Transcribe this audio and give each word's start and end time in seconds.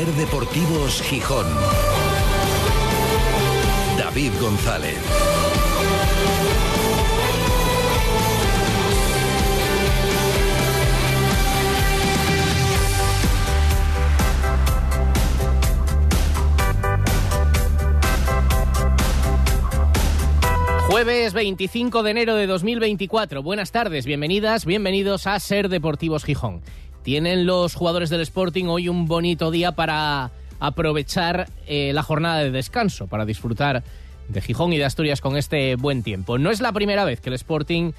Ser 0.00 0.12
Deportivos 0.14 1.02
Gijón. 1.02 1.46
David 3.98 4.32
González. 4.40 4.96
Jueves 20.88 21.34
25 21.34 22.02
de 22.02 22.10
enero 22.10 22.36
de 22.36 22.46
2024. 22.46 23.42
Buenas 23.42 23.70
tardes, 23.70 24.06
bienvenidas, 24.06 24.64
bienvenidos 24.64 25.26
a 25.26 25.38
Ser 25.40 25.68
Deportivos 25.68 26.24
Gijón. 26.24 26.62
Tienen 27.02 27.46
los 27.46 27.74
jugadores 27.74 28.10
del 28.10 28.20
Sporting 28.20 28.66
hoy 28.66 28.88
un 28.88 29.06
bonito 29.06 29.50
día 29.50 29.72
para 29.72 30.30
aprovechar 30.58 31.48
eh, 31.66 31.92
la 31.94 32.02
jornada 32.02 32.38
de 32.38 32.50
descanso, 32.50 33.06
para 33.06 33.24
disfrutar 33.24 33.82
de 34.28 34.40
Gijón 34.42 34.72
y 34.72 34.78
de 34.78 34.84
Asturias 34.84 35.20
con 35.22 35.36
este 35.36 35.76
buen 35.76 36.02
tiempo. 36.02 36.38
No 36.38 36.50
es 36.50 36.60
la 36.60 36.72
primera 36.72 37.04
vez 37.04 37.20
que 37.20 37.30
el 37.30 37.34
Sporting 37.34 37.92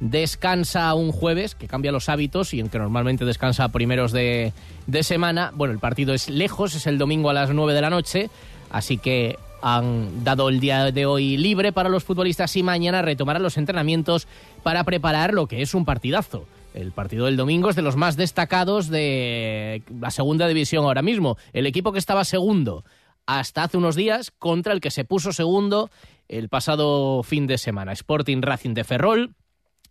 descansa 0.00 0.92
un 0.94 1.12
jueves, 1.12 1.54
que 1.54 1.68
cambia 1.68 1.92
los 1.92 2.08
hábitos 2.08 2.52
y 2.52 2.60
en 2.60 2.68
que 2.68 2.78
normalmente 2.78 3.24
descansa 3.24 3.64
a 3.64 3.68
primeros 3.68 4.10
de, 4.10 4.52
de 4.86 5.02
semana. 5.04 5.52
Bueno, 5.54 5.72
el 5.72 5.80
partido 5.80 6.12
es 6.12 6.28
lejos, 6.28 6.74
es 6.74 6.86
el 6.88 6.98
domingo 6.98 7.30
a 7.30 7.34
las 7.34 7.50
9 7.50 7.74
de 7.74 7.80
la 7.80 7.90
noche, 7.90 8.28
así 8.70 8.98
que 8.98 9.38
han 9.62 10.24
dado 10.24 10.48
el 10.48 10.60
día 10.60 10.90
de 10.90 11.06
hoy 11.06 11.36
libre 11.36 11.72
para 11.72 11.88
los 11.88 12.04
futbolistas 12.04 12.54
y 12.56 12.62
mañana 12.62 13.02
retomarán 13.02 13.42
los 13.42 13.56
entrenamientos 13.56 14.26
para 14.62 14.84
preparar 14.84 15.32
lo 15.32 15.46
que 15.46 15.62
es 15.62 15.74
un 15.74 15.84
partidazo. 15.84 16.46
El 16.78 16.92
partido 16.92 17.26
del 17.26 17.36
domingo 17.36 17.70
es 17.70 17.74
de 17.74 17.82
los 17.82 17.96
más 17.96 18.16
destacados 18.16 18.88
de 18.88 19.82
la 20.00 20.12
segunda 20.12 20.46
división 20.46 20.84
ahora 20.84 21.02
mismo. 21.02 21.36
El 21.52 21.66
equipo 21.66 21.90
que 21.90 21.98
estaba 21.98 22.24
segundo 22.24 22.84
hasta 23.26 23.64
hace 23.64 23.78
unos 23.78 23.96
días 23.96 24.30
contra 24.30 24.72
el 24.72 24.80
que 24.80 24.92
se 24.92 25.04
puso 25.04 25.32
segundo 25.32 25.90
el 26.28 26.48
pasado 26.48 27.24
fin 27.24 27.48
de 27.48 27.58
semana. 27.58 27.90
Sporting 27.90 28.42
Racing 28.42 28.74
de 28.74 28.84
Ferrol. 28.84 29.34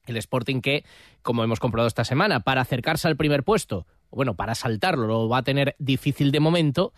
El 0.06 0.16
Sporting 0.16 0.62
que, 0.62 0.86
como 1.24 1.44
hemos 1.44 1.60
comprobado 1.60 1.90
esta 1.90 2.06
semana, 2.06 2.40
para 2.40 2.62
acercarse 2.62 3.10
al 3.10 3.18
primer 3.18 3.44
puesto, 3.44 3.86
bueno, 4.10 4.36
para 4.36 4.56
saltarlo, 4.56 5.08
lo 5.08 5.28
va 5.28 5.40
a 5.40 5.44
tener 5.44 5.76
difícil 5.80 6.32
de 6.32 6.40
momento 6.40 6.94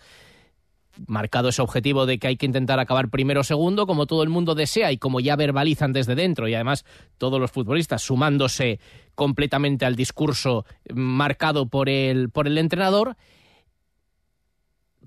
marcado 1.08 1.50
ese 1.50 1.62
objetivo 1.62 2.06
de 2.06 2.20
que 2.20 2.28
hay 2.28 2.38
que 2.38 2.46
intentar 2.46 2.80
acabar 2.80 3.10
primero 3.10 3.42
o 3.42 3.44
segundo, 3.44 3.88
como 3.88 4.06
todo 4.06 4.24
el 4.24 4.30
mundo 4.30 4.56
desea 4.56 4.92
y 4.92 4.98
como 4.98 5.20
ya 5.20 5.36
verbalizan 5.36 5.94
desde 5.94 6.16
dentro, 6.16 6.48
y 6.48 6.56
además 6.56 6.86
todos 7.18 7.40
los 7.40 7.52
futbolistas 7.52 8.02
sumándose 8.02 8.80
completamente 9.16 9.86
al 9.86 9.96
discurso 9.96 10.66
marcado 10.94 11.68
por 11.68 11.90
el, 11.90 12.30
por 12.30 12.48
el 12.48 12.58
entrenador. 12.58 13.16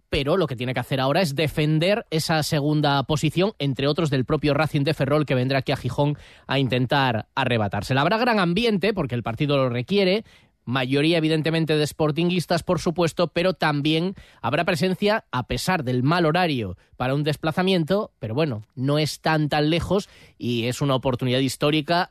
Pero 0.08 0.36
lo 0.36 0.46
que 0.46 0.56
tiene 0.56 0.74
que 0.74 0.80
hacer 0.80 1.00
ahora 1.00 1.22
es 1.22 1.34
defender 1.34 2.04
esa 2.10 2.42
segunda 2.42 3.02
posición, 3.04 3.52
entre 3.58 3.86
otros 3.86 4.10
del 4.10 4.26
propio 4.26 4.52
Racing 4.52 4.82
de 4.84 4.92
Ferrol, 4.92 5.24
que 5.24 5.34
vendrá 5.34 5.60
aquí 5.60 5.72
a 5.72 5.76
Gijón 5.76 6.18
a 6.46 6.58
intentar 6.58 7.28
arrebatársela. 7.34 8.02
Habrá 8.02 8.18
gran 8.18 8.38
ambiente, 8.38 8.92
porque 8.92 9.14
el 9.14 9.22
partido 9.22 9.56
lo 9.56 9.70
requiere, 9.70 10.24
mayoría 10.64 11.18
evidentemente 11.18 11.76
de 11.76 11.86
sportinguistas, 11.86 12.62
por 12.62 12.80
supuesto, 12.80 13.28
pero 13.28 13.54
también 13.54 14.14
habrá 14.40 14.64
presencia, 14.64 15.24
a 15.30 15.46
pesar 15.46 15.84
del 15.84 16.02
mal 16.02 16.26
horario 16.26 16.76
para 16.96 17.14
un 17.14 17.24
desplazamiento, 17.24 18.12
pero 18.18 18.34
bueno, 18.34 18.62
no 18.74 18.98
es 18.98 19.20
tan 19.20 19.48
tan 19.48 19.70
lejos 19.70 20.08
y 20.38 20.64
es 20.64 20.80
una 20.80 20.94
oportunidad 20.94 21.40
histórica, 21.40 22.10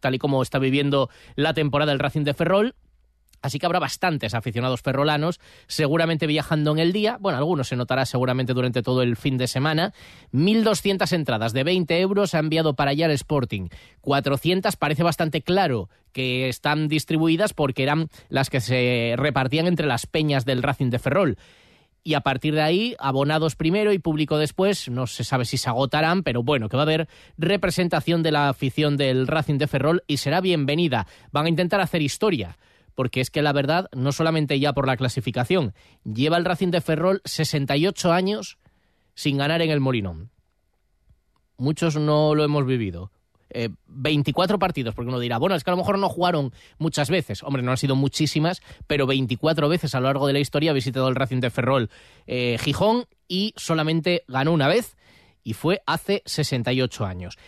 tal 0.00 0.14
y 0.14 0.18
como 0.18 0.42
está 0.42 0.58
viviendo 0.58 1.10
la 1.34 1.54
temporada 1.54 1.92
del 1.92 1.98
Racing 1.98 2.24
de 2.24 2.34
Ferrol, 2.34 2.74
Así 3.42 3.58
que 3.58 3.66
habrá 3.66 3.78
bastantes 3.78 4.34
aficionados 4.34 4.82
ferrolanos, 4.82 5.40
seguramente 5.66 6.26
viajando 6.26 6.72
en 6.72 6.78
el 6.78 6.92
día. 6.92 7.18
Bueno, 7.20 7.38
algunos 7.38 7.68
se 7.68 7.76
notará 7.76 8.06
seguramente 8.06 8.54
durante 8.54 8.82
todo 8.82 9.02
el 9.02 9.16
fin 9.16 9.38
de 9.38 9.46
semana. 9.46 9.92
1.200 10.32 11.12
entradas 11.12 11.52
de 11.52 11.64
20 11.64 12.00
euros 12.00 12.34
ha 12.34 12.38
enviado 12.38 12.74
para 12.74 12.90
allá 12.92 13.06
el 13.06 13.12
Sporting. 13.12 13.68
400 14.00 14.76
parece 14.76 15.02
bastante 15.02 15.42
claro 15.42 15.88
que 16.12 16.48
están 16.48 16.88
distribuidas 16.88 17.54
porque 17.54 17.82
eran 17.82 18.08
las 18.28 18.50
que 18.50 18.60
se 18.60 19.14
repartían 19.16 19.66
entre 19.66 19.86
las 19.86 20.06
peñas 20.06 20.44
del 20.44 20.62
Racing 20.62 20.90
de 20.90 20.98
Ferrol 20.98 21.38
y 22.08 22.14
a 22.14 22.22
partir 22.22 22.54
de 22.54 22.62
ahí, 22.62 22.96
abonados 22.98 23.54
primero 23.54 23.92
y 23.92 23.98
público 23.98 24.38
después, 24.38 24.88
no 24.88 25.06
se 25.06 25.24
sabe 25.24 25.44
si 25.44 25.58
se 25.58 25.68
agotarán, 25.68 26.22
pero 26.22 26.42
bueno, 26.42 26.70
que 26.70 26.76
va 26.78 26.84
a 26.84 26.86
haber 26.86 27.06
representación 27.36 28.22
de 28.22 28.32
la 28.32 28.48
afición 28.48 28.96
del 28.96 29.26
Racing 29.26 29.58
de 29.58 29.66
Ferrol 29.66 30.04
y 30.06 30.16
será 30.16 30.40
bienvenida. 30.40 31.06
Van 31.32 31.44
a 31.44 31.48
intentar 31.50 31.82
hacer 31.82 32.00
historia 32.00 32.56
porque 32.98 33.20
es 33.20 33.30
que 33.30 33.42
la 33.42 33.52
verdad, 33.52 33.88
no 33.94 34.10
solamente 34.10 34.58
ya 34.58 34.72
por 34.72 34.88
la 34.88 34.96
clasificación, 34.96 35.72
lleva 36.02 36.36
el 36.36 36.44
Racing 36.44 36.72
de 36.72 36.80
Ferrol 36.80 37.22
68 37.24 38.12
años 38.12 38.58
sin 39.14 39.36
ganar 39.36 39.62
en 39.62 39.70
el 39.70 39.78
Molinón. 39.78 40.32
Muchos 41.58 41.94
no 41.94 42.34
lo 42.34 42.42
hemos 42.42 42.66
vivido. 42.66 43.12
24 43.86 44.56
eh, 44.56 44.58
partidos, 44.58 44.96
porque 44.96 45.10
uno 45.10 45.20
dirá, 45.20 45.38
bueno, 45.38 45.54
es 45.54 45.62
que 45.62 45.70
a 45.70 45.74
lo 45.74 45.76
mejor 45.76 45.96
no 46.00 46.08
jugaron 46.08 46.52
muchas 46.78 47.08
veces. 47.08 47.44
Hombre, 47.44 47.62
no 47.62 47.70
han 47.70 47.76
sido 47.76 47.94
muchísimas, 47.94 48.62
pero 48.88 49.06
24 49.06 49.68
veces 49.68 49.94
a 49.94 50.00
lo 50.00 50.06
largo 50.06 50.26
de 50.26 50.32
la 50.32 50.40
historia 50.40 50.72
ha 50.72 50.74
visitado 50.74 51.06
el 51.06 51.14
Racing 51.14 51.38
de 51.38 51.50
Ferrol 51.50 51.90
eh, 52.26 52.58
Gijón 52.58 53.04
y 53.28 53.54
solamente 53.56 54.24
ganó 54.26 54.50
una 54.50 54.66
vez 54.66 54.96
y 55.44 55.52
fue 55.52 55.82
hace 55.86 56.22
68 56.26 57.06
años. 57.06 57.38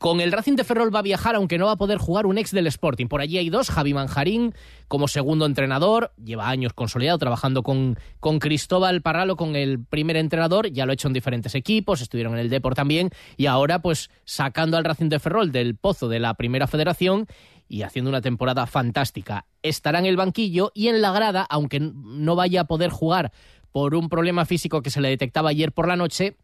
Con 0.00 0.22
el 0.22 0.32
Racing 0.32 0.56
de 0.56 0.64
Ferrol 0.64 0.94
va 0.94 1.00
a 1.00 1.02
viajar, 1.02 1.34
aunque 1.34 1.58
no 1.58 1.66
va 1.66 1.72
a 1.72 1.76
poder 1.76 1.98
jugar 1.98 2.24
un 2.24 2.38
ex 2.38 2.52
del 2.52 2.66
Sporting. 2.68 3.06
Por 3.06 3.20
allí 3.20 3.36
hay 3.36 3.50
dos, 3.50 3.68
Javi 3.68 3.92
Manjarín 3.92 4.54
como 4.88 5.08
segundo 5.08 5.44
entrenador, 5.44 6.12
lleva 6.16 6.48
años 6.48 6.72
consolidado 6.72 7.18
trabajando 7.18 7.62
con, 7.62 7.98
con 8.18 8.38
Cristóbal 8.38 9.02
Parralo, 9.02 9.36
con 9.36 9.56
el 9.56 9.84
primer 9.84 10.16
entrenador, 10.16 10.70
ya 10.70 10.86
lo 10.86 10.92
ha 10.92 10.94
hecho 10.94 11.08
en 11.08 11.12
diferentes 11.12 11.54
equipos, 11.54 12.00
estuvieron 12.00 12.32
en 12.32 12.38
el 12.38 12.48
Deport 12.48 12.76
también, 12.76 13.10
y 13.36 13.44
ahora 13.44 13.82
pues 13.82 14.08
sacando 14.24 14.78
al 14.78 14.84
Racing 14.84 15.10
de 15.10 15.18
Ferrol 15.18 15.52
del 15.52 15.76
pozo 15.76 16.08
de 16.08 16.18
la 16.18 16.32
primera 16.32 16.66
federación 16.66 17.26
y 17.68 17.82
haciendo 17.82 18.08
una 18.08 18.22
temporada 18.22 18.66
fantástica. 18.66 19.44
Estará 19.62 19.98
en 19.98 20.06
el 20.06 20.16
banquillo 20.16 20.72
y 20.74 20.88
en 20.88 21.02
la 21.02 21.12
grada, 21.12 21.46
aunque 21.50 21.78
no 21.78 22.36
vaya 22.36 22.62
a 22.62 22.66
poder 22.66 22.88
jugar 22.88 23.32
por 23.70 23.94
un 23.94 24.08
problema 24.08 24.46
físico 24.46 24.80
que 24.80 24.88
se 24.88 25.02
le 25.02 25.10
detectaba 25.10 25.50
ayer 25.50 25.72
por 25.72 25.86
la 25.86 25.96
noche, 25.96 26.38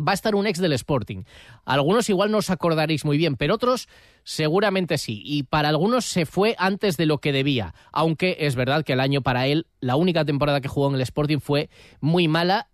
va 0.00 0.12
a 0.12 0.14
estar 0.14 0.34
un 0.34 0.46
ex 0.46 0.60
del 0.60 0.72
Sporting. 0.72 1.24
Algunos 1.64 2.08
igual 2.08 2.30
no 2.30 2.38
os 2.38 2.50
acordaréis 2.50 3.04
muy 3.04 3.16
bien, 3.16 3.36
pero 3.36 3.54
otros 3.54 3.88
seguramente 4.22 4.98
sí. 4.98 5.22
Y 5.24 5.44
para 5.44 5.68
algunos 5.68 6.04
se 6.04 6.26
fue 6.26 6.54
antes 6.58 6.96
de 6.96 7.06
lo 7.06 7.18
que 7.18 7.32
debía. 7.32 7.74
Aunque 7.92 8.36
es 8.40 8.54
verdad 8.56 8.84
que 8.84 8.94
el 8.94 9.00
año 9.00 9.22
para 9.22 9.46
él, 9.46 9.66
la 9.80 9.96
única 9.96 10.24
temporada 10.24 10.60
que 10.60 10.68
jugó 10.68 10.88
en 10.88 10.96
el 10.96 11.00
Sporting 11.02 11.38
fue 11.38 11.70
muy 12.00 12.28
mala 12.28 12.68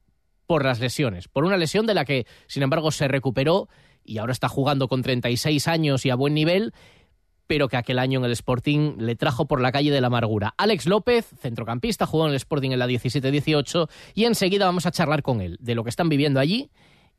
por 0.46 0.64
las 0.64 0.80
lesiones. 0.80 1.28
Por 1.28 1.44
una 1.44 1.56
lesión 1.56 1.86
de 1.86 1.94
la 1.94 2.04
que, 2.04 2.26
sin 2.46 2.62
embargo, 2.62 2.90
se 2.90 3.08
recuperó 3.08 3.68
y 4.04 4.18
ahora 4.18 4.32
está 4.32 4.48
jugando 4.48 4.88
con 4.88 5.02
36 5.02 5.68
años 5.68 6.04
y 6.06 6.10
a 6.10 6.16
buen 6.16 6.34
nivel 6.34 6.72
pero 7.50 7.66
que 7.66 7.76
aquel 7.76 7.98
año 7.98 8.20
en 8.20 8.26
el 8.26 8.30
Sporting 8.30 8.98
le 8.98 9.16
trajo 9.16 9.46
por 9.46 9.60
la 9.60 9.72
calle 9.72 9.90
de 9.90 10.00
la 10.00 10.06
amargura. 10.06 10.54
Alex 10.56 10.86
López, 10.86 11.26
centrocampista, 11.40 12.06
jugó 12.06 12.26
en 12.26 12.30
el 12.30 12.36
Sporting 12.36 12.70
en 12.70 12.78
la 12.78 12.86
17-18 12.86 13.90
y 14.14 14.26
enseguida 14.26 14.66
vamos 14.66 14.86
a 14.86 14.92
charlar 14.92 15.24
con 15.24 15.40
él 15.40 15.56
de 15.58 15.74
lo 15.74 15.82
que 15.82 15.90
están 15.90 16.08
viviendo 16.08 16.38
allí 16.38 16.70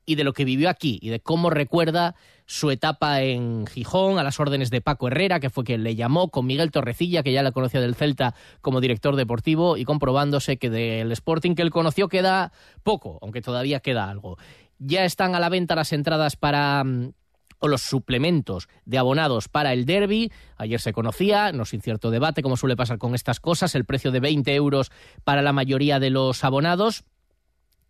y 0.06 0.16
de 0.16 0.24
lo 0.24 0.34
que 0.34 0.46
vivió 0.46 0.70
aquí 0.70 1.00
y 1.02 1.10
de 1.10 1.20
cómo 1.20 1.50
recuerda 1.50 2.16
su 2.46 2.70
etapa 2.72 3.22
en 3.22 3.66
Gijón 3.68 4.20
a 4.20 4.24
las 4.24 4.40
órdenes 4.40 4.70
de 4.70 4.82
Paco 4.82 5.08
Herrera, 5.08 5.40
que 5.40 5.50
fue 5.50 5.64
quien 5.64 5.84
le 5.84 5.96
llamó, 5.96 6.30
con 6.30 6.46
Miguel 6.46 6.72
Torrecilla, 6.72 7.24
que 7.24 7.32
ya 7.32 7.44
la 7.44 7.52
conocía 7.52 7.80
del 7.80 7.96
Celta 7.96 8.36
como 8.62 8.82
director 8.82 9.16
deportivo, 9.16 9.78
y 9.78 9.86
comprobándose 9.86 10.58
que 10.58 10.70
del 10.70 11.12
Sporting 11.14 11.56
que 11.56 11.62
él 11.62 11.72
conoció 11.72 12.10
queda 12.10 12.52
poco, 12.84 13.20
aunque 13.22 13.42
todavía 13.42 13.80
queda 13.80 14.10
algo. 14.10 14.38
Ya 14.80 15.06
están 15.06 15.36
a 15.36 15.40
la 15.40 15.50
venta 15.50 15.76
las 15.76 15.94
entradas 15.94 16.36
para 16.36 16.84
mm, 16.84 17.14
o 17.60 17.68
los 17.68 17.82
suplementos 17.82 18.68
de 18.86 18.98
abonados 18.98 19.48
para 19.48 19.72
el 19.72 19.86
derby. 19.86 20.32
Ayer 20.58 20.82
se 20.82 20.94
conocía, 20.94 21.52
no 21.52 21.64
sin 21.64 21.82
cierto 21.82 22.10
debate, 22.12 22.42
como 22.42 22.58
suele 22.58 22.76
pasar 22.76 22.98
con 22.98 23.16
estas 23.16 23.40
cosas, 23.40 23.76
el 23.76 23.86
precio 23.86 24.12
de 24.12 24.20
20 24.20 24.54
euros 24.56 24.92
para 25.24 25.42
la 25.42 25.54
mayoría 25.54 26.00
de 26.00 26.10
los 26.10 26.44
abonados, 26.44 27.04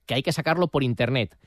que 0.06 0.14
hay 0.14 0.24
que 0.24 0.34
sacarlo 0.34 0.68
por 0.68 0.84
internet 0.84 1.38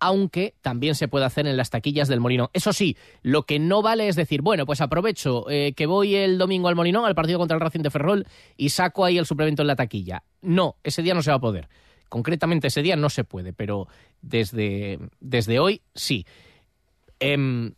aunque 0.00 0.54
también 0.60 0.94
se 0.94 1.08
puede 1.08 1.24
hacer 1.24 1.46
en 1.46 1.56
las 1.56 1.70
taquillas 1.70 2.08
del 2.08 2.20
Molinón. 2.20 2.48
Eso 2.52 2.72
sí, 2.72 2.96
lo 3.22 3.42
que 3.44 3.58
no 3.58 3.82
vale 3.82 4.08
es 4.08 4.16
decir, 4.16 4.42
bueno, 4.42 4.66
pues 4.66 4.80
aprovecho 4.80 5.48
eh, 5.50 5.72
que 5.74 5.86
voy 5.86 6.14
el 6.14 6.38
domingo 6.38 6.68
al 6.68 6.76
Molinón, 6.76 7.04
al 7.04 7.14
partido 7.14 7.38
contra 7.38 7.56
el 7.56 7.60
Racing 7.60 7.80
de 7.80 7.90
Ferrol, 7.90 8.26
y 8.56 8.70
saco 8.70 9.04
ahí 9.04 9.18
el 9.18 9.26
suplemento 9.26 9.62
en 9.62 9.68
la 9.68 9.76
taquilla. 9.76 10.22
No, 10.42 10.76
ese 10.84 11.02
día 11.02 11.14
no 11.14 11.22
se 11.22 11.30
va 11.30 11.36
a 11.36 11.40
poder. 11.40 11.68
Concretamente 12.08 12.68
ese 12.68 12.82
día 12.82 12.96
no 12.96 13.10
se 13.10 13.24
puede, 13.24 13.52
pero 13.52 13.88
desde, 14.22 14.98
desde 15.20 15.58
hoy 15.58 15.82
sí. 15.94 16.26
Em, 17.20 17.74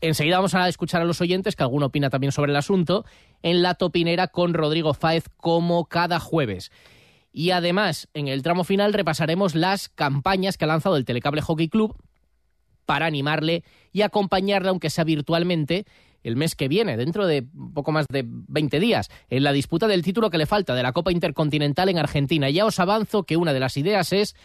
enseguida 0.00 0.36
vamos 0.36 0.54
a 0.54 0.68
escuchar 0.68 1.02
a 1.02 1.04
los 1.04 1.20
oyentes, 1.20 1.54
que 1.54 1.62
alguno 1.62 1.86
opina 1.86 2.10
también 2.10 2.32
sobre 2.32 2.52
el 2.52 2.56
asunto, 2.56 3.04
en 3.42 3.62
la 3.62 3.74
topinera 3.74 4.28
con 4.28 4.54
Rodrigo 4.54 4.94
Fáez 4.94 5.24
como 5.36 5.84
cada 5.84 6.18
jueves. 6.18 6.72
Y 7.36 7.50
además, 7.50 8.08
en 8.14 8.28
el 8.28 8.44
tramo 8.44 8.62
final 8.62 8.92
repasaremos 8.92 9.56
las 9.56 9.88
campañas 9.88 10.56
que 10.56 10.66
ha 10.66 10.68
lanzado 10.68 10.96
el 10.96 11.04
Telecable 11.04 11.42
Hockey 11.42 11.68
Club 11.68 11.96
para 12.86 13.06
animarle 13.06 13.64
y 13.92 14.02
acompañarle, 14.02 14.68
aunque 14.68 14.88
sea 14.88 15.02
virtualmente, 15.02 15.84
el 16.22 16.36
mes 16.36 16.54
que 16.54 16.68
viene, 16.68 16.96
dentro 16.96 17.26
de 17.26 17.44
poco 17.74 17.90
más 17.90 18.06
de 18.08 18.24
20 18.24 18.78
días, 18.78 19.10
en 19.30 19.42
la 19.42 19.52
disputa 19.52 19.88
del 19.88 20.04
título 20.04 20.30
que 20.30 20.38
le 20.38 20.46
falta 20.46 20.76
de 20.76 20.84
la 20.84 20.92
Copa 20.92 21.10
Intercontinental 21.10 21.88
en 21.88 21.98
Argentina. 21.98 22.48
Ya 22.50 22.66
os 22.66 22.78
avanzo 22.78 23.24
que 23.24 23.36
una 23.36 23.52
de 23.52 23.60
las 23.60 23.76
ideas 23.76 24.12
es 24.12 24.36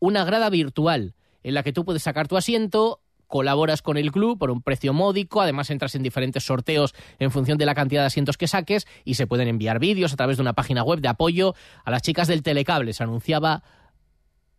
una 0.00 0.24
grada 0.24 0.50
virtual 0.50 1.14
en 1.44 1.54
la 1.54 1.62
que 1.62 1.72
tú 1.72 1.84
puedes 1.84 2.02
sacar 2.02 2.26
tu 2.26 2.36
asiento, 2.36 3.01
colaboras 3.32 3.80
con 3.80 3.96
el 3.96 4.12
club 4.12 4.38
por 4.38 4.50
un 4.50 4.60
precio 4.60 4.92
módico, 4.92 5.40
además 5.40 5.70
entras 5.70 5.94
en 5.94 6.02
diferentes 6.02 6.44
sorteos 6.44 6.94
en 7.18 7.30
función 7.30 7.56
de 7.56 7.64
la 7.64 7.74
cantidad 7.74 8.02
de 8.02 8.08
asientos 8.08 8.36
que 8.36 8.46
saques 8.46 8.86
y 9.06 9.14
se 9.14 9.26
pueden 9.26 9.48
enviar 9.48 9.78
vídeos 9.78 10.12
a 10.12 10.16
través 10.16 10.36
de 10.36 10.42
una 10.42 10.52
página 10.52 10.82
web 10.82 11.00
de 11.00 11.08
apoyo 11.08 11.54
a 11.82 11.90
las 11.90 12.02
chicas 12.02 12.28
del 12.28 12.42
telecable. 12.42 12.92
Se 12.92 13.02
anunciaba 13.02 13.62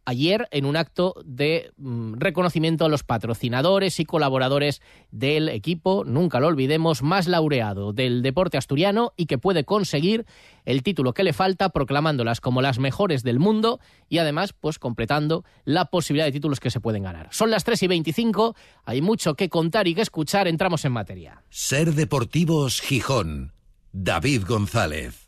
ayer 0.06 0.48
en 0.52 0.66
un 0.66 0.76
acto 0.76 1.16
de 1.26 1.72
mm, 1.78 2.16
reconocimiento 2.16 2.86
a 2.86 2.90
los 2.90 3.04
patrocinadores 3.04 4.00
y 4.00 4.06
colaboradores 4.06 4.82
del 5.12 5.50
equipo, 5.50 6.04
nunca 6.06 6.40
lo 6.40 6.48
olvidemos, 6.48 7.04
más 7.04 7.28
laureado 7.28 7.94
del 7.94 8.22
deporte 8.22 8.58
asturiano 8.58 9.14
y 9.18 9.26
que 9.26 9.38
puede 9.38 9.64
conseguir 9.64 10.26
el 10.66 10.84
título 10.84 11.14
que 11.14 11.24
le 11.24 11.34
falta 11.34 11.70
proclamándolas 11.70 12.42
como 12.42 12.62
las 12.62 12.80
mejores 12.80 13.24
del 13.24 13.40
mundo 13.40 13.80
y 14.10 14.18
además 14.18 14.54
pues 14.54 14.80
completando 14.80 15.44
la 15.66 15.86
posibilidad 15.86 16.26
de 16.26 16.32
títulos 16.32 16.60
que 16.60 16.72
se 16.72 16.80
pueden 16.80 17.04
ganar. 17.04 17.30
Son 17.32 17.52
las 17.52 17.64
3 17.64 17.84
y 17.84 17.88
25, 17.88 18.56
hay 18.86 19.02
mucho 19.02 19.36
que 19.36 19.50
contar 19.50 19.88
y 19.88 19.96
que 19.96 20.02
escuchar, 20.02 20.48
entramos 20.48 20.86
en 20.86 20.92
materia. 20.92 21.44
Ser 21.50 21.94
Deportivos 21.94 22.82
Gijón, 22.82 23.54
David 23.92 24.44
González. 24.48 25.23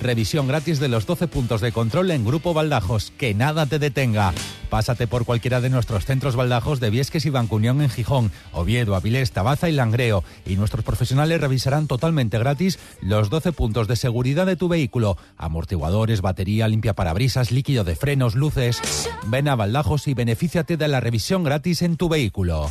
Revisión 0.00 0.48
gratis 0.48 0.80
de 0.80 0.88
los 0.88 1.04
12 1.04 1.28
puntos 1.28 1.60
de 1.60 1.72
control 1.72 2.10
en 2.10 2.24
Grupo 2.24 2.54
Baldajos. 2.54 3.12
Que 3.18 3.34
nada 3.34 3.66
te 3.66 3.78
detenga. 3.78 4.32
Pásate 4.70 5.06
por 5.06 5.26
cualquiera 5.26 5.60
de 5.60 5.68
nuestros 5.68 6.06
centros 6.06 6.36
baldajos 6.36 6.80
de 6.80 6.88
Viesques 6.88 7.26
y 7.26 7.30
Bancunión 7.30 7.82
en 7.82 7.90
Gijón, 7.90 8.32
Oviedo, 8.52 8.94
Avilés, 8.94 9.32
Tabaza 9.32 9.68
y 9.68 9.72
Langreo. 9.72 10.24
Y 10.46 10.56
nuestros 10.56 10.84
profesionales 10.84 11.40
revisarán 11.40 11.86
totalmente 11.86 12.38
gratis 12.38 12.78
los 13.02 13.28
12 13.28 13.52
puntos 13.52 13.88
de 13.88 13.96
seguridad 13.96 14.46
de 14.46 14.56
tu 14.56 14.68
vehículo. 14.68 15.18
Amortiguadores, 15.36 16.22
batería, 16.22 16.66
limpia 16.66 16.94
parabrisas, 16.94 17.50
líquido 17.50 17.84
de 17.84 17.96
frenos, 17.96 18.34
luces. 18.36 18.80
Ven 19.26 19.48
a 19.48 19.56
Baldajos 19.56 20.08
y 20.08 20.14
benefíciate 20.14 20.78
de 20.78 20.88
la 20.88 21.00
revisión 21.00 21.44
gratis 21.44 21.82
en 21.82 21.96
tu 21.96 22.08
vehículo. 22.08 22.70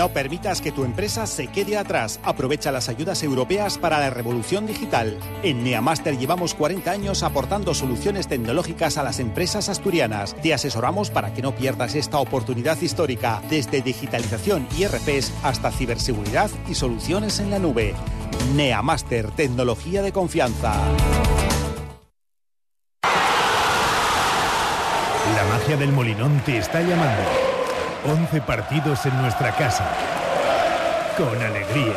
No 0.00 0.08
permitas 0.08 0.62
que 0.62 0.72
tu 0.72 0.84
empresa 0.84 1.26
se 1.26 1.48
quede 1.48 1.76
atrás. 1.76 2.20
Aprovecha 2.22 2.72
las 2.72 2.88
ayudas 2.88 3.22
europeas 3.22 3.76
para 3.76 4.00
la 4.00 4.08
revolución 4.08 4.64
digital. 4.64 5.18
En 5.42 5.62
Neamaster 5.62 6.16
llevamos 6.16 6.54
40 6.54 6.90
años 6.90 7.22
aportando 7.22 7.74
soluciones 7.74 8.26
tecnológicas 8.26 8.96
a 8.96 9.02
las 9.02 9.20
empresas 9.20 9.68
asturianas. 9.68 10.34
Te 10.40 10.54
asesoramos 10.54 11.10
para 11.10 11.34
que 11.34 11.42
no 11.42 11.54
pierdas 11.54 11.94
esta 11.96 12.18
oportunidad 12.18 12.80
histórica, 12.80 13.42
desde 13.50 13.82
digitalización 13.82 14.66
y 14.74 14.86
RPs 14.86 15.34
hasta 15.42 15.70
ciberseguridad 15.70 16.48
y 16.66 16.74
soluciones 16.74 17.38
en 17.38 17.50
la 17.50 17.58
nube. 17.58 17.94
Neamaster, 18.54 19.30
tecnología 19.32 20.00
de 20.00 20.12
confianza. 20.12 20.80
La 25.36 25.44
magia 25.44 25.76
del 25.76 25.92
Molinón 25.92 26.40
te 26.46 26.56
está 26.56 26.80
llamando. 26.80 27.49
11 28.04 28.40
partidos 28.42 29.04
en 29.06 29.16
nuestra 29.20 29.50
casa. 29.52 29.84
Con 31.16 31.42
alegría. 31.42 31.94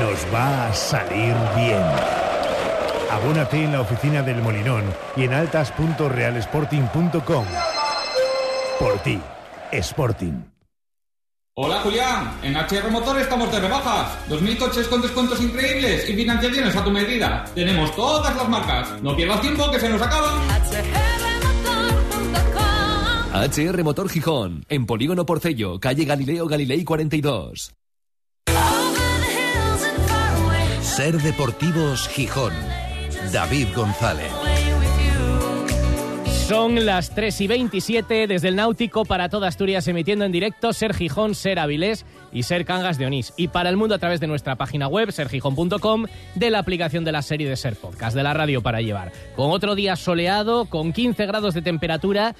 Nos 0.00 0.26
va 0.34 0.66
a 0.68 0.74
salir 0.74 1.34
bien. 1.56 1.82
Abónate 3.10 3.64
en 3.64 3.72
la 3.72 3.80
oficina 3.80 4.22
del 4.22 4.40
Molinón 4.42 4.84
y 5.16 5.24
en 5.24 5.32
altas.realsporting.com. 5.34 7.46
Por 8.78 8.98
ti, 9.00 9.20
Sporting. 9.72 10.44
Hola 11.54 11.80
Julián, 11.80 12.38
en 12.42 12.54
HR 12.56 12.88
Motor 12.90 13.18
estamos 13.20 13.50
de 13.50 13.58
rebajas. 13.58 14.12
2.000 14.28 14.58
coches 14.58 14.86
con 14.86 15.02
descuentos 15.02 15.42
increíbles 15.42 16.08
y 16.08 16.14
financiaciones 16.14 16.76
a 16.76 16.84
tu 16.84 16.90
medida. 16.90 17.44
Tenemos 17.54 17.96
todas 17.96 18.36
las 18.36 18.48
marcas. 18.48 19.02
No 19.02 19.16
pierdas 19.16 19.40
tiempo 19.40 19.68
que 19.70 19.80
se 19.80 19.88
nos 19.88 20.00
acaban. 20.00 20.38
HR 23.38 23.84
Motor 23.84 24.08
Gijón, 24.08 24.64
en 24.68 24.84
Polígono 24.84 25.24
Porcello, 25.24 25.78
calle 25.78 26.04
Galileo 26.04 26.48
Galilei 26.48 26.82
42. 26.82 27.72
Ser 30.80 31.18
Deportivos 31.22 32.08
Gijón, 32.08 32.52
David 33.32 33.68
González. 33.76 34.32
Son 36.48 36.86
las 36.86 37.14
3 37.14 37.42
y 37.42 37.46
27 37.46 38.26
desde 38.26 38.48
el 38.48 38.56
Náutico 38.56 39.04
para 39.04 39.28
toda 39.28 39.48
Asturias 39.48 39.86
emitiendo 39.86 40.24
en 40.24 40.32
directo 40.32 40.72
Ser 40.72 40.94
Gijón, 40.94 41.34
Ser 41.34 41.58
Avilés 41.58 42.06
y 42.32 42.44
Ser 42.44 42.64
Cangas 42.64 42.96
de 42.96 43.04
Onís. 43.04 43.34
Y 43.36 43.48
para 43.48 43.68
el 43.68 43.76
mundo 43.76 43.94
a 43.94 43.98
través 43.98 44.18
de 44.18 44.28
nuestra 44.28 44.56
página 44.56 44.88
web 44.88 45.12
sergijón.com, 45.12 46.06
de 46.36 46.50
la 46.50 46.60
aplicación 46.60 47.04
de 47.04 47.12
la 47.12 47.20
serie 47.20 47.50
de 47.50 47.56
Ser 47.56 47.76
Podcast, 47.76 48.16
de 48.16 48.22
la 48.22 48.32
radio 48.32 48.62
para 48.62 48.80
llevar. 48.80 49.12
Con 49.36 49.50
otro 49.50 49.74
día 49.74 49.94
soleado, 49.94 50.64
con 50.64 50.94
15 50.94 51.26
grados 51.26 51.52
de 51.52 51.60
temperatura 51.60 52.34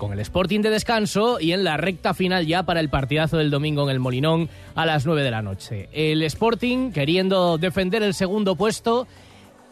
con 0.00 0.12
el 0.14 0.18
Sporting 0.18 0.60
de 0.62 0.70
descanso 0.70 1.38
y 1.38 1.52
en 1.52 1.62
la 1.62 1.76
recta 1.76 2.14
final 2.14 2.46
ya 2.46 2.64
para 2.64 2.80
el 2.80 2.88
partidazo 2.88 3.36
del 3.36 3.50
domingo 3.50 3.84
en 3.84 3.90
el 3.90 4.00
Molinón 4.00 4.48
a 4.74 4.86
las 4.86 5.04
9 5.04 5.22
de 5.22 5.30
la 5.30 5.42
noche. 5.42 5.90
El 5.92 6.22
Sporting 6.22 6.90
queriendo 6.90 7.58
defender 7.58 8.02
el 8.02 8.14
segundo 8.14 8.56
puesto 8.56 9.06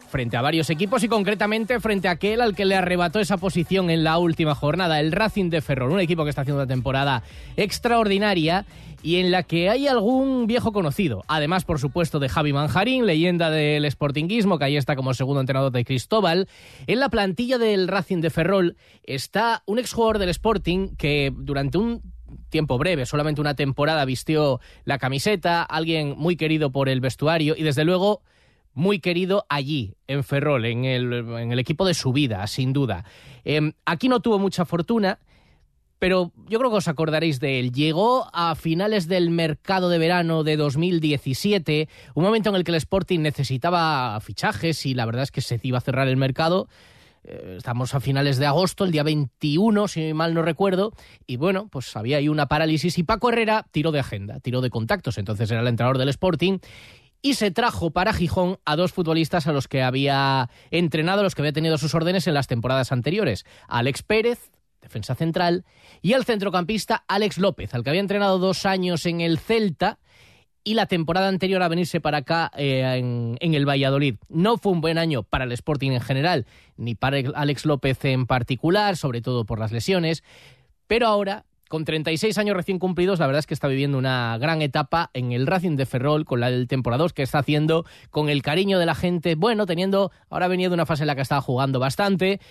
frente 0.09 0.35
a 0.35 0.41
varios 0.41 0.69
equipos 0.69 1.03
y 1.03 1.07
concretamente 1.07 1.79
frente 1.79 2.07
a 2.07 2.11
aquel 2.11 2.41
al 2.41 2.55
que 2.55 2.65
le 2.65 2.75
arrebató 2.75 3.19
esa 3.19 3.37
posición 3.37 3.89
en 3.89 4.03
la 4.03 4.17
última 4.17 4.55
jornada, 4.55 4.99
el 4.99 5.11
Racing 5.11 5.49
de 5.49 5.61
Ferrol, 5.61 5.91
un 5.91 5.99
equipo 5.99 6.23
que 6.23 6.31
está 6.31 6.41
haciendo 6.41 6.61
una 6.61 6.67
temporada 6.67 7.23
extraordinaria 7.55 8.65
y 9.01 9.17
en 9.17 9.31
la 9.31 9.43
que 9.43 9.69
hay 9.69 9.87
algún 9.87 10.47
viejo 10.47 10.71
conocido. 10.73 11.23
Además, 11.27 11.63
por 11.63 11.79
supuesto, 11.79 12.19
de 12.19 12.27
Javi 12.27 12.51
Manjarín, 12.51 13.05
leyenda 13.05 13.49
del 13.49 13.89
sportinguismo, 13.89 14.57
que 14.59 14.65
ahí 14.65 14.77
está 14.77 14.95
como 14.95 15.13
segundo 15.13 15.39
entrenador 15.39 15.71
de 15.71 15.85
Cristóbal. 15.85 16.49
En 16.87 16.99
la 16.99 17.09
plantilla 17.09 17.57
del 17.57 17.87
Racing 17.87 18.21
de 18.21 18.29
Ferrol 18.29 18.75
está 19.03 19.63
un 19.65 19.79
exjugador 19.79 20.17
del 20.17 20.29
Sporting 20.29 20.95
que 20.97 21.31
durante 21.33 21.77
un 21.77 22.01
tiempo 22.49 22.77
breve, 22.77 23.05
solamente 23.05 23.41
una 23.41 23.55
temporada, 23.55 24.05
vistió 24.05 24.59
la 24.83 24.97
camiseta, 24.97 25.63
alguien 25.63 26.15
muy 26.17 26.35
querido 26.35 26.71
por 26.71 26.89
el 26.89 26.99
vestuario 26.99 27.55
y 27.57 27.63
desde 27.63 27.85
luego 27.85 28.21
muy 28.73 28.99
querido 28.99 29.45
allí, 29.49 29.95
en 30.07 30.23
Ferrol, 30.23 30.65
en 30.65 30.85
el, 30.85 31.13
en 31.13 31.51
el 31.51 31.59
equipo 31.59 31.85
de 31.85 31.93
su 31.93 32.13
vida, 32.13 32.45
sin 32.47 32.73
duda. 32.73 33.05
Eh, 33.45 33.73
aquí 33.85 34.09
no 34.09 34.19
tuvo 34.19 34.39
mucha 34.39 34.65
fortuna, 34.65 35.19
pero 35.99 36.31
yo 36.47 36.59
creo 36.59 36.71
que 36.71 36.77
os 36.77 36.87
acordaréis 36.87 37.39
de 37.39 37.59
él. 37.59 37.71
Llegó 37.71 38.29
a 38.33 38.55
finales 38.55 39.07
del 39.07 39.29
mercado 39.29 39.89
de 39.89 39.97
verano 39.97 40.43
de 40.43 40.55
2017, 40.55 41.89
un 42.15 42.23
momento 42.23 42.49
en 42.49 42.55
el 42.55 42.63
que 42.63 42.71
el 42.71 42.77
Sporting 42.77 43.19
necesitaba 43.19 44.19
fichajes 44.21 44.85
y 44.85 44.93
la 44.93 45.05
verdad 45.05 45.23
es 45.23 45.31
que 45.31 45.41
se 45.41 45.59
iba 45.61 45.77
a 45.77 45.81
cerrar 45.81 46.07
el 46.07 46.17
mercado. 46.17 46.69
Eh, 47.25 47.55
estamos 47.57 47.93
a 47.93 47.99
finales 47.99 48.37
de 48.37 48.45
agosto, 48.45 48.85
el 48.85 48.91
día 48.91 49.03
21, 49.03 49.89
si 49.89 50.13
mal 50.13 50.33
no 50.33 50.41
recuerdo, 50.41 50.93
y 51.27 51.35
bueno, 51.35 51.67
pues 51.69 51.95
había 51.97 52.17
ahí 52.17 52.29
una 52.29 52.47
parálisis 52.47 52.97
y 52.97 53.03
Paco 53.03 53.29
Herrera 53.29 53.65
tiró 53.71 53.91
de 53.91 53.99
agenda, 53.99 54.39
tiró 54.39 54.61
de 54.61 54.69
contactos, 54.69 55.17
entonces 55.17 55.51
era 55.51 55.59
el 55.59 55.67
entrenador 55.67 55.97
del 55.97 56.09
Sporting 56.09 56.59
y 57.21 57.33
se 57.33 57.51
trajo 57.51 57.91
para 57.91 58.13
Gijón 58.13 58.59
a 58.65 58.75
dos 58.75 58.93
futbolistas 58.93 59.47
a 59.47 59.51
los 59.51 59.67
que 59.67 59.81
había 59.81 60.49
entrenado, 60.71 61.21
a 61.21 61.23
los 61.23 61.35
que 61.35 61.41
había 61.41 61.53
tenido 61.53 61.77
sus 61.77 61.93
órdenes 61.95 62.27
en 62.27 62.33
las 62.33 62.47
temporadas 62.47 62.91
anteriores. 62.91 63.45
Alex 63.67 64.03
Pérez, 64.03 64.51
defensa 64.81 65.15
central, 65.15 65.65
y 66.01 66.13
al 66.13 66.25
centrocampista 66.25 67.03
Alex 67.07 67.37
López, 67.37 67.73
al 67.73 67.83
que 67.83 67.89
había 67.89 68.01
entrenado 68.01 68.39
dos 68.39 68.65
años 68.65 69.05
en 69.05 69.21
el 69.21 69.37
Celta 69.37 69.99
y 70.63 70.73
la 70.73 70.85
temporada 70.85 71.27
anterior 71.27 71.61
a 71.61 71.67
venirse 71.67 72.01
para 72.01 72.19
acá 72.19 72.51
eh, 72.55 72.81
en, 72.97 73.37
en, 73.39 73.53
el 73.53 73.67
Valladolid. 73.67 74.15
No 74.27 74.57
fue 74.57 74.71
un 74.71 74.81
buen 74.81 74.97
año 74.97 75.23
para 75.23 75.45
el 75.45 75.51
Sporting 75.51 75.91
en 75.91 76.01
general, 76.01 76.45
ni 76.77 76.95
para 76.95 77.17
Alex 77.35 77.65
López 77.65 78.03
en 78.05 78.27
particular, 78.27 78.95
sobre 78.97 79.21
todo 79.21 79.45
por 79.45 79.59
las 79.59 79.71
lesiones, 79.71 80.23
pero 80.87 81.07
ahora 81.07 81.45
con 81.69 81.85
36 81.85 82.37
años 82.37 82.57
recién 82.57 82.79
cumplidos, 82.79 83.19
la 83.19 83.27
verdad 83.27 83.39
es 83.39 83.47
que 83.47 83.53
está 83.53 83.67
viviendo 83.67 83.97
una 83.97 84.37
gran 84.39 84.61
etapa 84.61 85.11
en 85.13 85.31
el 85.31 85.47
Racing 85.47 85.77
de 85.77 85.85
Ferrol 85.85 86.25
con 86.25 86.41
la 86.41 86.51
del 86.51 86.67
temporada 86.67 86.99
que 87.13 87.21
está 87.21 87.39
haciendo, 87.39 87.85
con 88.09 88.27
el 88.27 88.41
cariño 88.41 88.79
de 88.79 88.85
la 88.85 88.95
gente, 88.95 89.35
bueno, 89.35 89.65
teniendo, 89.65 90.11
ahora 90.29 90.47
venido 90.47 90.71
de 90.71 90.73
una 90.73 90.85
fase 90.85 91.03
en 91.03 91.07
la 91.07 91.15
que 91.15 91.21
estaba 91.21 91.41
jugando 91.41 91.79
bastante. 91.79 92.41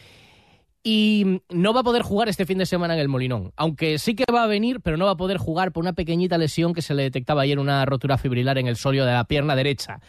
y 0.85 1.43
no 1.51 1.75
va 1.75 1.81
a 1.81 1.85
poder 1.85 2.03
jugar 2.03 2.29
este 2.29 2.47
fin 2.47 2.57
de 2.57 2.65
semana 2.65 2.95
en 2.95 3.01
el 3.01 3.09
Molinón. 3.09 3.53
Aunque 3.57 3.99
sí 3.99 4.15
que 4.15 4.25
va 4.33 4.45
a 4.45 4.47
venir, 4.47 4.81
pero 4.81 4.97
no 4.97 5.05
va 5.05 5.11
a 5.11 5.17
poder 5.17 5.37
jugar 5.37 5.73
por 5.73 5.83
una 5.83 5.93
pequeñita 5.93 6.39
lesión 6.39 6.73
que 6.73 6.81
se 6.81 6.95
le 6.95 7.03
detectaba 7.03 7.43
ayer, 7.43 7.59
una 7.59 7.85
rotura 7.85 8.17
fibrilar 8.17 8.57
en 8.57 8.69
el 8.69 8.77
solio 8.77 9.05
de 9.05 9.13
la 9.13 9.25
pierna 9.25 9.57
derecha. 9.57 10.01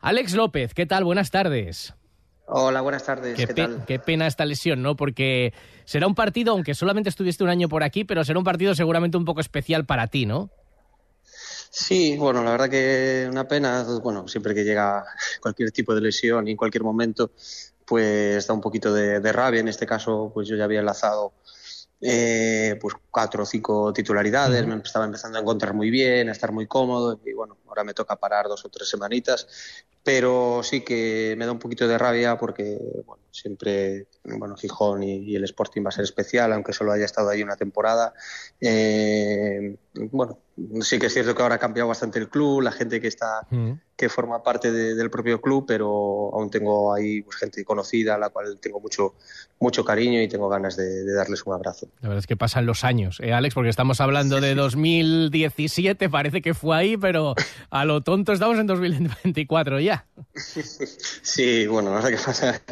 Alex 0.00 0.34
López, 0.34 0.74
¿qué 0.74 0.84
tal? 0.84 1.04
Buenas 1.04 1.30
tardes. 1.30 1.94
Hola, 2.52 2.80
buenas 2.80 3.04
tardes. 3.04 3.36
Qué, 3.36 3.46
¿Qué, 3.46 3.54
tal? 3.54 3.84
qué 3.86 4.00
pena 4.00 4.26
esta 4.26 4.44
lesión, 4.44 4.82
¿no? 4.82 4.96
Porque 4.96 5.52
será 5.84 6.08
un 6.08 6.16
partido, 6.16 6.52
aunque 6.52 6.74
solamente 6.74 7.08
estuviste 7.08 7.44
un 7.44 7.50
año 7.50 7.68
por 7.68 7.84
aquí, 7.84 8.04
pero 8.04 8.24
será 8.24 8.40
un 8.40 8.44
partido 8.44 8.74
seguramente 8.74 9.16
un 9.16 9.24
poco 9.24 9.40
especial 9.40 9.86
para 9.86 10.08
ti, 10.08 10.26
¿no? 10.26 10.50
Sí, 11.70 12.16
bueno, 12.18 12.42
la 12.42 12.50
verdad 12.50 12.68
que 12.68 13.28
una 13.30 13.46
pena. 13.46 13.84
Bueno, 14.02 14.26
siempre 14.26 14.52
que 14.52 14.64
llega 14.64 15.04
cualquier 15.40 15.70
tipo 15.70 15.94
de 15.94 16.00
lesión 16.00 16.48
y 16.48 16.50
en 16.50 16.56
cualquier 16.56 16.82
momento, 16.82 17.30
pues 17.86 18.44
da 18.48 18.54
un 18.54 18.60
poquito 18.60 18.92
de, 18.92 19.20
de 19.20 19.32
rabia. 19.32 19.60
En 19.60 19.68
este 19.68 19.86
caso, 19.86 20.32
pues 20.34 20.48
yo 20.48 20.56
ya 20.56 20.64
había 20.64 20.80
enlazado 20.80 21.34
eh, 22.02 22.78
pues 22.80 22.94
cuatro 23.10 23.42
o 23.42 23.46
cinco 23.46 23.92
titularidades, 23.92 24.66
me 24.66 24.76
estaba 24.76 25.04
empezando 25.04 25.36
a 25.36 25.42
encontrar 25.42 25.74
muy 25.74 25.90
bien, 25.90 26.30
a 26.30 26.32
estar 26.32 26.50
muy 26.50 26.66
cómodo 26.66 27.20
y 27.26 27.34
bueno, 27.34 27.58
ahora 27.68 27.84
me 27.84 27.92
toca 27.92 28.16
parar 28.16 28.48
dos 28.48 28.64
o 28.64 28.70
tres 28.70 28.88
semanitas, 28.88 29.46
pero 30.02 30.62
sí 30.62 30.80
que 30.82 31.34
me 31.38 31.46
da 31.46 31.52
un 31.52 31.58
poquito 31.58 31.86
de 31.86 31.98
rabia 31.98 32.36
porque 32.38 32.78
bueno, 33.06 33.22
siempre 33.30 34.06
bueno, 34.24 34.56
Gijón 34.56 35.02
y, 35.02 35.18
y 35.24 35.36
el 35.36 35.44
Sporting 35.44 35.82
va 35.84 35.88
a 35.88 35.92
ser 35.92 36.04
especial, 36.04 36.52
aunque 36.52 36.72
solo 36.72 36.92
haya 36.92 37.04
estado 37.04 37.28
ahí 37.30 37.42
una 37.42 37.56
temporada. 37.56 38.12
Eh, 38.60 39.76
bueno, 40.12 40.38
sí 40.82 40.98
que 40.98 41.06
es 41.06 41.12
cierto 41.12 41.34
que 41.34 41.42
ahora 41.42 41.56
ha 41.56 41.58
cambiado 41.58 41.88
bastante 41.88 42.18
el 42.18 42.28
club, 42.28 42.60
la 42.62 42.72
gente 42.72 43.00
que 43.00 43.08
está 43.08 43.46
que 43.96 44.08
forma 44.08 44.42
parte 44.42 44.72
de- 44.72 44.94
del 44.94 45.10
propio 45.10 45.42
club, 45.42 45.64
pero 45.68 45.86
aún 46.34 46.50
tengo 46.50 46.94
ahí 46.94 47.20
pues, 47.20 47.36
gente 47.36 47.62
conocida 47.66 48.14
a 48.14 48.18
la 48.18 48.30
cual 48.30 48.58
tengo 48.58 48.80
mucho 48.80 49.14
mucho 49.58 49.84
cariño 49.84 50.22
y 50.22 50.28
tengo 50.28 50.48
ganas 50.48 50.74
de, 50.76 51.04
de 51.04 51.12
darles 51.12 51.44
un 51.44 51.52
abrazo. 51.52 51.86
La 52.00 52.08
verdad 52.08 52.20
es 52.20 52.26
que 52.26 52.36
pasan 52.36 52.64
los 52.64 52.82
años, 52.84 53.20
¿eh, 53.20 53.34
Alex? 53.34 53.54
Porque 53.54 53.68
estamos 53.68 54.00
hablando 54.00 54.40
de 54.40 54.54
2017, 54.54 56.08
parece 56.08 56.40
que 56.40 56.54
fue 56.54 56.76
ahí, 56.76 56.96
pero 56.96 57.34
a 57.70 57.84
lo 57.84 58.00
tonto 58.02 58.32
estamos 58.32 58.58
en 58.58 58.66
2024 58.66 59.80
ya. 59.80 59.89
Sí, 60.34 61.66
bueno, 61.66 61.90
la 61.90 61.96
verdad 61.96 62.10
que 62.10 62.24
pasa, 62.24 62.62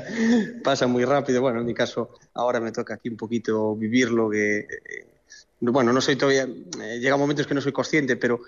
pasa 0.63 0.87
muy 0.87 1.05
rápido. 1.05 1.41
Bueno, 1.41 1.61
en 1.61 1.67
mi 1.67 1.75
caso, 1.75 2.11
ahora 2.35 2.61
me 2.61 2.73
toca 2.73 2.95
aquí 2.95 3.09
un 3.09 3.17
poquito 3.17 3.75
vivirlo, 3.77 4.31
que, 4.31 4.59
eh, 4.59 5.07
bueno, 5.61 5.93
no 5.93 6.01
soy 6.01 6.17
todavía, 6.17 6.49
eh, 6.83 6.99
llega 6.99 7.17
momentos 7.17 7.47
que 7.47 7.55
no 7.55 7.61
soy 7.61 7.73
consciente, 7.73 8.17
pero 8.17 8.41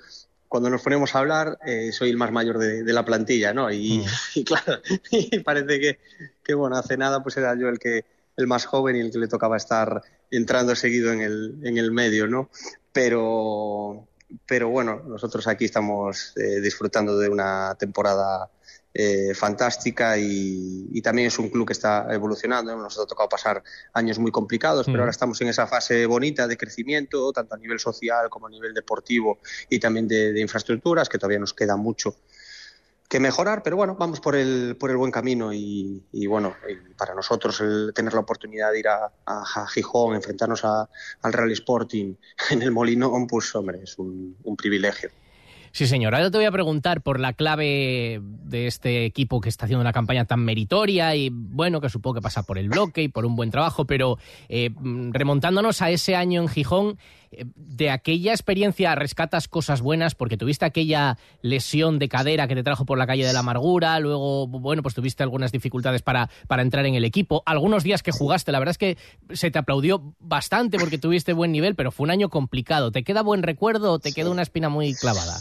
cuando 0.48 0.68
nos 0.68 0.82
ponemos 0.82 1.14
a 1.14 1.20
hablar, 1.20 1.58
eh, 1.64 1.92
soy 1.92 2.10
el 2.10 2.16
más 2.16 2.32
mayor 2.32 2.58
de, 2.58 2.82
de 2.82 2.92
la 2.92 3.04
plantilla, 3.04 3.52
¿no? 3.52 3.70
Y, 3.70 4.04
y 4.34 4.44
claro, 4.44 4.80
y 5.10 5.38
parece 5.40 5.80
que, 5.80 5.98
que, 6.42 6.54
bueno, 6.54 6.76
hace 6.76 6.96
nada 6.96 7.22
pues 7.22 7.36
era 7.36 7.56
yo 7.56 7.68
el 7.68 7.78
que 7.78 8.04
el 8.36 8.46
más 8.46 8.64
joven 8.64 8.96
y 8.96 9.00
el 9.00 9.10
que 9.10 9.18
le 9.18 9.28
tocaba 9.28 9.56
estar 9.56 10.02
entrando 10.30 10.74
seguido 10.74 11.12
en 11.12 11.20
el, 11.20 11.60
en 11.62 11.78
el 11.78 11.92
medio, 11.92 12.26
¿no? 12.26 12.50
Pero, 12.92 14.08
pero 14.46 14.68
bueno, 14.68 15.02
nosotros 15.06 15.46
aquí 15.46 15.64
estamos 15.64 16.34
eh, 16.36 16.60
disfrutando 16.60 17.18
de 17.18 17.28
una 17.28 17.74
temporada 17.78 18.50
eh, 18.92 19.34
fantástica 19.34 20.18
y, 20.18 20.88
y 20.92 21.00
también 21.00 21.28
es 21.28 21.38
un 21.38 21.48
club 21.48 21.66
que 21.66 21.72
está 21.72 22.06
evolucionando. 22.12 22.74
Nos 22.76 22.98
ha 22.98 23.06
tocado 23.06 23.28
pasar 23.28 23.62
años 23.92 24.18
muy 24.18 24.32
complicados, 24.32 24.86
pero 24.86 24.98
Mm. 24.98 25.00
ahora 25.00 25.10
estamos 25.12 25.40
en 25.40 25.48
esa 25.48 25.66
fase 25.66 26.06
bonita 26.06 26.48
de 26.48 26.56
crecimiento, 26.56 27.32
tanto 27.32 27.54
a 27.54 27.58
nivel 27.58 27.78
social 27.78 28.28
como 28.28 28.48
a 28.48 28.50
nivel 28.50 28.74
deportivo 28.74 29.38
y 29.68 29.78
también 29.78 30.08
de, 30.08 30.32
de 30.32 30.40
infraestructuras, 30.40 31.08
que 31.08 31.18
todavía 31.18 31.38
nos 31.38 31.54
queda 31.54 31.76
mucho 31.76 32.16
que 33.10 33.18
mejorar, 33.18 33.64
pero 33.64 33.76
bueno, 33.76 33.96
vamos 33.98 34.20
por 34.20 34.36
el, 34.36 34.76
por 34.78 34.88
el 34.92 34.96
buen 34.96 35.10
camino 35.10 35.52
y, 35.52 36.00
y 36.12 36.28
bueno, 36.28 36.54
para 36.96 37.12
nosotros 37.12 37.60
el 37.60 37.90
tener 37.92 38.14
la 38.14 38.20
oportunidad 38.20 38.70
de 38.70 38.78
ir 38.78 38.86
a, 38.86 39.10
a- 39.26 39.66
Gijón, 39.66 40.14
enfrentarnos 40.14 40.64
a- 40.64 40.88
al 41.22 41.32
Real 41.32 41.50
Sporting 41.50 42.14
en 42.52 42.62
el 42.62 42.70
Molinón, 42.70 43.26
pues 43.26 43.52
hombre, 43.56 43.80
es 43.82 43.98
un, 43.98 44.36
privilegio. 44.56 45.10
Sí, 45.72 45.88
señor. 45.88 46.14
Ahora 46.14 46.30
te 46.30 46.38
voy 46.38 46.44
a 46.46 46.52
preguntar 46.52 47.00
por 47.00 47.18
la 47.18 47.32
clave 47.32 48.20
de 48.22 48.66
este 48.68 49.04
equipo 49.04 49.40
que 49.40 49.48
está 49.48 49.64
haciendo 49.64 49.80
una 49.80 49.92
campaña 49.92 50.24
tan 50.24 50.44
meritoria 50.44 51.14
y, 51.16 51.30
bueno, 51.32 51.80
que 51.80 51.88
supongo 51.88 52.14
que 52.14 52.22
pasa 52.22 52.44
por 52.44 52.58
el 52.58 52.68
bloque 52.68 53.02
y 53.02 53.08
por 53.08 53.26
un 53.26 53.34
buen 53.34 53.50
trabajo, 53.50 53.86
pero 53.86 54.18
eh, 54.48 54.70
remontándonos 55.10 55.82
a 55.82 55.90
ese 55.90 56.14
año 56.14 56.42
en 56.42 56.48
Gijón, 56.48 56.98
de 57.30 57.90
aquella 57.90 58.32
experiencia 58.32 58.94
rescatas 58.94 59.46
cosas 59.46 59.82
buenas 59.82 60.14
porque 60.14 60.36
tuviste 60.36 60.64
aquella 60.64 61.16
lesión 61.42 61.98
de 61.98 62.08
cadera 62.08 62.48
que 62.48 62.54
te 62.54 62.62
trajo 62.62 62.84
por 62.84 62.98
la 62.98 63.06
calle 63.06 63.24
de 63.24 63.32
la 63.32 63.40
amargura, 63.40 64.00
luego, 64.00 64.48
bueno, 64.48 64.82
pues 64.82 64.94
tuviste 64.94 65.22
algunas 65.22 65.52
dificultades 65.52 66.02
para, 66.02 66.28
para 66.48 66.62
entrar 66.62 66.86
en 66.86 66.94
el 66.94 67.04
equipo. 67.04 67.42
Algunos 67.46 67.84
días 67.84 68.02
que 68.02 68.10
jugaste, 68.10 68.50
la 68.52 68.58
verdad 68.58 68.72
es 68.72 68.78
que 68.78 68.98
se 69.32 69.50
te 69.50 69.58
aplaudió 69.58 70.14
bastante 70.18 70.78
porque 70.78 70.98
tuviste 70.98 71.32
buen 71.32 71.52
nivel, 71.52 71.76
pero 71.76 71.92
fue 71.92 72.04
un 72.04 72.10
año 72.10 72.28
complicado. 72.28 72.90
¿Te 72.90 73.04
queda 73.04 73.22
buen 73.22 73.42
recuerdo 73.42 73.92
o 73.92 73.98
te 73.98 74.12
queda 74.12 74.30
una 74.30 74.42
espina 74.42 74.68
muy 74.68 74.94
clavada? 74.94 75.38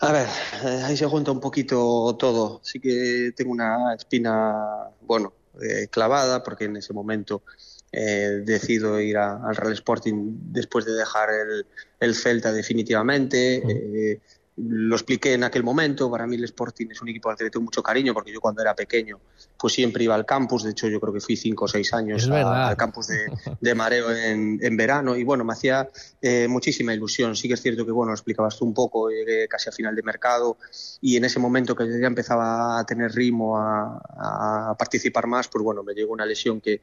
A 0.00 0.12
ver, 0.12 0.28
eh, 0.64 0.82
ahí 0.84 0.96
se 0.96 1.06
junta 1.06 1.30
un 1.30 1.40
poquito 1.40 2.16
todo. 2.18 2.60
Sí 2.64 2.80
que 2.80 3.32
tengo 3.36 3.52
una 3.52 3.94
espina, 3.94 4.88
bueno, 5.02 5.32
eh, 5.62 5.86
clavada, 5.88 6.42
porque 6.42 6.64
en 6.64 6.76
ese 6.76 6.92
momento 6.92 7.42
eh, 7.96 8.42
decido 8.44 8.98
ir 9.00 9.16
a- 9.16 9.36
al 9.46 9.54
Real 9.56 9.72
Sporting 9.74 10.14
después 10.52 10.84
de 10.84 10.92
dejar 10.94 11.28
el, 11.30 11.66
el 12.00 12.14
Celta 12.14 12.52
definitivamente. 12.52 13.62
Eh, 13.68 14.20
lo 14.56 14.94
expliqué 14.94 15.32
en 15.34 15.42
aquel 15.42 15.64
momento. 15.64 16.08
Para 16.08 16.28
mí 16.28 16.36
el 16.36 16.44
Sporting 16.44 16.86
es 16.92 17.02
un 17.02 17.08
equipo 17.08 17.28
al 17.28 17.36
que 17.36 17.42
le 17.42 17.50
tengo 17.50 17.64
mucho 17.64 17.82
cariño, 17.82 18.14
porque 18.14 18.32
yo 18.32 18.40
cuando 18.40 18.62
era 18.62 18.72
pequeño, 18.72 19.18
pues 19.58 19.72
siempre 19.72 20.04
iba 20.04 20.14
al 20.14 20.24
campus. 20.24 20.62
De 20.62 20.70
hecho, 20.70 20.86
yo 20.86 21.00
creo 21.00 21.12
que 21.12 21.20
fui 21.20 21.34
cinco 21.36 21.64
o 21.64 21.68
seis 21.68 21.92
años 21.92 22.22
a- 22.44 22.68
al 22.68 22.76
campus 22.76 23.08
de, 23.08 23.26
de 23.60 23.74
mareo 23.74 24.12
en, 24.14 24.60
en 24.62 24.76
verano 24.76 25.16
y 25.16 25.24
bueno, 25.24 25.42
me 25.44 25.54
hacía 25.54 25.88
eh, 26.22 26.46
muchísima 26.48 26.94
ilusión. 26.94 27.34
Sí 27.34 27.48
que 27.48 27.54
es 27.54 27.62
cierto 27.62 27.84
que, 27.84 27.90
bueno, 27.90 28.10
lo 28.12 28.14
explicabas 28.14 28.56
tú 28.56 28.64
un 28.64 28.74
poco, 28.74 29.10
llegué 29.10 29.48
casi 29.48 29.70
a 29.70 29.72
final 29.72 29.96
de 29.96 30.02
mercado 30.04 30.56
y 31.00 31.16
en 31.16 31.24
ese 31.24 31.40
momento 31.40 31.74
que 31.74 31.86
ya 31.88 32.06
empezaba 32.06 32.78
a 32.78 32.86
tener 32.86 33.10
ritmo, 33.12 33.58
a, 33.58 34.70
a 34.70 34.76
participar 34.78 35.26
más, 35.26 35.48
pues 35.48 35.64
bueno, 35.64 35.82
me 35.82 35.94
llegó 35.94 36.12
una 36.12 36.26
lesión 36.26 36.60
que, 36.60 36.82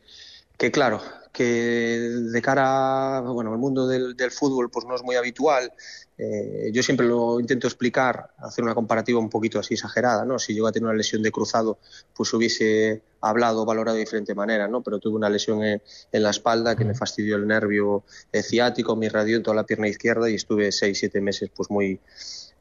que 0.58 0.72
claro, 0.72 1.02
que 1.32 1.44
de 1.44 2.42
cara 2.42 3.18
a, 3.18 3.22
bueno, 3.22 3.52
al 3.52 3.58
mundo 3.58 3.88
del, 3.88 4.16
del 4.16 4.32
fútbol 4.32 4.70
pues 4.70 4.86
no 4.86 4.96
es 4.96 5.04
muy 5.04 5.16
habitual. 5.16 5.72
Eh, 6.18 6.70
yo 6.72 6.84
siempre 6.84 7.08
lo 7.08 7.40
intento 7.40 7.66
explicar, 7.66 8.30
hacer 8.38 8.64
una 8.64 8.76
comparativa 8.76 9.18
un 9.18 9.30
poquito 9.30 9.58
así 9.58 9.74
exagerada, 9.74 10.24
¿no? 10.24 10.38
Si 10.38 10.54
yo 10.54 10.68
a 10.68 10.72
tener 10.72 10.88
una 10.88 10.96
lesión 10.96 11.24
de 11.24 11.32
cruzado, 11.32 11.80
pues 12.14 12.32
hubiese 12.34 13.02
hablado, 13.22 13.66
valorado 13.66 13.96
de 13.96 14.02
diferente 14.02 14.36
manera, 14.36 14.68
¿no? 14.68 14.84
Pero 14.84 15.00
tuve 15.00 15.16
una 15.16 15.30
lesión 15.30 15.64
en, 15.64 15.82
en 16.12 16.24
la 16.24 16.30
espalda 16.30 16.76
que 16.76 16.86
me 16.86 16.94
fastidió 16.94 17.38
el 17.38 17.48
nervio 17.48 18.04
ciático, 18.32 18.96
me 18.96 19.08
irradió 19.08 19.38
en 19.38 19.44
toda 19.44 19.56
la 19.56 19.66
pierna 19.66 19.88
izquierda 19.88 20.30
y 20.30 20.36
estuve 20.36 20.72
seis, 20.72 21.00
siete 21.00 21.22
meses 21.22 21.50
pues 21.56 21.72
muy, 21.72 22.00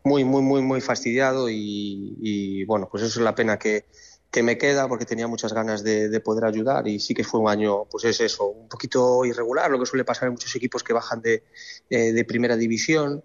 muy, 0.05 0.25
muy, 0.25 0.43
muy, 0.43 0.63
muy 0.63 0.81
fastidiado 0.81 1.51
y, 1.51 2.17
y, 2.21 2.65
bueno, 2.65 2.89
pues 2.91 3.03
eso 3.03 3.19
es 3.19 3.25
la 3.25 3.35
pena 3.35 3.59
que, 3.59 3.85
que 4.31 4.43
me 4.43 4.57
queda 4.59 4.87
porque 4.89 5.05
tenía 5.05 5.27
muchas 5.27 5.53
ganas 5.53 5.83
de, 5.83 6.09
de 6.09 6.21
poder 6.21 6.45
ayudar 6.45 6.87
y 6.87 7.01
sí 7.01 7.15
que 7.15 7.25
fue 7.25 7.41
un 7.41 7.49
año, 7.49 7.85
pues 7.87 8.05
es 8.05 8.21
eso, 8.21 8.47
un 8.47 8.69
poquito 8.69 9.25
irregular, 9.25 9.71
lo 9.71 9.79
que 9.79 9.87
suele 9.87 10.05
pasar 10.05 10.29
en 10.29 10.35
muchos 10.35 10.55
equipos 10.55 10.85
que 10.85 10.93
bajan 10.93 11.21
de, 11.21 11.45
eh, 11.89 12.13
de 12.13 12.25
primera 12.25 12.57
división. 12.57 13.25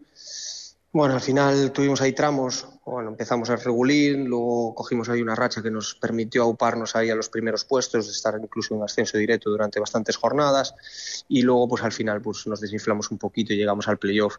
Bueno, 0.92 1.14
al 1.14 1.22
final 1.22 1.74
tuvimos 1.74 2.02
ahí 2.02 2.14
tramos, 2.14 2.70
bueno, 2.86 3.10
empezamos 3.10 3.50
a 3.50 3.58
regulir, 3.58 4.16
luego 4.18 4.74
cogimos 4.74 5.10
ahí 5.10 5.22
una 5.22 5.36
racha 5.36 5.62
que 5.62 5.70
nos 5.70 5.94
permitió 5.96 6.44
auparnos 6.44 6.96
ahí 6.96 7.10
a 7.10 7.16
los 7.16 7.28
primeros 7.28 7.66
puestos, 7.66 8.08
estar 8.08 8.40
incluso 8.42 8.76
en 8.76 8.82
ascenso 8.82 9.18
directo 9.18 9.50
durante 9.50 9.78
bastantes 9.78 10.16
jornadas 10.16 10.74
y 11.28 11.42
luego 11.42 11.68
pues 11.68 11.84
al 11.84 11.92
final 11.92 12.22
pues 12.22 12.48
nos 12.48 12.62
desinflamos 12.62 13.12
un 13.12 13.18
poquito 13.18 13.52
y 13.52 13.58
llegamos 13.58 13.90
al 13.90 13.98
playoff 13.98 14.38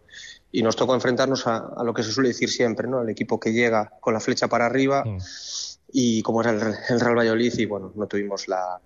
y 0.50 0.62
nos 0.62 0.76
tocó 0.76 0.94
enfrentarnos 0.94 1.46
a, 1.46 1.84
lo 1.84 1.92
que 1.92 2.02
se 2.02 2.10
suele 2.10 2.30
decir 2.30 2.50
siempre, 2.50 2.88
¿no? 2.88 3.02
El 3.02 3.10
equipo 3.10 3.38
que 3.38 3.52
llega 3.52 3.92
con 4.00 4.14
la 4.14 4.20
flecha 4.20 4.48
para 4.48 4.64
arriba 4.64 5.04
y 5.92 6.22
como 6.22 6.40
era 6.40 6.50
el, 6.50 6.60
el 6.88 7.00
Real 7.00 7.16
Valladolid 7.16 7.52
y 7.58 7.66
bueno, 7.66 7.92
no 7.94 8.06
tuvimos 8.06 8.48
la 8.48 8.80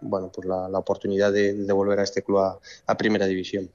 bueno, 0.00 0.30
pues 0.32 0.46
la, 0.46 0.68
la 0.68 0.78
oportunidad 0.78 1.32
de, 1.32 1.54
de 1.54 1.72
volver 1.72 1.98
a 2.00 2.02
este 2.02 2.22
club 2.22 2.38
a, 2.38 2.58
a 2.86 2.96
primera 2.96 3.26
división. 3.26 3.70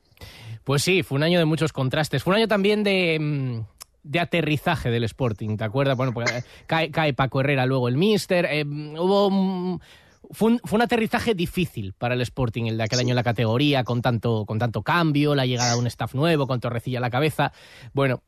Pues 0.64 0.84
sí, 0.84 1.02
fue 1.02 1.16
un 1.16 1.24
año 1.24 1.40
de 1.40 1.46
muchos 1.46 1.74
contrastes. 1.74 2.22
Fue 2.22 2.32
un 2.32 2.38
año 2.38 2.48
también 2.48 2.84
de, 2.84 3.18
mm, 3.20 3.66
de 4.04 4.20
aterrizaje 4.20 4.92
del 4.92 5.04
Sporting, 5.06 5.58
¿te 5.58 5.64
acuerdas? 5.64 5.98
Bueno, 5.98 6.14
pues, 6.14 6.32
eh, 6.32 6.44
cae, 6.68 6.92
cae 6.92 7.14
Paco 7.14 7.40
Herrera 7.40 7.66
luego 7.66 7.88
el 7.88 7.98
Mister. 7.98 8.46
eh, 8.46 8.64
hubo 8.64 9.28
un, 9.28 9.82
fue, 10.30 10.52
un, 10.52 10.60
fue 10.64 10.78
un 10.78 10.84
aterrizaje 10.84 11.34
difícil 11.34 11.94
para 11.94 12.14
el 12.14 12.22
Sporting 12.22 12.66
el 12.66 12.78
de 12.78 12.84
aquel 12.84 13.00
año 13.00 13.10
en 13.10 13.16
la 13.16 13.24
categoría, 13.24 13.84
con 13.84 14.04
tanto, 14.04 14.46
con 14.46 14.60
tanto 14.60 14.84
cambio, 14.84 15.34
la 15.34 15.48
llegada 15.48 15.74
de 15.74 15.80
un 15.80 15.88
staff 15.88 16.14
nuevo, 16.14 16.46
con 16.46 16.60
Torrecilla 16.60 17.00
a 17.00 17.02
la 17.02 17.10
cabeza. 17.10 17.52
Bueno, 17.94 18.22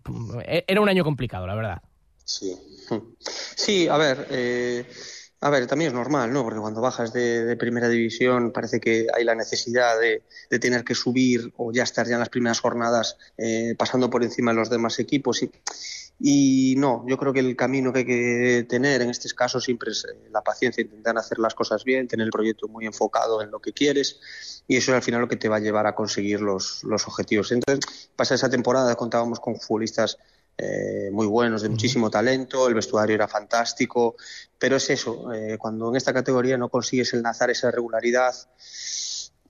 eh, 0.44 0.66
era 0.68 0.82
un 0.82 0.90
año 0.90 1.04
complicado, 1.04 1.46
la 1.46 1.54
verdad. 1.54 1.84
Sí, 2.26 2.58
sí 3.56 3.88
a 3.88 3.98
ver, 3.98 4.28
eh, 4.30 4.86
a 5.44 5.50
ver, 5.50 5.68
también 5.68 5.90
es 5.90 5.94
normal, 5.94 6.32
¿no? 6.32 6.44
Porque 6.44 6.60
cuando 6.62 6.80
bajas 6.80 7.12
de, 7.12 7.58
primera 7.58 7.90
división 7.90 8.54
parece 8.54 8.80
que 8.80 9.08
hay 9.14 9.26
la 9.26 9.36
necesidad 9.36 10.00
de, 10.00 10.24
de, 10.50 10.60
tener 10.60 10.86
que 10.86 10.96
subir 10.96 11.52
o 11.58 11.74
ya 11.74 11.84
estar 11.84 12.08
ya 12.08 12.14
en 12.14 12.20
las 12.20 12.30
primeras 12.30 12.62
jornadas 12.62 13.18
eh, 13.38 13.76
pasando 13.78 14.10
por 14.10 14.24
encima 14.24 14.52
de 14.52 14.58
los 14.58 14.70
demás 14.70 15.00
equipos 15.00 15.44
y, 15.44 15.52
Y 16.18 16.76
no, 16.78 17.04
yo 17.10 17.18
creo 17.18 17.34
que 17.34 17.42
el 17.42 17.58
camino 17.58 17.92
que 17.92 18.00
hay 18.00 18.06
que 18.06 18.66
tener 18.70 19.02
en 19.02 19.10
estos 19.10 19.34
casos 19.34 19.66
siempre 19.66 19.92
es 19.92 20.06
eh, 20.06 20.30
la 20.32 20.42
paciencia, 20.42 20.82
intentar 20.82 21.18
hacer 21.18 21.40
las 21.40 21.56
cosas 21.56 21.84
bien, 21.84 22.08
tener 22.08 22.26
el 22.26 22.32
proyecto 22.32 22.70
muy 22.70 22.86
enfocado 22.86 23.42
en 23.42 23.52
lo 23.52 23.60
que 23.60 23.74
quieres 23.74 24.64
y 24.66 24.78
eso 24.78 24.92
es 24.92 24.96
al 24.96 25.04
final 25.04 25.20
lo 25.20 25.28
que 25.28 25.36
te 25.36 25.50
va 25.50 25.58
a 25.58 25.60
llevar 25.60 25.88
a 25.88 25.96
conseguir 25.96 26.40
los 26.40 26.84
objetivos. 26.86 27.52
Entonces, 27.52 28.10
pasa 28.16 28.36
esa 28.36 28.50
temporada, 28.50 28.96
contábamos 28.96 29.42
con 29.42 29.60
futbolistas 29.60 30.18
eh, 30.58 31.10
muy 31.12 31.28
buenos, 31.28 31.62
de 31.62 31.70
muchísimo 31.70 32.10
talento, 32.10 32.68
el 32.68 32.74
vestuario 32.74 33.16
era 33.16 33.28
fantástico, 33.28 34.16
pero 34.58 34.76
es 34.76 34.90
eso, 34.90 35.34
eh, 35.34 35.58
cuando 35.58 35.90
en 35.90 35.96
esta 35.96 36.14
categoría 36.14 36.58
no 36.58 36.70
consigues 36.70 37.14
enlazar 37.14 37.50
esa 37.50 37.72
regularidad, 37.72 38.34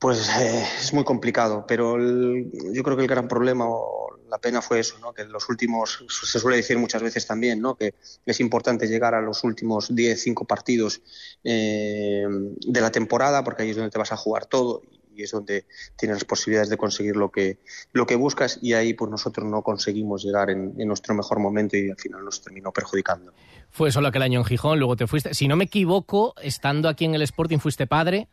pues 0.04 0.28
eh, 0.38 0.66
es 0.80 0.94
muy 0.94 1.06
complicado, 1.06 1.66
pero 1.66 1.98
yo 1.98 2.84
creo 2.84 2.98
que 2.98 3.04
el 3.04 3.08
gran 3.08 3.28
problema 3.30 3.66
o 3.68 4.20
la 4.30 4.38
pena 4.38 4.62
fue 4.62 4.80
eso, 4.80 4.98
¿no? 5.00 5.14
que 5.14 5.24
los 5.26 5.48
últimos, 5.48 6.04
se 6.10 6.40
suele 6.40 6.58
decir 6.58 6.78
muchas 6.78 7.02
veces 7.02 7.26
también, 7.26 7.62
¿no? 7.62 7.76
que 7.76 7.94
es 8.26 8.40
importante 8.40 8.88
llegar 8.88 9.14
a 9.14 9.22
los 9.22 9.44
últimos 9.44 9.96
10, 9.96 10.22
5 10.22 10.46
partidos 10.46 11.02
eh, 11.44 12.26
de 12.28 12.82
la 12.82 12.92
temporada, 12.92 13.44
porque 13.44 13.64
ahí 13.64 13.70
es 13.70 13.76
donde 13.76 13.92
te 13.92 14.00
vas 14.00 14.12
a 14.12 14.18
jugar 14.18 14.46
todo 14.46 14.82
y 15.16 15.24
es 15.24 15.32
donde 15.32 15.66
tienes 15.98 16.18
las 16.18 16.26
posibilidades 16.26 16.70
de 16.70 16.78
conseguir 16.78 17.16
lo 17.16 17.32
que, 17.32 17.60
lo 17.92 18.06
que 18.06 18.16
buscas 18.16 18.60
y 18.62 18.74
ahí 18.74 18.94
pues 18.94 19.10
nosotros 19.10 19.48
no 19.48 19.62
conseguimos 19.62 20.24
llegar 20.24 20.50
en, 20.50 20.74
en 20.78 20.88
nuestro 20.88 21.14
mejor 21.16 21.40
momento 21.40 21.78
y 21.78 21.90
al 21.90 21.98
final 21.98 22.24
nos 22.24 22.42
terminó 22.42 22.72
perjudicando. 22.72 23.34
Fue 23.72 23.92
solo 23.92 24.08
aquel 24.08 24.22
año 24.22 24.40
en 24.40 24.46
Gijón, 24.46 24.80
luego 24.80 24.96
te 24.96 25.08
fuiste. 25.08 25.34
Si 25.34 25.48
no 25.48 25.56
me 25.56 25.66
equivoco, 25.66 26.36
estando 26.42 26.90
aquí 26.90 27.06
en 27.06 27.16
el 27.16 27.22
Sporting 27.24 27.58
fuiste 27.58 27.88
padre. 27.88 28.28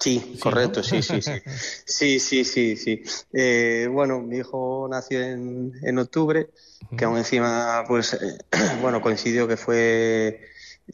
Sí, 0.00 0.38
correcto, 0.40 0.82
sí, 0.82 1.02
sí, 1.02 1.20
sí. 1.20 1.32
Sí, 1.84 2.20
sí, 2.20 2.44
sí, 2.44 2.76
sí. 2.76 3.02
Eh, 3.34 3.86
bueno, 3.90 4.20
mi 4.20 4.38
hijo 4.38 4.88
nació 4.90 5.20
en, 5.20 5.72
en 5.82 5.98
octubre, 5.98 6.48
que 6.96 7.04
aún 7.04 7.18
encima, 7.18 7.84
pues, 7.86 8.14
eh, 8.14 8.38
bueno, 8.80 9.02
coincidió 9.02 9.46
que 9.46 9.58
fue 9.58 10.40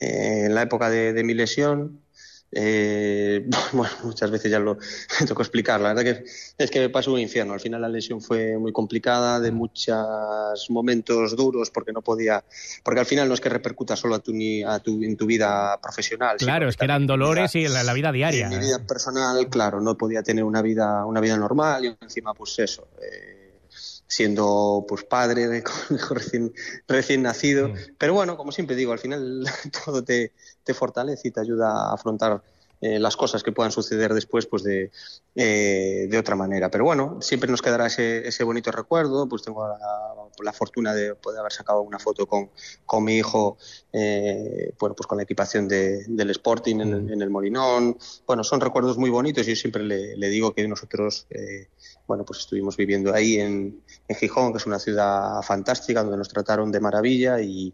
eh, 0.00 0.42
en 0.46 0.54
la 0.54 0.62
época 0.62 0.90
de, 0.90 1.12
de 1.12 1.23
mi 1.23 1.35
lesión. 1.35 2.00
Eh, 2.58 3.44
bueno, 3.72 3.92
muchas 4.04 4.30
veces 4.30 4.50
ya 4.50 4.58
lo 4.58 4.78
me 5.20 5.26
tocó 5.26 5.42
explicar. 5.42 5.78
La 5.80 5.92
verdad 5.92 6.04
que 6.04 6.25
es 6.56 6.70
que 6.70 6.80
me 6.80 6.88
pasó 6.88 7.12
un 7.12 7.20
infierno. 7.20 7.52
Al 7.52 7.60
final 7.60 7.82
la 7.82 7.88
lesión 7.88 8.22
fue 8.22 8.56
muy 8.56 8.72
complicada, 8.72 9.38
de 9.40 9.52
muchos 9.52 10.70
momentos 10.70 11.36
duros, 11.36 11.70
porque 11.70 11.92
no 11.92 12.00
podía, 12.00 12.42
porque 12.82 13.00
al 13.00 13.06
final 13.06 13.28
no 13.28 13.34
es 13.34 13.40
que 13.40 13.50
repercuta 13.50 13.94
solo 13.94 14.14
a 14.14 14.20
tu, 14.20 14.32
ni 14.32 14.62
a 14.62 14.78
tu, 14.78 15.02
en 15.02 15.16
tu 15.16 15.26
vida 15.26 15.78
profesional. 15.82 16.38
Claro, 16.38 16.68
es 16.68 16.76
que 16.76 16.84
eran 16.84 17.06
dolores 17.06 17.54
y 17.54 17.68
la, 17.68 17.82
la, 17.82 17.92
vida 17.92 18.10
diaria. 18.10 18.46
En 18.46 18.50
mi 18.50 18.58
vida 18.58 18.78
personal, 18.86 19.46
claro, 19.48 19.80
no 19.82 19.96
podía 19.96 20.22
tener 20.22 20.44
una 20.44 20.62
vida, 20.62 21.04
una 21.04 21.20
vida 21.20 21.36
normal 21.36 21.84
y 21.84 21.96
encima, 22.00 22.32
pues 22.32 22.58
eso. 22.58 22.88
Eh, 23.02 23.45
siendo 24.06 24.84
pues 24.88 25.04
padre 25.04 25.48
de 25.48 25.58
hijo 25.58 26.14
recién, 26.14 26.52
recién 26.86 27.22
nacido. 27.22 27.68
Mm. 27.68 27.75
Pero 27.98 28.14
bueno, 28.14 28.36
como 28.36 28.52
siempre 28.52 28.76
digo, 28.76 28.92
al 28.92 28.98
final 28.98 29.44
todo 29.84 30.04
te, 30.04 30.32
te 30.64 30.75
fortalece 30.75 31.28
y 31.28 31.30
te 31.30 31.40
ayuda 31.40 31.90
a 31.90 31.94
afrontar 31.94 32.42
eh, 32.82 32.98
las 32.98 33.16
cosas 33.16 33.42
que 33.42 33.52
puedan 33.52 33.72
suceder 33.72 34.12
después 34.12 34.44
pues 34.46 34.62
de, 34.62 34.90
eh, 35.34 36.06
de 36.10 36.18
otra 36.18 36.36
manera. 36.36 36.70
Pero 36.70 36.84
bueno, 36.84 37.18
siempre 37.22 37.50
nos 37.50 37.62
quedará 37.62 37.86
ese, 37.86 38.28
ese 38.28 38.44
bonito 38.44 38.70
recuerdo. 38.70 39.26
Pues 39.28 39.42
tengo 39.42 39.66
la, 39.66 39.78
la, 40.44 40.52
fortuna 40.52 40.92
de 40.92 41.14
poder 41.14 41.40
haber 41.40 41.52
sacado 41.52 41.80
una 41.80 41.98
foto 41.98 42.26
con, 42.26 42.50
con 42.84 43.02
mi 43.02 43.16
hijo, 43.16 43.56
eh, 43.92 44.75
bueno, 44.78 44.94
pues 44.94 45.06
con 45.06 45.16
la 45.16 45.25
equipación 45.25 45.66
de, 45.68 46.04
del 46.06 46.30
Sporting 46.30 46.80
en, 46.80 47.10
en, 47.10 47.22
el 47.22 47.30
Molinón. 47.30 47.96
Bueno, 48.26 48.44
son 48.44 48.60
recuerdos 48.60 48.98
muy 48.98 49.08
bonitos. 49.08 49.46
Yo 49.46 49.56
siempre 49.56 49.82
le, 49.82 50.14
le 50.14 50.28
digo 50.28 50.52
que 50.52 50.68
nosotros, 50.68 51.26
eh, 51.30 51.68
bueno, 52.06 52.25
pues 52.25 52.40
estuvimos 52.40 52.76
viviendo 52.76 53.12
ahí 53.14 53.36
en, 53.36 53.80
en 54.08 54.16
Gijón, 54.16 54.52
que 54.52 54.58
es 54.58 54.66
una 54.66 54.78
ciudad 54.78 55.42
fantástica, 55.42 56.02
donde 56.02 56.18
nos 56.18 56.28
trataron 56.28 56.70
de 56.70 56.80
maravilla 56.80 57.40
y, 57.40 57.72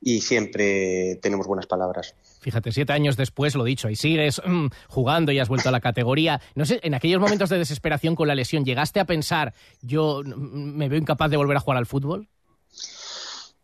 y 0.00 0.20
siempre 0.20 1.18
tenemos 1.22 1.46
buenas 1.46 1.66
palabras. 1.66 2.14
Fíjate, 2.40 2.72
siete 2.72 2.92
años 2.92 3.16
después, 3.16 3.54
lo 3.54 3.64
dicho, 3.64 3.88
y 3.88 3.96
sigues 3.96 4.40
mmm, 4.44 4.68
jugando 4.88 5.32
y 5.32 5.38
has 5.38 5.48
vuelto 5.48 5.68
a 5.68 5.72
la 5.72 5.80
categoría. 5.80 6.40
No 6.54 6.64
sé, 6.64 6.80
en 6.82 6.94
aquellos 6.94 7.20
momentos 7.20 7.50
de 7.50 7.58
desesperación 7.58 8.14
con 8.14 8.28
la 8.28 8.34
lesión, 8.34 8.64
¿llegaste 8.64 9.00
a 9.00 9.04
pensar, 9.04 9.52
yo 9.82 10.22
me 10.24 10.88
veo 10.88 10.98
incapaz 10.98 11.30
de 11.30 11.36
volver 11.36 11.56
a 11.56 11.60
jugar 11.60 11.78
al 11.78 11.86
fútbol? 11.86 12.28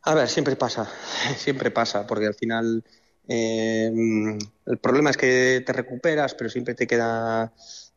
A 0.03 0.15
ver, 0.15 0.29
siempre 0.29 0.57
pasa, 0.57 0.91
siempre 1.37 1.71
pasa, 1.71 2.07
porque 2.07 2.27
al 2.27 2.35
final 2.35 2.83
eh, 3.29 3.87
el 4.67 4.79
problema 4.79 5.11
es 5.11 5.17
que 5.17 5.63
te 5.65 5.73
recuperas, 5.73 6.35
pero 6.35 6.51
siempre 6.51 6.75
te 6.75 6.87
queda, 6.87 7.53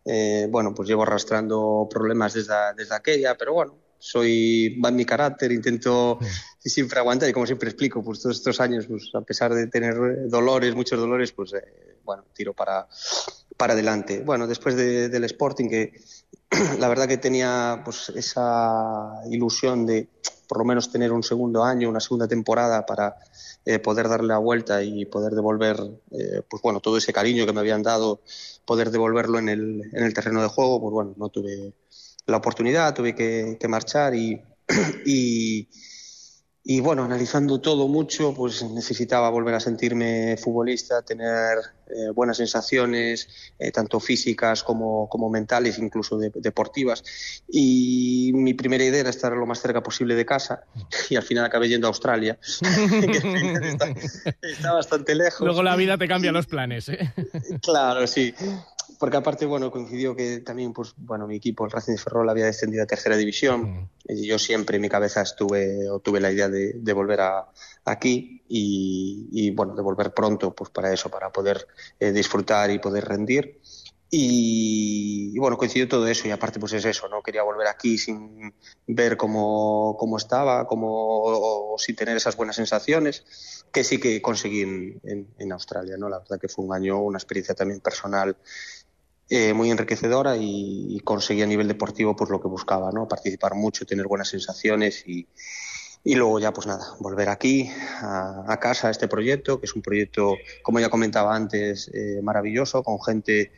eh, 0.05 0.47
bueno, 0.49 0.73
pues 0.73 0.87
llevo 0.87 1.03
arrastrando 1.03 1.87
problemas 1.89 2.33
desde, 2.33 2.53
desde 2.77 2.95
aquella, 2.95 3.35
pero 3.35 3.53
bueno, 3.53 3.75
soy 3.97 4.79
va 4.79 4.89
en 4.89 4.95
mi 4.95 5.05
carácter, 5.05 5.51
intento 5.51 6.19
sí. 6.59 6.69
siempre 6.69 6.99
aguantar 6.99 7.27
y 7.27 7.33
como 7.33 7.47
siempre 7.47 7.69
explico, 7.69 8.03
pues 8.03 8.21
todos 8.21 8.37
estos 8.37 8.59
años, 8.59 8.85
pues 8.87 9.09
a 9.15 9.21
pesar 9.21 9.53
de 9.53 9.67
tener 9.67 10.29
dolores, 10.29 10.75
muchos 10.75 10.99
dolores, 10.99 11.31
pues 11.31 11.53
eh, 11.53 11.97
bueno, 12.03 12.23
tiro 12.33 12.53
para, 12.53 12.87
para 13.57 13.73
adelante. 13.73 14.21
Bueno, 14.23 14.45
después 14.45 14.75
de, 14.75 15.09
del 15.09 15.23
Sporting, 15.23 15.69
que 15.69 15.93
la 16.79 16.87
verdad 16.87 17.07
que 17.07 17.17
tenía 17.17 17.81
pues 17.83 18.09
esa 18.09 19.21
ilusión 19.29 19.85
de 19.85 20.07
por 20.47 20.59
lo 20.59 20.65
menos 20.65 20.91
tener 20.91 21.11
un 21.11 21.23
segundo 21.23 21.63
año, 21.63 21.89
una 21.89 21.99
segunda 21.99 22.27
temporada 22.27 22.85
para 22.85 23.15
eh, 23.65 23.79
poder 23.79 24.07
darle 24.07 24.27
la 24.27 24.37
vuelta 24.37 24.83
y 24.83 25.05
poder 25.05 25.33
devolver, 25.33 25.77
eh, 26.11 26.41
pues 26.47 26.61
bueno, 26.61 26.79
todo 26.79 26.97
ese 26.97 27.13
cariño 27.13 27.45
que 27.45 27.53
me 27.53 27.61
habían 27.61 27.81
dado, 27.81 28.21
poder 28.63 28.91
devolverlo 28.91 29.39
en 29.39 29.49
el, 29.49 29.81
en 29.91 30.03
el 30.03 30.13
terreno 30.13 30.41
de 30.41 30.47
juego, 30.47 30.79
pues 30.79 30.93
bueno, 30.93 31.13
no 31.17 31.29
tuve 31.29 31.73
la 32.27 32.37
oportunidad, 32.37 32.93
tuve 32.93 33.15
que, 33.15 33.67
marchar 33.67 34.15
y, 34.15 34.41
y, 36.67 36.79
bueno, 36.79 37.03
analizando 37.03 37.61
todo 37.61 37.87
mucho, 37.87 38.33
pues 38.33 38.63
necesitaba 38.63 39.29
volver 39.29 39.53
a 39.53 39.59
sentirme 39.59 40.35
futbolista, 40.35 41.03
tener 41.03 41.59
eh, 41.85 42.09
buenas 42.11 42.37
sensaciones, 42.37 43.53
eh, 43.59 43.71
tanto 43.71 43.99
físicas 43.99 44.63
como, 44.63 45.07
como 45.07 45.29
mentales, 45.29 45.77
incluso 45.77 46.17
de, 46.17 46.31
deportivas. 46.33 47.03
Y 47.47 48.31
mi 48.33 48.55
primera 48.55 48.83
idea 48.83 49.01
era 49.01 49.11
estar 49.11 49.31
lo 49.33 49.45
más 49.45 49.61
cerca 49.61 49.83
posible 49.83 50.15
de 50.15 50.25
casa 50.25 50.63
y 51.07 51.15
al 51.15 51.23
final 51.23 51.45
acabé 51.45 51.69
yendo 51.69 51.85
a 51.85 51.89
Australia, 51.89 52.39
que 52.61 53.67
está, 53.69 53.93
está, 54.41 54.73
bastante 54.73 55.13
lejos. 55.13 55.45
Luego 55.45 55.61
la 55.61 55.75
vida 55.75 55.99
te 55.99 56.07
cambia 56.07 56.31
los 56.31 56.47
planes. 56.47 56.89
¿eh? 56.89 57.13
Claro, 57.61 58.07
sí 58.07 58.33
porque 58.99 59.17
aparte, 59.17 59.45
bueno, 59.45 59.71
coincidió 59.71 60.15
que 60.15 60.39
también, 60.39 60.73
pues, 60.73 60.93
bueno, 60.97 61.27
mi 61.27 61.35
equipo, 61.37 61.65
el 61.65 61.71
Racing 61.71 61.93
de 61.93 61.97
Ferrol, 61.97 62.29
había 62.29 62.45
descendido 62.45 62.83
a 62.83 62.85
tercera 62.85 63.17
división. 63.17 63.61
Mm. 63.61 63.89
Y 64.09 64.27
yo 64.27 64.39
siempre 64.39 64.77
en 64.77 64.81
mi 64.81 64.89
cabeza 64.89 65.21
estuve, 65.21 65.89
o 65.89 65.99
tuve 65.99 66.19
la 66.19 66.31
idea 66.31 66.49
de, 66.49 66.73
de 66.73 66.93
volver 66.93 67.21
a, 67.21 67.47
aquí 67.85 68.43
y, 68.47 69.27
y, 69.31 69.51
bueno, 69.51 69.75
de 69.75 69.81
volver 69.81 70.13
pronto, 70.13 70.53
pues 70.53 70.69
para 70.69 70.91
eso, 70.93 71.09
para 71.09 71.31
poder 71.31 71.67
eh, 71.99 72.11
disfrutar 72.11 72.71
y 72.71 72.79
poder 72.79 73.05
rendir. 73.05 73.59
Y, 74.09 75.31
y, 75.33 75.39
bueno, 75.39 75.57
coincidió 75.57 75.87
todo 75.87 76.07
eso 76.07 76.27
y 76.27 76.31
aparte 76.31 76.59
pues 76.59 76.73
es 76.73 76.85
eso, 76.85 77.09
no 77.09 77.21
quería 77.21 77.43
volver 77.43 77.67
aquí 77.67 77.97
sin 77.97 78.53
ver 78.87 79.17
cómo, 79.17 79.97
cómo 79.99 80.17
estaba, 80.17 80.67
cómo, 80.67 80.87
o, 80.87 81.73
o 81.73 81.77
sin 81.77 81.95
tener 81.95 82.15
esas 82.15 82.37
buenas 82.37 82.55
sensaciones 82.55 83.25
que 83.71 83.83
sí 83.83 83.99
que 83.99 84.21
conseguí 84.21 84.61
en, 84.61 85.01
en, 85.03 85.27
en, 85.37 85.51
Australia, 85.51 85.97
¿no? 85.97 86.07
La 86.07 86.19
verdad 86.19 86.39
que 86.39 86.47
fue 86.47 86.63
un 86.63 86.73
año, 86.73 87.01
una 87.01 87.17
experiencia 87.17 87.55
también 87.55 87.81
personal 87.81 88.37
eh, 89.29 89.53
muy 89.53 89.71
enriquecedora 89.71 90.37
y, 90.37 90.99
conseguí 91.03 91.41
a 91.41 91.47
nivel 91.47 91.67
deportivo 91.67 92.15
pues 92.15 92.29
lo 92.29 92.41
que 92.41 92.47
buscaba, 92.47 92.91
¿no? 92.91 93.07
Participar 93.07 93.55
mucho, 93.55 93.85
tener 93.85 94.07
buenas 94.07 94.29
sensaciones 94.29 95.03
y, 95.07 95.27
y 96.03 96.15
luego 96.15 96.39
ya 96.39 96.53
pues 96.53 96.67
nada, 96.67 96.85
volver 96.99 97.29
aquí 97.29 97.69
a, 98.01 98.45
a, 98.47 98.59
casa 98.59 98.87
a 98.87 98.91
este 98.91 99.07
proyecto, 99.07 99.59
que 99.59 99.65
es 99.65 99.75
un 99.75 99.81
proyecto, 99.81 100.35
como 100.61 100.79
ya 100.79 100.89
comentaba 100.89 101.35
antes, 101.35 101.89
eh, 101.93 102.21
maravilloso, 102.21 102.83
con 102.83 103.01
gente 103.01 103.51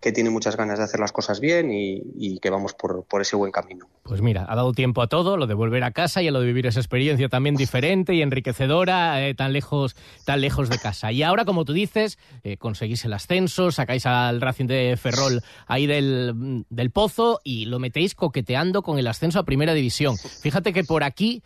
que 0.00 0.12
tiene 0.12 0.30
muchas 0.30 0.56
ganas 0.56 0.78
de 0.78 0.84
hacer 0.84 0.98
las 0.98 1.12
cosas 1.12 1.40
bien 1.40 1.70
y, 1.70 2.02
y 2.16 2.38
que 2.38 2.48
vamos 2.48 2.72
por, 2.74 3.04
por, 3.04 3.20
ese 3.20 3.36
buen 3.36 3.52
camino. 3.52 3.86
Pues 4.02 4.22
mira, 4.22 4.46
ha 4.48 4.56
dado 4.56 4.72
tiempo 4.72 5.02
a 5.02 5.08
todo, 5.08 5.36
lo 5.36 5.46
de 5.46 5.54
volver 5.54 5.84
a 5.84 5.90
casa 5.90 6.22
y 6.22 6.28
a 6.28 6.30
lo 6.30 6.40
de 6.40 6.46
vivir 6.46 6.66
esa 6.66 6.80
experiencia 6.80 7.28
también 7.28 7.54
diferente 7.54 8.14
y 8.14 8.22
enriquecedora, 8.22 9.26
eh, 9.26 9.34
tan 9.34 9.52
lejos, 9.52 9.94
tan 10.24 10.40
lejos 10.40 10.70
de 10.70 10.78
casa. 10.78 11.12
Y 11.12 11.22
ahora, 11.22 11.44
como 11.44 11.66
tú 11.66 11.74
dices, 11.74 12.18
eh, 12.44 12.56
conseguís 12.56 13.04
el 13.04 13.12
ascenso, 13.12 13.70
sacáis 13.70 14.06
al 14.06 14.40
Racing 14.40 14.66
de 14.66 14.96
Ferrol 14.96 15.42
ahí 15.66 15.86
del, 15.86 16.64
del 16.70 16.90
pozo 16.90 17.40
y 17.44 17.66
lo 17.66 17.78
metéis 17.78 18.14
coqueteando 18.14 18.82
con 18.82 18.98
el 18.98 19.06
ascenso 19.06 19.38
a 19.38 19.44
Primera 19.44 19.74
División. 19.74 20.16
Fíjate 20.16 20.72
que 20.72 20.82
por 20.82 21.04
aquí, 21.04 21.42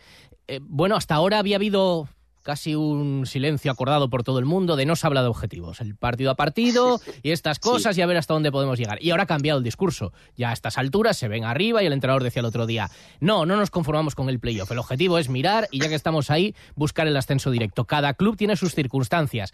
eh, 0.47 0.59
bueno, 0.61 0.95
hasta 0.95 1.15
ahora 1.15 1.39
había 1.39 1.57
habido 1.57 2.07
casi 2.45 2.75
un 2.75 3.25
silencio 3.25 3.71
acordado 3.71 4.07
por 4.07 4.23
todo 4.23 4.37
el 4.37 4.45
mundo 4.45 4.75
de 4.75 4.85
no 4.85 4.95
se 4.95 5.07
habla 5.07 5.23
de 5.23 5.29
objetivos, 5.29 5.81
el 5.81 5.95
partido 5.95 6.29
a 6.29 6.35
partido 6.35 7.01
y 7.23 7.31
estas 7.31 7.57
cosas 7.57 7.95
sí. 7.95 8.01
y 8.01 8.03
a 8.03 8.05
ver 8.05 8.17
hasta 8.17 8.35
dónde 8.35 8.51
podemos 8.51 8.77
llegar. 8.77 9.01
Y 9.01 9.09
ahora 9.09 9.23
ha 9.23 9.25
cambiado 9.25 9.57
el 9.57 9.63
discurso. 9.63 10.13
Ya 10.37 10.51
a 10.51 10.53
estas 10.53 10.77
alturas 10.77 11.17
se 11.17 11.27
ven 11.27 11.43
arriba 11.43 11.81
y 11.81 11.87
el 11.87 11.93
entrenador 11.93 12.23
decía 12.23 12.41
el 12.41 12.45
otro 12.45 12.67
día, 12.67 12.91
no, 13.19 13.47
no 13.47 13.57
nos 13.57 13.71
conformamos 13.71 14.13
con 14.13 14.29
el 14.29 14.39
playoff, 14.39 14.71
el 14.71 14.77
objetivo 14.77 15.17
es 15.17 15.27
mirar 15.27 15.67
y 15.71 15.79
ya 15.79 15.89
que 15.89 15.95
estamos 15.95 16.29
ahí, 16.29 16.55
buscar 16.75 17.07
el 17.07 17.17
ascenso 17.17 17.49
directo. 17.49 17.85
Cada 17.85 18.13
club 18.13 18.37
tiene 18.37 18.55
sus 18.55 18.75
circunstancias. 18.75 19.51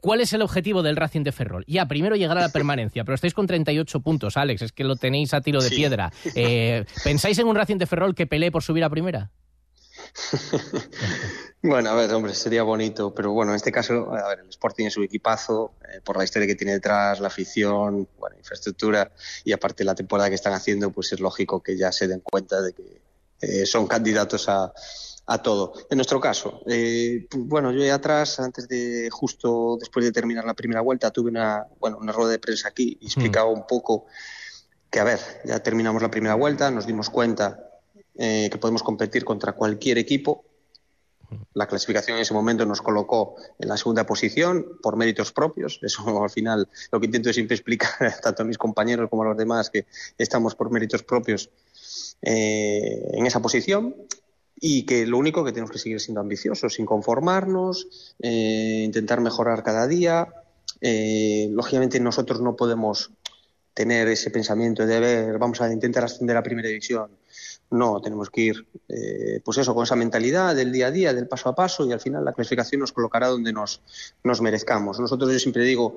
¿Cuál 0.00 0.20
es 0.20 0.34
el 0.34 0.42
objetivo 0.42 0.82
del 0.82 0.96
Racing 0.96 1.22
de 1.22 1.32
Ferrol? 1.32 1.64
Ya, 1.66 1.88
primero 1.88 2.14
llegar 2.14 2.36
a 2.36 2.42
la 2.42 2.50
permanencia, 2.50 3.04
pero 3.04 3.14
estáis 3.14 3.32
con 3.32 3.46
38 3.46 4.00
puntos, 4.00 4.36
Alex, 4.36 4.60
es 4.60 4.72
que 4.72 4.84
lo 4.84 4.96
tenéis 4.96 5.32
a 5.32 5.40
tiro 5.40 5.62
de 5.62 5.70
sí. 5.70 5.76
piedra. 5.76 6.12
Eh, 6.34 6.84
¿Pensáis 7.02 7.38
en 7.38 7.46
un 7.46 7.56
Racing 7.56 7.78
de 7.78 7.86
Ferrol 7.86 8.14
que 8.14 8.26
pelee 8.26 8.50
por 8.50 8.62
subir 8.62 8.84
a 8.84 8.90
primera? 8.90 9.30
bueno, 11.62 11.90
a 11.90 11.94
ver, 11.94 12.12
hombre, 12.12 12.34
sería 12.34 12.62
bonito, 12.62 13.14
pero 13.14 13.32
bueno, 13.32 13.52
en 13.52 13.56
este 13.56 13.72
caso, 13.72 14.14
a 14.14 14.28
ver, 14.28 14.40
el 14.40 14.48
Sporting 14.48 14.86
es 14.86 14.94
su 14.94 15.02
equipazo, 15.02 15.72
eh, 15.82 16.00
por 16.04 16.16
la 16.16 16.24
historia 16.24 16.46
que 16.46 16.54
tiene 16.54 16.72
detrás, 16.72 17.20
la 17.20 17.28
afición, 17.28 18.08
bueno, 18.18 18.36
infraestructura 18.38 19.10
y 19.44 19.52
aparte 19.52 19.84
la 19.84 19.94
temporada 19.94 20.28
que 20.28 20.36
están 20.36 20.52
haciendo, 20.52 20.90
pues 20.90 21.12
es 21.12 21.20
lógico 21.20 21.62
que 21.62 21.76
ya 21.76 21.90
se 21.90 22.06
den 22.06 22.20
cuenta 22.20 22.62
de 22.62 22.72
que 22.72 23.00
eh, 23.40 23.66
son 23.66 23.86
candidatos 23.86 24.48
a, 24.48 24.72
a 25.26 25.42
todo. 25.42 25.72
En 25.90 25.96
nuestro 25.96 26.20
caso, 26.20 26.62
eh, 26.66 27.26
bueno, 27.36 27.72
yo 27.72 27.84
ya 27.84 27.94
atrás, 27.94 28.38
antes 28.38 28.68
de, 28.68 29.08
justo 29.10 29.76
después 29.80 30.04
de 30.04 30.12
terminar 30.12 30.44
la 30.44 30.54
primera 30.54 30.80
vuelta, 30.80 31.10
tuve 31.10 31.30
una, 31.30 31.66
bueno, 31.80 31.98
una 31.98 32.12
rueda 32.12 32.32
de 32.32 32.38
prensa 32.38 32.68
aquí 32.68 32.98
y 33.00 33.06
explicaba 33.06 33.50
un 33.50 33.66
poco 33.66 34.06
que, 34.90 35.00
a 35.00 35.04
ver, 35.04 35.18
ya 35.44 35.60
terminamos 35.60 36.02
la 36.02 36.10
primera 36.10 36.34
vuelta, 36.34 36.70
nos 36.70 36.86
dimos 36.86 37.10
cuenta 37.10 37.73
eh, 38.16 38.48
que 38.50 38.58
podemos 38.58 38.82
competir 38.82 39.24
contra 39.24 39.52
cualquier 39.52 39.98
equipo. 39.98 40.44
La 41.54 41.66
clasificación 41.66 42.16
en 42.16 42.22
ese 42.22 42.34
momento 42.34 42.64
nos 42.66 42.82
colocó 42.82 43.36
en 43.58 43.68
la 43.68 43.76
segunda 43.76 44.06
posición 44.06 44.78
por 44.82 44.96
méritos 44.96 45.32
propios. 45.32 45.78
Eso 45.82 46.02
al 46.22 46.30
final 46.30 46.68
lo 46.92 47.00
que 47.00 47.06
intento 47.06 47.32
siempre 47.32 47.56
explicar 47.56 48.14
tanto 48.22 48.42
a 48.42 48.46
mis 48.46 48.58
compañeros 48.58 49.10
como 49.10 49.22
a 49.22 49.26
los 49.26 49.36
demás 49.36 49.70
que 49.70 49.86
estamos 50.18 50.54
por 50.54 50.70
méritos 50.70 51.02
propios 51.02 51.50
eh, 52.22 53.10
en 53.12 53.26
esa 53.26 53.40
posición 53.40 53.94
y 54.56 54.86
que 54.86 55.06
lo 55.06 55.18
único 55.18 55.44
que 55.44 55.52
tenemos 55.52 55.70
que 55.70 55.78
seguir 55.78 56.00
siendo 56.00 56.20
ambiciosos, 56.20 56.74
sin 56.74 56.86
conformarnos, 56.86 58.14
eh, 58.20 58.82
intentar 58.84 59.20
mejorar 59.20 59.62
cada 59.62 59.86
día. 59.86 60.28
Eh, 60.80 61.48
lógicamente 61.50 62.00
nosotros 62.00 62.40
no 62.40 62.56
podemos 62.56 63.10
tener 63.74 64.08
ese 64.08 64.30
pensamiento 64.30 64.86
de, 64.86 65.00
ver, 65.00 65.38
vamos 65.38 65.60
a 65.60 65.72
intentar 65.72 66.04
ascender 66.04 66.36
a 66.36 66.42
primera 66.42 66.68
división. 66.68 67.10
No, 67.74 68.00
tenemos 68.00 68.30
que 68.30 68.40
ir, 68.40 68.66
eh, 68.88 69.40
pues 69.44 69.58
eso, 69.58 69.74
con 69.74 69.82
esa 69.82 69.96
mentalidad 69.96 70.54
del 70.54 70.70
día 70.70 70.86
a 70.86 70.90
día, 70.92 71.12
del 71.12 71.26
paso 71.26 71.48
a 71.48 71.56
paso, 71.56 71.84
y 71.84 71.92
al 71.92 71.98
final 71.98 72.24
la 72.24 72.32
clasificación 72.32 72.80
nos 72.80 72.92
colocará 72.92 73.26
donde 73.26 73.52
nos, 73.52 73.80
nos 74.22 74.40
merezcamos. 74.40 75.00
Nosotros, 75.00 75.32
yo 75.32 75.40
siempre 75.40 75.64
digo, 75.64 75.96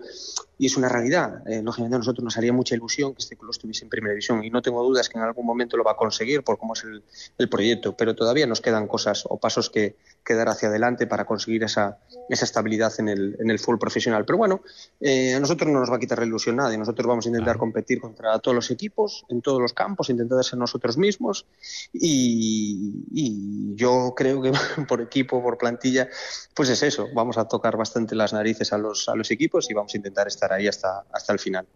y 0.57 0.65
es 0.65 0.75
una 0.75 0.89
realidad, 0.89 1.47
eh, 1.47 1.61
lógicamente 1.61 1.95
a 1.95 1.99
nosotros 1.99 2.23
nos 2.23 2.35
haría 2.35 2.51
mucha 2.51 2.73
ilusión 2.73 3.13
que 3.13 3.19
este 3.19 3.35
club 3.35 3.51
estuviese 3.51 3.83
en 3.83 3.89
primera 3.89 4.13
división, 4.13 4.43
y 4.43 4.49
no 4.49 4.63
tengo 4.63 4.83
dudas 4.83 5.07
que 5.07 5.19
en 5.19 5.23
algún 5.23 5.45
momento 5.45 5.77
lo 5.77 5.83
va 5.83 5.91
a 5.91 5.95
conseguir 5.95 6.43
por 6.43 6.57
cómo 6.57 6.73
es 6.73 6.83
el, 6.83 7.03
el 7.37 7.47
proyecto, 7.47 7.95
pero 7.95 8.15
todavía 8.15 8.47
nos 8.47 8.59
quedan 8.59 8.87
cosas 8.87 9.25
o 9.29 9.37
pasos 9.37 9.69
que, 9.69 9.97
que 10.25 10.33
dar 10.33 10.49
hacia 10.49 10.69
adelante 10.69 11.05
para 11.05 11.25
conseguir 11.25 11.63
esa, 11.63 11.99
esa 12.27 12.45
estabilidad 12.45 12.91
en 12.97 13.09
el, 13.09 13.37
en 13.39 13.51
el 13.51 13.59
full 13.59 13.77
profesional. 13.77 14.25
Pero 14.25 14.39
bueno, 14.39 14.61
eh, 14.99 15.35
a 15.35 15.39
nosotros 15.39 15.69
no 15.69 15.79
nos 15.79 15.91
va 15.91 15.97
a 15.97 15.99
quitar 15.99 16.17
la 16.17 16.25
ilusión 16.25 16.55
nada, 16.55 16.73
y 16.73 16.77
nosotros 16.79 17.05
vamos 17.05 17.27
a 17.27 17.29
intentar 17.29 17.59
competir 17.59 18.01
contra 18.01 18.39
todos 18.39 18.55
los 18.55 18.71
equipos, 18.71 19.25
en 19.29 19.43
todos 19.43 19.61
los 19.61 19.73
campos, 19.73 20.09
intentar 20.09 20.43
ser 20.43 20.57
nosotros 20.57 20.97
mismos 20.97 21.45
y, 21.93 23.75
yo 23.75 24.13
creo 24.15 24.41
que 24.41 24.51
por 24.87 25.01
equipo, 25.01 25.41
por 25.41 25.57
plantilla, 25.57 26.07
pues 26.55 26.69
es 26.69 26.81
eso. 26.83 27.07
Vamos 27.13 27.37
a 27.37 27.47
tocar 27.47 27.77
bastante 27.77 28.15
las 28.15 28.33
narices 28.33 28.73
a 28.73 28.77
los, 28.77 29.07
a 29.09 29.15
los 29.15 29.29
equipos 29.31 29.69
y 29.69 29.73
vamos 29.73 29.93
a 29.93 29.97
intentar 29.97 30.27
estar 30.27 30.51
ahí 30.51 30.67
hasta, 30.67 31.03
hasta 31.11 31.33
el 31.33 31.39
final. 31.39 31.67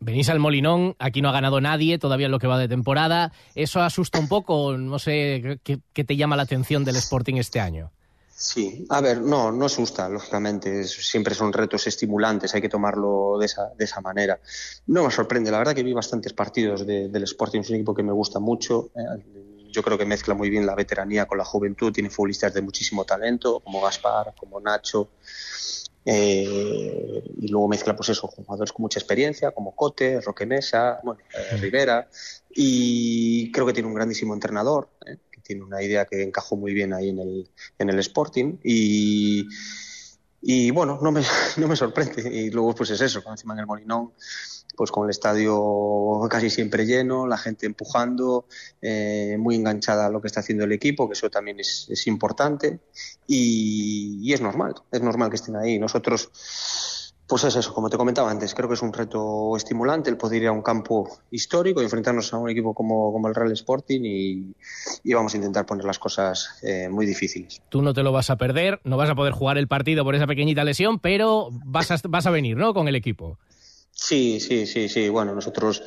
Venís 0.00 0.28
al 0.28 0.38
Molinón, 0.38 0.94
aquí 0.98 1.20
no 1.20 1.28
ha 1.28 1.32
ganado 1.32 1.60
nadie 1.60 1.98
todavía 1.98 2.26
en 2.26 2.32
lo 2.32 2.38
que 2.38 2.46
va 2.46 2.58
de 2.58 2.68
temporada. 2.68 3.32
¿Eso 3.54 3.80
asusta 3.80 4.18
un 4.18 4.28
poco? 4.28 4.76
No 4.76 4.98
sé, 4.98 5.60
¿qué, 5.62 5.80
qué 5.92 6.04
te 6.04 6.16
llama 6.16 6.36
la 6.36 6.44
atención 6.44 6.84
del 6.84 6.96
Sporting 6.96 7.34
este 7.36 7.60
año? 7.60 7.90
Sí, 8.40 8.86
a 8.90 9.00
ver, 9.00 9.20
no, 9.20 9.50
no 9.50 9.64
asusta, 9.64 10.08
lógicamente, 10.08 10.84
siempre 10.84 11.34
son 11.34 11.52
retos 11.52 11.88
estimulantes, 11.88 12.54
hay 12.54 12.60
que 12.60 12.68
tomarlo 12.68 13.36
de 13.36 13.46
esa, 13.46 13.70
de 13.76 13.84
esa 13.84 14.00
manera. 14.00 14.38
No 14.86 15.02
me 15.02 15.10
sorprende, 15.10 15.50
la 15.50 15.58
verdad 15.58 15.74
que 15.74 15.82
vi 15.82 15.92
bastantes 15.92 16.34
partidos 16.34 16.86
de, 16.86 17.08
del 17.08 17.24
Sporting, 17.24 17.62
es 17.62 17.70
un 17.70 17.74
equipo 17.74 17.96
que 17.96 18.04
me 18.04 18.12
gusta 18.12 18.38
mucho, 18.38 18.90
eh, 18.94 19.72
yo 19.72 19.82
creo 19.82 19.98
que 19.98 20.04
mezcla 20.04 20.34
muy 20.34 20.50
bien 20.50 20.66
la 20.66 20.76
veteranía 20.76 21.26
con 21.26 21.36
la 21.36 21.44
juventud, 21.44 21.92
tiene 21.92 22.10
futbolistas 22.10 22.54
de 22.54 22.62
muchísimo 22.62 23.04
talento, 23.04 23.58
como 23.58 23.80
Gaspar, 23.80 24.32
como 24.38 24.60
Nacho, 24.60 25.08
eh, 26.04 27.24
y 27.40 27.48
luego 27.48 27.66
mezcla 27.66 27.96
pues 27.96 28.10
eso, 28.10 28.28
jugadores 28.28 28.72
con 28.72 28.84
mucha 28.84 29.00
experiencia, 29.00 29.50
como 29.50 29.74
Cote, 29.74 30.20
Roque 30.20 30.46
Mesa, 30.46 31.00
bueno, 31.02 31.20
eh, 31.34 31.56
Rivera, 31.56 32.08
y 32.50 33.50
creo 33.50 33.66
que 33.66 33.72
tiene 33.72 33.88
un 33.88 33.94
grandísimo 33.94 34.32
entrenador, 34.32 34.90
¿eh? 35.06 35.16
Tiene 35.48 35.64
una 35.64 35.82
idea 35.82 36.04
que 36.04 36.22
encajó 36.22 36.56
muy 36.56 36.74
bien 36.74 36.92
ahí 36.92 37.08
en 37.08 37.18
el, 37.18 37.50
en 37.78 37.88
el 37.88 37.98
Sporting 38.00 38.58
y, 38.62 39.48
y 40.42 40.70
bueno, 40.70 40.98
no 41.02 41.10
me, 41.10 41.22
no 41.56 41.66
me 41.66 41.74
sorprende. 41.74 42.28
Y 42.30 42.50
luego 42.50 42.74
pues 42.74 42.90
es 42.90 43.00
eso, 43.00 43.22
encima 43.26 43.54
en 43.54 43.60
el 43.60 43.66
Molinón, 43.66 44.12
pues 44.76 44.90
con 44.90 45.04
el 45.04 45.10
estadio 45.10 46.20
casi 46.30 46.50
siempre 46.50 46.84
lleno, 46.84 47.26
la 47.26 47.38
gente 47.38 47.64
empujando, 47.64 48.46
eh, 48.82 49.36
muy 49.38 49.56
enganchada 49.56 50.06
a 50.06 50.10
lo 50.10 50.20
que 50.20 50.26
está 50.26 50.40
haciendo 50.40 50.64
el 50.64 50.72
equipo, 50.72 51.08
que 51.08 51.14
eso 51.14 51.30
también 51.30 51.58
es, 51.58 51.86
es 51.88 52.06
importante 52.06 52.80
y, 53.26 54.20
y 54.22 54.34
es 54.34 54.42
normal, 54.42 54.74
es 54.92 55.00
normal 55.00 55.30
que 55.30 55.36
estén 55.36 55.56
ahí. 55.56 55.78
Nosotros 55.78 56.30
pues 57.28 57.44
es 57.44 57.56
eso, 57.56 57.74
como 57.74 57.90
te 57.90 57.98
comentaba 57.98 58.30
antes, 58.30 58.54
creo 58.54 58.68
que 58.68 58.74
es 58.74 58.80
un 58.80 58.92
reto 58.92 59.54
estimulante 59.54 60.08
el 60.08 60.16
poder 60.16 60.42
ir 60.42 60.48
a 60.48 60.52
un 60.52 60.62
campo 60.62 61.08
histórico 61.30 61.82
y 61.82 61.84
enfrentarnos 61.84 62.32
a 62.32 62.38
un 62.38 62.48
equipo 62.48 62.72
como, 62.72 63.12
como 63.12 63.28
el 63.28 63.34
Real 63.34 63.52
Sporting 63.52 64.00
y, 64.02 64.54
y, 65.04 65.12
vamos 65.12 65.34
a 65.34 65.36
intentar 65.36 65.66
poner 65.66 65.84
las 65.84 65.98
cosas 65.98 66.58
eh, 66.62 66.88
muy 66.88 67.04
difíciles. 67.04 67.60
Tú 67.68 67.82
no 67.82 67.92
te 67.92 68.02
lo 68.02 68.12
vas 68.12 68.30
a 68.30 68.36
perder, 68.36 68.80
no 68.84 68.96
vas 68.96 69.10
a 69.10 69.14
poder 69.14 69.34
jugar 69.34 69.58
el 69.58 69.68
partido 69.68 70.04
por 70.04 70.14
esa 70.14 70.26
pequeñita 70.26 70.64
lesión, 70.64 71.00
pero 71.00 71.50
vas 71.66 71.90
a, 71.90 71.96
vas 72.08 72.26
a 72.26 72.30
venir, 72.30 72.56
¿no? 72.56 72.72
Con 72.72 72.88
el 72.88 72.94
equipo. 72.94 73.38
Sí, 74.00 74.38
sí, 74.38 74.64
sí, 74.66 74.88
sí. 74.88 75.08
Bueno, 75.08 75.34
nosotros, 75.34 75.82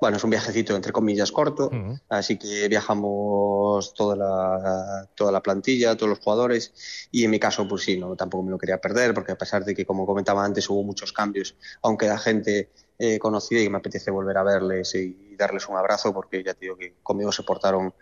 bueno, 0.00 0.16
es 0.16 0.24
un 0.24 0.30
viajecito 0.30 0.74
entre 0.74 0.90
comillas 0.90 1.30
corto, 1.30 1.66
uh 1.66 1.70
-huh. 1.70 2.00
así 2.08 2.36
que 2.36 2.66
viajamos 2.66 3.94
toda 3.94 4.16
la, 4.16 5.08
toda 5.14 5.30
la 5.30 5.40
plantilla, 5.40 5.96
todos 5.96 6.10
los 6.10 6.18
jugadores, 6.18 6.72
y 7.12 7.22
en 7.24 7.30
mi 7.30 7.38
caso, 7.38 7.68
pues 7.68 7.84
sí, 7.84 7.96
no, 7.96 8.16
tampoco 8.16 8.42
me 8.42 8.50
lo 8.50 8.58
quería 8.58 8.80
perder, 8.80 9.14
porque 9.14 9.30
a 9.30 9.38
pesar 9.38 9.64
de 9.64 9.76
que, 9.76 9.86
como 9.86 10.06
comentaba 10.06 10.44
antes, 10.44 10.68
hubo 10.70 10.82
muchos 10.82 11.12
cambios, 11.12 11.54
aunque 11.82 12.08
la 12.08 12.18
gente 12.18 12.70
eh, 12.98 13.20
conocida 13.20 13.60
y 13.60 13.70
me 13.70 13.78
apetece 13.78 14.10
volver 14.10 14.38
a 14.38 14.42
verles 14.42 14.96
y 14.96 15.36
darles 15.36 15.68
un 15.68 15.76
abrazo, 15.76 16.12
porque 16.12 16.42
ya 16.42 16.54
te 16.54 16.62
digo 16.62 16.76
que 16.76 16.96
conmigo 17.04 17.30
se 17.30 17.44
portaron 17.44 17.94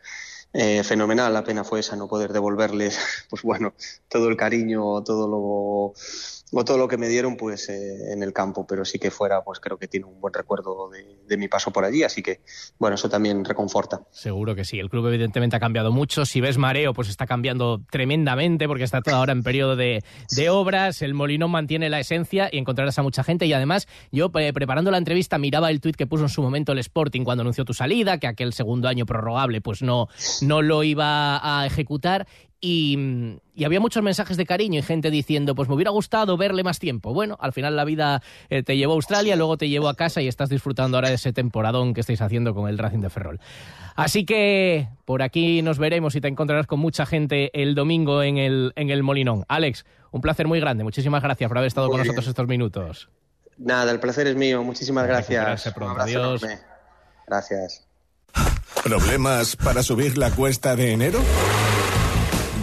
eh, 0.53 0.83
fenomenal, 0.83 1.33
la 1.33 1.45
pena 1.45 1.65
fue 1.65 1.81
esa 1.81 1.97
no 1.97 2.09
poder 2.09 2.33
devolverles, 2.33 2.99
pues 3.31 3.43
bueno, 3.43 3.75
todo 4.09 4.29
el 4.31 4.37
cariño, 4.39 5.03
todo 5.05 5.29
lo 5.29 5.93
o 6.53 6.65
todo 6.65 6.79
lo 6.79 6.89
que 6.89 6.97
me 6.97 7.09
dieron 7.09 7.37
pues 7.37 7.69
eh, 7.69 8.13
en 8.13 8.23
el 8.23 8.33
campo, 8.33 8.67
pero 8.67 8.85
sí 8.85 8.99
que 8.99 9.11
fuera, 9.11 9.43
pues 9.43 9.61
creo 9.61 9.79
que 9.79 9.89
tiene 9.89 10.07
un 10.07 10.21
buen 10.21 10.35
recuerdo 10.35 10.91
de, 10.91 11.37
mi 11.37 11.49
paso 11.49 11.73
por 11.73 11.85
allí, 11.85 12.03
así 12.03 12.23
que 12.23 12.41
bueno, 12.79 12.97
eso 12.97 13.09
también 13.09 13.45
reconforta. 13.45 14.03
Seguro 14.11 14.55
que 14.55 14.65
sí, 14.65 14.79
el 14.79 14.91
club 14.91 15.07
evidentemente 15.07 15.57
ha 15.57 15.61
cambiado 15.61 15.93
mucho, 15.93 16.27
si 16.27 16.41
ves 16.41 16.59
mareo 16.59 16.93
pues 16.93 17.09
está 17.09 17.27
cambiando 17.27 17.81
tremendamente 17.91 18.67
porque 18.67 18.85
está 18.85 19.01
todo 19.01 19.15
ahora 19.15 19.33
en 19.33 19.43
periodo 19.43 19.77
de, 19.77 20.03
de 20.37 20.51
obras, 20.51 21.03
el 21.03 21.15
Molinón 21.15 21.51
mantiene 21.51 21.89
la 21.89 22.01
esencia 22.01 22.49
y 22.51 22.59
encontrarás 22.59 22.99
a 22.99 23.03
mucha 23.03 23.23
gente. 23.23 23.47
Y 23.47 23.53
además 23.53 23.87
yo 24.11 24.31
eh, 24.35 24.53
preparando 24.53 24.91
la 24.91 24.99
entrevista 24.99 25.39
miraba 25.39 25.71
el 25.71 25.81
tuit 25.81 25.97
que 25.97 26.07
puso 26.07 26.25
en 26.25 26.29
su 26.29 26.43
momento 26.43 26.73
el 26.73 26.79
Sporting 26.79 27.23
cuando 27.23 27.43
anunció 27.43 27.65
tu 27.65 27.75
salida, 27.75 28.19
que 28.19 28.27
aquel 28.27 28.53
segundo 28.53 28.89
año 28.89 29.07
prorrogable 29.07 29.61
pues 29.61 29.83
no, 29.83 30.09
no 30.43 30.63
lo 30.63 30.83
iba 30.83 31.61
a 31.61 31.67
ejecutar 31.67 32.27
y, 32.61 33.39
y, 33.55 33.65
había 33.65 33.81
muchos 33.81 34.03
mensajes 34.03 34.37
de 34.37 34.45
cariño 34.45 34.79
y 34.79 34.83
gente 34.83 35.11
diciendo, 35.11 35.55
pues 35.55 35.69
me 35.69 35.75
hubiera 35.75 35.91
gustado 35.91 36.37
verle 36.37 36.63
más 36.63 36.79
tiempo. 36.79 37.15
Bueno, 37.15 37.39
al 37.41 37.53
final 37.53 37.75
la 37.75 37.85
vida 37.85 38.23
eh, 38.51 38.63
te 38.63 38.77
llevó 38.77 38.93
a 38.93 38.97
Australia, 38.97 39.37
luego 39.37 39.57
te 39.57 39.69
llevó 39.69 39.89
a 39.89 39.95
casa 39.95 40.21
y 40.21 40.29
estás 40.29 40.51
disfrutando 40.51 40.97
ahora 40.97 41.09
de 41.09 41.15
ese 41.15 41.33
temporadón 41.33 41.95
que 41.95 42.01
estáis 42.01 42.21
haciendo 42.21 42.55
con 42.55 42.69
el 42.69 42.77
Racing 42.77 43.01
de 43.01 43.11
Ferrol. 43.11 43.41
Así 43.97 44.25
que 44.25 44.89
por 45.05 45.23
aquí 45.23 45.63
nos 45.63 45.79
veremos 45.79 46.15
y 46.17 46.21
te 46.21 46.29
encontrarás 46.29 46.67
con 46.67 46.81
mucha 46.81 47.07
gente 47.07 47.51
el 47.61 47.75
domingo 47.75 48.23
en 48.23 48.37
el, 48.37 48.73
en 48.77 48.91
el 48.91 49.03
Molinón. 49.03 49.45
Alex, 49.49 49.87
un 50.11 50.21
placer 50.21 50.47
muy 50.47 50.61
grande. 50.61 50.85
Muchísimas 50.85 51.23
gracias 51.23 51.49
por 51.49 51.59
haber 51.59 51.69
estado 51.69 51.87
muy 51.87 51.93
con 51.93 52.03
bien. 52.03 52.09
nosotros 52.09 52.29
estos 52.29 52.47
minutos. 52.47 53.09
Nada, 53.57 53.93
el 53.93 54.01
placer 54.01 54.27
es 54.27 54.37
mío. 54.37 54.63
Muchísimas 54.63 55.07
gracias. 55.07 55.71
Pronto. 55.75 56.01
Adiós. 56.01 56.43
Enorme. 56.43 56.63
Gracias. 57.27 57.87
¿Problemas 58.83 59.57
para 59.57 59.83
subir 59.83 60.17
la 60.17 60.31
cuesta 60.31 60.75
de 60.75 60.93
enero? 60.93 61.21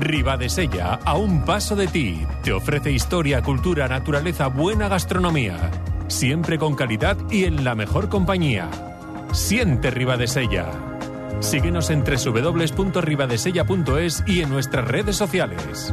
Ribadesella, 0.00 0.94
a 1.04 1.16
un 1.16 1.44
paso 1.44 1.76
de 1.76 1.86
ti, 1.86 2.26
te 2.42 2.52
ofrece 2.52 2.90
historia, 2.92 3.42
cultura, 3.42 3.88
naturaleza, 3.88 4.48
buena 4.48 4.88
gastronomía. 4.88 5.70
Siempre 6.08 6.58
con 6.58 6.74
calidad 6.74 7.16
y 7.30 7.44
en 7.44 7.64
la 7.64 7.74
mejor 7.74 8.08
compañía. 8.08 8.70
Siente 9.32 9.90
Ribadesella. 9.90 10.70
Síguenos 11.40 11.90
en 11.90 12.04
www.ribadesella.es 12.04 14.22
y 14.26 14.42
en 14.42 14.50
nuestras 14.50 14.86
redes 14.86 15.16
sociales. 15.16 15.92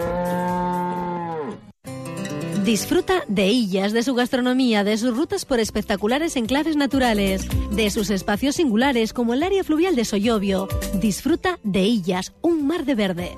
Disfruta 2.63 3.23
de 3.27 3.47
Illas, 3.47 3.91
de 3.91 4.03
su 4.03 4.13
gastronomía, 4.13 4.83
de 4.83 4.95
sus 4.95 5.17
rutas 5.17 5.45
por 5.45 5.59
espectaculares 5.59 6.35
enclaves 6.35 6.75
naturales, 6.75 7.47
de 7.71 7.89
sus 7.89 8.11
espacios 8.11 8.55
singulares 8.55 9.13
como 9.13 9.33
el 9.33 9.41
área 9.41 9.63
fluvial 9.63 9.95
de 9.95 10.05
Soyobio. 10.05 10.67
Disfruta 11.01 11.57
de 11.63 11.81
Illas, 11.81 12.33
un 12.41 12.67
mar 12.67 12.85
de 12.85 12.93
verde. 12.93 13.31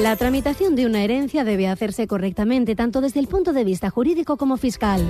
La 0.00 0.14
tramitación 0.14 0.76
de 0.76 0.86
una 0.86 1.02
herencia 1.02 1.42
debe 1.42 1.66
hacerse 1.66 2.06
correctamente 2.06 2.76
tanto 2.76 3.00
desde 3.00 3.18
el 3.18 3.26
punto 3.26 3.52
de 3.52 3.64
vista 3.64 3.90
jurídico 3.90 4.36
como 4.36 4.58
fiscal. 4.58 5.02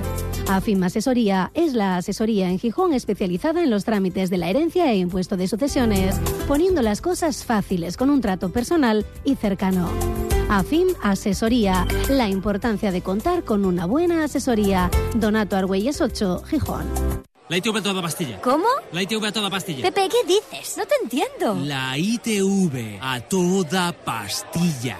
AFIM 0.49 0.81
Asesoría 0.81 1.51
es 1.53 1.75
la 1.75 1.97
asesoría 1.97 2.49
en 2.49 2.57
Gijón 2.57 2.93
especializada 2.93 3.61
en 3.61 3.69
los 3.69 3.85
trámites 3.85 4.31
de 4.31 4.37
la 4.37 4.49
herencia 4.49 4.91
e 4.91 4.97
impuesto 4.97 5.37
de 5.37 5.47
sucesiones, 5.47 6.19
poniendo 6.47 6.81
las 6.81 7.01
cosas 7.01 7.45
fáciles 7.45 7.97
con 7.97 8.09
un 8.09 8.21
trato 8.21 8.49
personal 8.49 9.05
y 9.23 9.35
cercano. 9.35 9.89
AFIM 10.49 10.87
Asesoría, 11.01 11.85
la 12.09 12.29
importancia 12.29 12.91
de 12.91 13.01
contar 13.01 13.43
con 13.43 13.65
una 13.65 13.85
buena 13.85 14.23
asesoría. 14.23 14.89
Donato 15.13 15.57
Argüelles 15.57 15.99
8, 15.99 16.43
Gijón. 16.47 16.85
La 17.49 17.57
ITV 17.57 17.77
a 17.77 17.81
toda 17.81 18.01
pastilla. 18.01 18.41
¿Cómo? 18.41 18.65
La 18.93 19.01
ITV 19.03 19.25
a 19.25 19.31
toda 19.31 19.49
pastilla. 19.49 19.83
Pepe, 19.83 20.07
¿qué 20.09 20.25
dices? 20.25 20.77
No 20.77 20.85
te 20.85 20.95
entiendo. 21.01 21.65
La 21.65 21.97
ITV 21.97 22.99
a 23.01 23.19
toda 23.21 23.91
pastilla. 23.91 24.97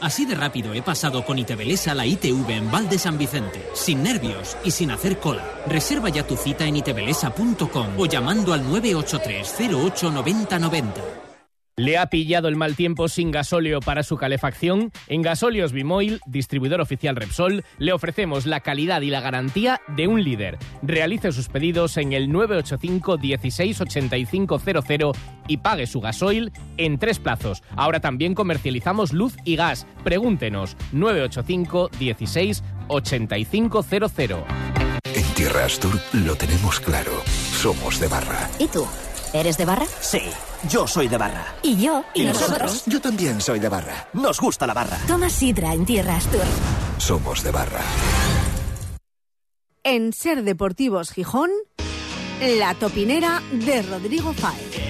Así 0.00 0.24
de 0.24 0.34
rápido 0.34 0.72
he 0.72 0.80
pasado 0.80 1.24
con 1.24 1.38
Itebelesa 1.38 1.94
la 1.94 2.06
ITV 2.06 2.48
en 2.50 2.70
Val 2.70 2.88
de 2.88 2.98
San 2.98 3.18
Vicente, 3.18 3.68
sin 3.74 4.02
nervios 4.02 4.56
y 4.64 4.70
sin 4.70 4.90
hacer 4.90 5.18
cola. 5.18 5.44
Reserva 5.66 6.08
ya 6.08 6.26
tu 6.26 6.36
cita 6.36 6.64
en 6.64 6.76
itebelesa.com 6.76 7.86
o 7.98 8.06
llamando 8.06 8.54
al 8.54 8.62
983 8.64 9.74
08 9.74 10.10
90 10.12 10.58
90. 10.58 11.27
¿Le 11.78 11.96
ha 11.96 12.06
pillado 12.06 12.48
el 12.48 12.56
mal 12.56 12.74
tiempo 12.74 13.06
sin 13.06 13.30
gasóleo 13.30 13.78
para 13.78 14.02
su 14.02 14.16
calefacción? 14.16 14.90
En 15.06 15.22
Gasóleos 15.22 15.70
Bimoil, 15.70 16.20
distribuidor 16.26 16.80
oficial 16.80 17.14
Repsol, 17.14 17.64
le 17.78 17.92
ofrecemos 17.92 18.46
la 18.46 18.58
calidad 18.58 19.00
y 19.02 19.10
la 19.10 19.20
garantía 19.20 19.80
de 19.86 20.08
un 20.08 20.24
líder. 20.24 20.58
Realice 20.82 21.30
sus 21.30 21.48
pedidos 21.48 21.96
en 21.96 22.12
el 22.14 22.32
985 22.32 23.16
16 23.18 23.80
8500 23.80 25.16
y 25.46 25.58
pague 25.58 25.86
su 25.86 26.00
gasoil 26.00 26.50
en 26.78 26.98
tres 26.98 27.20
plazos. 27.20 27.62
Ahora 27.76 28.00
también 28.00 28.34
comercializamos 28.34 29.12
luz 29.12 29.36
y 29.44 29.54
gas. 29.54 29.86
Pregúntenos 30.02 30.76
985 30.90 31.90
16 31.96 32.64
8500. 32.88 34.42
En 35.14 35.24
Tierra 35.34 35.64
Astur 35.64 35.96
lo 36.12 36.34
tenemos 36.34 36.80
claro. 36.80 37.12
Somos 37.52 38.00
de 38.00 38.08
barra. 38.08 38.50
¿Y 38.58 38.66
tú? 38.66 38.84
¿Eres 39.32 39.58
de 39.58 39.64
barra? 39.66 39.86
Sí, 40.00 40.22
yo 40.68 40.86
soy 40.86 41.06
de 41.08 41.18
barra. 41.18 41.54
¿Y 41.62 41.76
yo? 41.76 42.02
¿Y, 42.14 42.24
nosotros? 42.24 42.84
Yo 42.86 43.00
también 43.00 43.40
soy 43.40 43.58
de 43.58 43.68
barra. 43.68 44.08
Nos 44.14 44.40
gusta 44.40 44.66
la 44.66 44.72
barra. 44.72 44.98
Toma 45.06 45.28
sidra 45.28 45.74
en 45.74 45.84
Tierra 45.84 46.16
Astur. 46.16 46.40
Somos 46.96 47.42
de 47.42 47.50
barra. 47.50 47.80
En 49.84 50.12
Ser 50.12 50.42
Deportivos 50.42 51.10
Gijón, 51.10 51.50
la 52.40 52.74
topinera 52.74 53.42
de 53.52 53.82
Rodrigo 53.82 54.32
Fáez. 54.32 54.87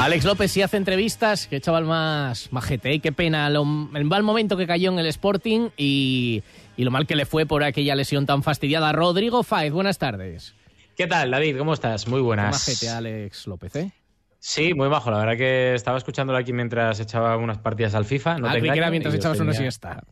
Alex 0.00 0.24
López 0.24 0.50
sí 0.50 0.62
hace 0.62 0.78
entrevistas, 0.78 1.46
qué 1.46 1.60
chaval 1.60 1.84
más 1.84 2.50
majete, 2.52 2.94
¿eh? 2.94 3.00
qué 3.00 3.12
pena 3.12 3.50
lo, 3.50 3.62
el 3.94 4.04
mal 4.04 4.22
momento 4.22 4.56
que 4.56 4.66
cayó 4.66 4.90
en 4.90 4.98
el 4.98 5.06
Sporting 5.06 5.68
y, 5.76 6.42
y 6.76 6.84
lo 6.84 6.90
mal 6.90 7.06
que 7.06 7.16
le 7.16 7.26
fue 7.26 7.44
por 7.44 7.62
aquella 7.62 7.94
lesión 7.94 8.24
tan 8.24 8.42
fastidiada. 8.42 8.92
Rodrigo 8.92 9.42
Fáez, 9.42 9.72
buenas 9.72 9.98
tardes. 9.98 10.54
¿Qué 10.96 11.06
tal, 11.06 11.30
David? 11.30 11.58
¿Cómo 11.58 11.74
estás? 11.74 12.08
Muy 12.08 12.22
buenas. 12.22 12.52
Majete 12.66 12.88
Alex 12.88 13.46
López, 13.46 13.76
¿eh? 13.76 13.92
Sí, 14.38 14.72
muy 14.72 14.88
bajo. 14.88 15.10
La 15.10 15.18
verdad 15.18 15.36
que 15.36 15.74
estaba 15.74 15.98
escuchándolo 15.98 16.38
aquí 16.38 16.54
mientras 16.54 16.98
echaba 16.98 17.36
unas 17.36 17.58
partidas 17.58 17.94
al 17.94 18.06
FIFA. 18.06 18.38
No 18.38 18.48
ah, 18.48 18.52
te 18.54 18.62
que 18.62 18.68
era 18.68 18.90
mientras 18.90 19.14
echabas 19.14 19.38
una 19.40 19.52
tenía- 19.52 19.70
siesta. 19.70 20.02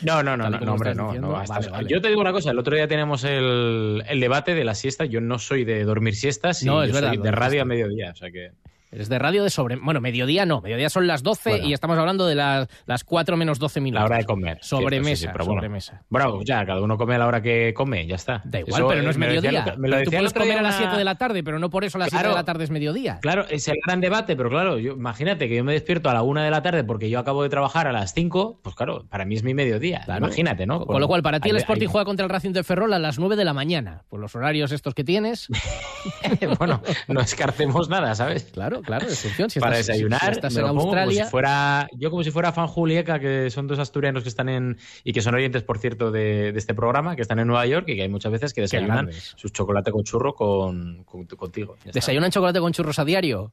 No, 0.00 0.22
no, 0.22 0.36
no, 0.36 0.48
no, 0.48 0.58
no, 0.58 0.72
hombre, 0.72 0.94
no, 0.94 1.12
no. 1.14 1.28
Vale, 1.46 1.68
vale. 1.68 1.88
Yo 1.88 2.00
te 2.00 2.08
digo 2.08 2.20
una 2.22 2.32
cosa, 2.32 2.50
el 2.50 2.58
otro 2.58 2.74
día 2.74 2.88
teníamos 2.88 3.22
el, 3.22 4.02
el 4.08 4.18
debate 4.18 4.54
de 4.54 4.64
la 4.64 4.74
siesta. 4.74 5.04
Yo 5.04 5.20
no 5.20 5.38
soy 5.38 5.64
de 5.64 5.84
dormir 5.84 6.16
siestas 6.16 6.62
y 6.62 6.66
No, 6.66 6.82
es 6.82 6.88
yo 6.88 6.94
verdad, 6.94 7.10
soy 7.10 7.18
de 7.18 7.30
radio 7.30 7.62
a 7.62 7.64
mediodía. 7.66 8.10
O 8.10 8.16
sea 8.16 8.30
que. 8.30 8.50
Eres 8.94 9.08
de 9.08 9.18
radio 9.18 9.42
de 9.42 9.50
sobre... 9.50 9.74
Bueno, 9.76 10.00
mediodía 10.00 10.46
no, 10.46 10.60
mediodía 10.60 10.88
son 10.88 11.06
las 11.08 11.22
12 11.24 11.50
Bueno. 11.50 11.66
y 11.66 11.72
estamos 11.72 11.98
hablando 11.98 12.26
de 12.26 12.36
las, 12.36 12.68
las 12.86 13.02
4 13.02 13.36
menos 13.36 13.58
12 13.58 13.80
minutos. 13.80 14.00
La 14.02 14.06
hora 14.06 14.18
de 14.18 14.24
comer. 14.24 14.58
Sobremesa, 14.62 15.16
sí, 15.16 15.26
sí, 15.26 15.26
bueno. 15.26 15.44
sobremesa. 15.44 16.02
Bueno, 16.08 16.40
ya, 16.44 16.64
cada 16.64 16.80
uno 16.80 16.96
come 16.96 17.16
a 17.16 17.18
la 17.18 17.26
hora 17.26 17.42
que 17.42 17.74
come, 17.74 18.06
ya 18.06 18.14
está. 18.14 18.40
Da 18.44 18.60
igual, 18.60 18.84
pero 18.88 19.02
no 19.02 19.10
es 19.10 19.18
mediodía. 19.18 19.74
me 19.78 19.88
lo 19.88 19.96
Tú 19.96 20.04
decía 20.04 20.18
el 20.20 20.24
puedes 20.24 20.30
otro 20.30 20.42
comer 20.42 20.54
día 20.54 20.60
a 20.60 20.62
las 20.62 20.74
una- 20.76 20.84
7 20.86 20.96
de 20.98 21.04
la 21.04 21.14
tarde, 21.16 21.42
pero 21.42 21.58
no 21.58 21.70
por 21.70 21.84
eso 21.84 21.98
a 21.98 22.00
las 22.00 22.10
7 22.10 22.20
Claro. 22.22 22.28
de 22.30 22.40
la 22.40 22.44
tarde 22.44 22.64
es 22.64 22.70
mediodía. 22.70 23.18
Claro, 23.20 23.46
es 23.50 23.66
el 23.66 23.76
gran 23.84 24.00
debate, 24.00 24.36
pero 24.36 24.48
claro, 24.48 24.78
yo, 24.78 24.92
imagínate 24.92 25.48
que 25.48 25.56
yo 25.56 25.64
me 25.64 25.72
despierto 25.72 26.08
a 26.08 26.14
la 26.14 26.22
una 26.22 26.44
de 26.44 26.50
la 26.52 26.62
tarde 26.62 26.84
porque 26.84 27.10
yo 27.10 27.18
acabo 27.18 27.42
de 27.42 27.48
trabajar 27.48 27.88
a 27.88 27.92
las 27.92 28.14
5, 28.14 28.60
pues 28.62 28.76
claro, 28.76 29.06
para 29.10 29.24
mí 29.24 29.34
es 29.34 29.42
mi 29.42 29.54
mediodía. 29.54 30.02
Claro. 30.04 30.24
Imagínate, 30.26 30.66
¿no? 30.66 30.86
Con 30.86 31.00
lo 31.00 31.08
cual, 31.08 31.22
para 31.22 31.40
ti 31.40 31.48
el 31.50 31.56
Hay- 31.56 31.62
Sporting 31.62 31.86
hay- 31.88 31.92
juega 31.92 32.04
contra 32.04 32.24
el 32.24 32.30
Racing 32.30 32.52
de 32.52 32.62
Ferrol 32.62 32.92
a 32.92 33.00
las 33.00 33.18
9 33.18 33.34
de 33.34 33.44
la 33.44 33.52
mañana. 33.54 34.04
Por 34.08 34.20
los 34.20 34.36
horarios 34.36 34.70
estos 34.70 34.94
que 34.94 35.02
tienes. 35.02 35.48
bueno, 36.58 36.80
no 37.08 37.20
escarcemos 37.20 37.88
nada, 37.88 38.14
¿sabes? 38.14 38.44
Claro, 38.52 38.82
claro, 38.84 39.06
es 39.06 39.18
función. 39.20 39.50
Si 39.50 39.58
para 39.60 39.78
estás- 39.78 39.86
si 39.86 39.92
desayunar, 40.02 40.32
estás 40.32 40.54
me 40.54 40.60
en 40.60 40.66
lo 40.66 40.72
pongo 40.74 40.82
como 40.88 40.92
Australia- 40.96 41.24
si 41.24 41.30
fuera, 41.30 41.88
yo 41.96 42.10
como 42.10 42.22
si 42.22 42.30
fuera 42.30 42.52
Fan 42.52 42.66
Julieca, 42.68 43.18
que 43.18 43.50
son 43.50 43.66
dos 43.66 43.78
asturianos 43.78 44.22
que 44.22 44.28
están 44.28 44.48
en, 44.48 44.78
y 45.02 45.12
que 45.12 45.20
son 45.22 45.34
oyentes, 45.34 45.62
por 45.62 45.78
cierto, 45.78 46.10
de, 46.10 46.52
de 46.52 46.58
este 46.58 46.74
programa, 46.74 47.16
que 47.16 47.22
están 47.22 47.38
en 47.38 47.46
Nueva 47.48 47.66
York 47.66 47.88
y 47.88 47.96
que 47.96 48.02
hay 48.02 48.08
muchas 48.08 48.30
veces 48.32 48.52
que 48.54 48.60
desayunan 48.60 49.10
su 49.12 49.48
chocolate 49.48 49.90
con 49.90 50.04
churro 50.04 50.34
con, 50.34 51.04
con- 51.04 51.26
contigo. 51.26 51.76
¿Desayunan 51.92 52.30
chocolate 52.30 52.60
con 52.60 52.72
churros 52.72 52.98
a 52.98 53.04
diario? 53.04 53.52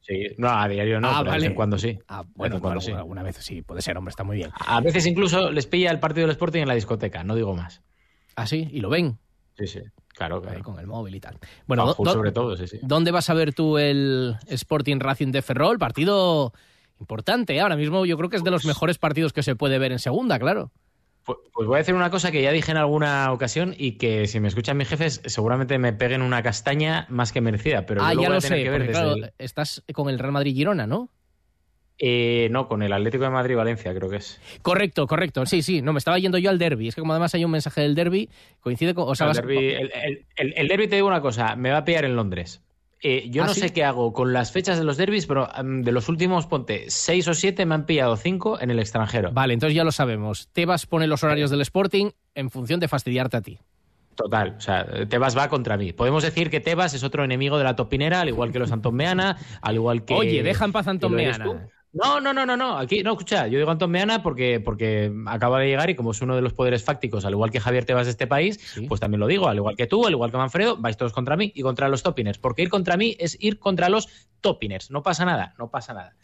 Sí, 0.00 0.22
no, 0.38 0.48
a 0.48 0.66
diario 0.68 1.00
no, 1.00 1.08
Ah, 1.10 1.18
pero 1.20 1.32
de 1.32 1.38
vez 1.38 1.46
en 1.48 1.54
cuando 1.54 1.76
sí. 1.78 1.98
Ah, 2.08 2.22
De 2.24 2.30
bueno, 2.34 2.54
en 2.56 2.60
cuando 2.62 2.80
sí. 2.80 2.92
alguna 2.92 3.22
vez 3.22 3.36
sí, 3.40 3.60
puede 3.60 3.82
ser, 3.82 3.96
hombre, 3.98 4.10
está 4.10 4.24
muy 4.24 4.38
bien. 4.38 4.50
A 4.66 4.80
veces 4.80 5.04
incluso 5.06 5.50
les 5.52 5.66
pilla 5.66 5.90
el 5.90 6.00
partido 6.00 6.26
del 6.26 6.30
Sporting 6.30 6.62
en 6.62 6.68
la 6.68 6.74
discoteca, 6.74 7.24
no 7.24 7.34
digo 7.34 7.54
más. 7.54 7.82
Ah, 8.34 8.46
sí, 8.46 8.68
y 8.72 8.80
lo 8.80 8.88
ven. 8.88 9.18
Sí, 9.58 9.66
sí, 9.66 9.80
claro, 10.18 10.42
claro. 10.42 10.56
Ahí 10.58 10.62
con 10.62 10.78
el 10.78 10.86
móvil 10.86 11.14
y 11.14 11.20
tal. 11.20 11.38
Bueno, 11.66 11.94
sobre 11.94 12.32
todo, 12.32 12.56
sí, 12.56 12.66
sí. 12.66 12.78
¿dónde 12.82 13.10
vas 13.10 13.30
a 13.30 13.34
ver 13.34 13.54
tú 13.54 13.78
el 13.78 14.36
Sporting 14.48 14.98
Racing 15.00 15.32
de 15.32 15.40
Ferrol? 15.40 15.78
Partido 15.78 16.52
importante, 17.00 17.54
¿eh? 17.54 17.60
ahora 17.60 17.76
mismo 17.76 18.04
yo 18.04 18.16
creo 18.18 18.28
que 18.28 18.36
es 18.36 18.44
de 18.44 18.50
los 18.50 18.64
mejores 18.64 18.98
partidos 18.98 19.32
que 19.32 19.42
se 19.42 19.54
puede 19.56 19.78
ver 19.78 19.92
en 19.92 19.98
segunda, 20.00 20.38
claro. 20.38 20.70
Pues, 21.24 21.38
pues 21.52 21.66
voy 21.68 21.74
a 21.76 21.78
decir 21.78 21.94
una 21.94 22.10
cosa 22.10 22.30
que 22.32 22.42
ya 22.42 22.50
dije 22.52 22.70
en 22.70 22.78
alguna 22.78 23.30
ocasión 23.32 23.74
y 23.76 23.92
que 23.98 24.26
si 24.26 24.40
me 24.40 24.48
escuchan 24.48 24.76
mis 24.78 24.88
jefes 24.88 25.20
seguramente 25.26 25.78
me 25.78 25.92
peguen 25.92 26.22
una 26.22 26.42
castaña 26.42 27.06
más 27.10 27.32
que 27.32 27.40
merecida, 27.40 27.84
pero 27.86 28.02
ah, 28.02 28.14
yo 28.14 28.16
lo 28.16 28.22
ya 28.22 28.28
voy 28.28 28.34
lo 28.34 28.38
a 28.38 28.40
tener 28.40 28.58
sé, 28.58 28.64
que 28.64 28.70
ver 28.70 28.80
desde 28.80 28.92
claro, 28.92 29.12
el- 29.14 29.32
estás 29.38 29.82
con 29.92 30.08
el 30.08 30.18
Real 30.18 30.32
Madrid-Girona, 30.32 30.86
¿no? 30.86 31.10
Eh, 32.00 32.48
no, 32.52 32.68
con 32.68 32.82
el 32.82 32.92
Atlético 32.92 33.24
de 33.24 33.30
Madrid-Valencia 33.30 33.92
creo 33.94 34.08
que 34.08 34.16
es. 34.16 34.40
Correcto, 34.62 35.06
correcto. 35.08 35.44
Sí, 35.46 35.62
sí, 35.62 35.82
no, 35.82 35.92
me 35.92 35.98
estaba 35.98 36.18
yendo 36.18 36.38
yo 36.38 36.48
al 36.50 36.58
derby. 36.58 36.88
Es 36.88 36.94
que 36.94 37.00
como 37.00 37.12
además 37.12 37.34
hay 37.34 37.44
un 37.44 37.50
mensaje 37.50 37.80
del 37.80 37.94
derby, 37.96 38.28
coincide 38.60 38.94
con... 38.94 39.08
O 39.08 39.14
sea, 39.16 39.26
el, 39.26 39.30
vas- 39.30 39.36
derbi, 39.36 39.56
el, 39.56 39.90
el- 39.92 40.26
el- 40.36 40.54
el 40.56 40.68
derbi, 40.68 40.86
te 40.88 40.94
digo 40.96 41.08
una 41.08 41.20
cosa, 41.20 41.56
me 41.56 41.70
va 41.70 41.78
a 41.78 41.84
pillar 41.84 42.04
en 42.04 42.14
Londres. 42.14 42.62
Eh, 43.00 43.28
yo 43.30 43.44
¿Ah, 43.44 43.46
no 43.46 43.54
sí? 43.54 43.60
sé 43.60 43.72
qué 43.72 43.84
hago 43.84 44.12
con 44.12 44.32
las 44.32 44.50
fechas 44.52 44.76
de 44.78 44.84
los 44.84 44.96
derbis, 44.96 45.26
pero 45.26 45.48
mm, 45.62 45.82
de 45.82 45.92
los 45.92 46.08
últimos, 46.08 46.46
ponte, 46.46 46.84
seis 46.88 47.26
o 47.28 47.34
siete 47.34 47.64
me 47.66 47.74
han 47.74 47.86
pillado 47.86 48.16
cinco 48.16 48.60
en 48.60 48.70
el 48.70 48.78
extranjero. 48.80 49.30
Vale, 49.32 49.54
entonces 49.54 49.74
ya 49.76 49.84
lo 49.84 49.92
sabemos. 49.92 50.48
Tebas 50.52 50.86
pone 50.86 51.06
los 51.06 51.22
horarios 51.24 51.50
del 51.50 51.60
Sporting 51.60 52.10
en 52.34 52.50
función 52.50 52.80
de 52.80 52.88
fastidiarte 52.88 53.36
a 53.36 53.40
ti. 53.40 53.58
Total, 54.16 54.56
o 54.58 54.60
sea, 54.60 54.84
Tebas 55.08 55.38
va 55.38 55.48
contra 55.48 55.76
mí. 55.76 55.92
Podemos 55.92 56.24
decir 56.24 56.50
que 56.50 56.58
Tebas 56.58 56.92
es 56.94 57.04
otro 57.04 57.22
enemigo 57.24 57.56
de 57.58 57.62
la 57.62 57.76
topinera, 57.76 58.20
al 58.20 58.28
igual 58.28 58.50
que 58.50 58.58
los 58.58 58.72
Anton 58.72 58.94
Meana, 58.96 59.36
al 59.62 59.76
igual 59.76 60.04
que... 60.04 60.14
Oye, 60.14 60.42
deja 60.42 60.64
en 60.64 60.72
paz 60.72 60.88
a 60.88 60.90
Antón 60.90 61.14
No, 61.92 62.20
no, 62.20 62.32
no, 62.32 62.44
no, 62.44 62.56
no. 62.56 62.76
Aquí, 62.76 63.02
no, 63.02 63.12
escucha, 63.12 63.46
yo 63.46 63.58
digo 63.58 63.70
Antón 63.70 63.90
Meana 63.90 64.22
porque, 64.22 64.60
porque 64.60 65.10
acaba 65.26 65.60
de 65.60 65.68
llegar 65.68 65.88
y 65.88 65.94
como 65.94 66.10
es 66.10 66.20
uno 66.20 66.36
de 66.36 66.42
los 66.42 66.52
poderes 66.52 66.84
fácticos, 66.84 67.24
al 67.24 67.32
igual 67.32 67.50
que 67.50 67.60
Javier 67.60 67.84
Tebas 67.84 68.06
de 68.06 68.10
este 68.10 68.26
país, 68.26 68.76
pues 68.88 69.00
también 69.00 69.20
lo 69.20 69.26
digo, 69.26 69.48
al 69.48 69.56
igual 69.56 69.76
que 69.76 69.86
tú, 69.86 70.06
al 70.06 70.12
igual 70.12 70.30
que 70.30 70.36
Manfredo, 70.36 70.76
vais 70.76 70.96
todos 70.96 71.12
contra 71.12 71.36
mí 71.36 71.50
y 71.54 71.62
contra 71.62 71.88
los 71.88 72.02
topiners. 72.02 72.38
Porque 72.38 72.62
ir 72.62 72.68
contra 72.68 72.96
mí 72.96 73.16
es 73.18 73.36
ir 73.40 73.58
contra 73.58 73.88
los 73.88 74.08
topiners. 74.40 74.90
No 74.90 75.02
pasa 75.02 75.24
nada, 75.24 75.54
no 75.58 75.70
pasa 75.70 75.94
nada. 75.94 76.16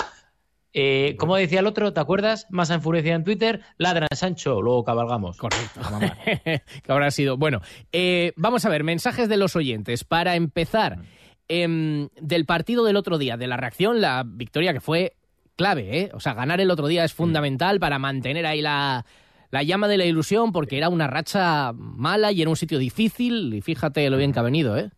Eh, 0.77 1.15
como 1.19 1.37
decía 1.37 1.61
el 1.61 1.69
otro, 1.69 1.93
¿te 1.93 2.01
acuerdas? 2.01 2.49
Más 2.51 2.69
enfurecida 2.71 3.15
en 3.15 3.23
Twitter, 3.23 3.63
ladra 3.79 4.09
Sancho, 4.13 4.61
luego 4.61 4.83
cabalgamos. 4.83 5.39
Correcto. 5.39 5.81
que 6.83 6.93
habrá 6.93 7.11
sido. 7.13 7.37
Bueno, 7.37 7.61
eh, 7.93 8.33
vamos 8.37 8.65
a 8.65 8.69
ver, 8.69 8.83
mensajes 8.83 9.29
de 9.29 9.37
los 9.37 9.55
oyentes. 9.55 10.03
Para 10.03 10.35
empezar, 10.35 10.99
em, 11.47 12.09
del 12.21 12.45
partido 12.45 12.85
del 12.85 12.97
otro 12.97 13.19
día, 13.19 13.37
de 13.37 13.47
la 13.47 13.57
reacción, 13.57 14.01
la 14.01 14.25
victoria 14.27 14.73
que 14.73 14.81
fue 14.81 15.17
clave, 15.57 16.01
¿eh? 16.01 16.11
O 16.15 16.21
sea, 16.21 16.35
ganar 16.35 16.61
el 16.61 16.71
otro 16.71 16.87
día 16.87 17.05
es 17.05 17.13
fundamental 17.13 17.81
para 17.81 17.99
mantener 17.99 18.47
ahí 18.47 18.61
la, 18.63 19.05
la 19.51 19.63
llama 19.63 19.89
de 19.89 19.99
la 19.99 20.05
ilusión, 20.05 20.53
porque 20.53 20.77
era 20.79 20.89
una 20.89 21.07
racha 21.07 21.73
mala 21.75 22.33
y 22.33 22.43
era 22.43 22.51
un 22.51 22.57
sitio 22.57 22.79
difícil, 22.79 23.55
y 23.55 23.61
fíjate 23.61 24.09
lo 24.11 24.17
bien 24.17 24.33
que 24.33 24.39
ha 24.41 24.43
venido, 24.43 24.77
¿eh? 24.77 24.91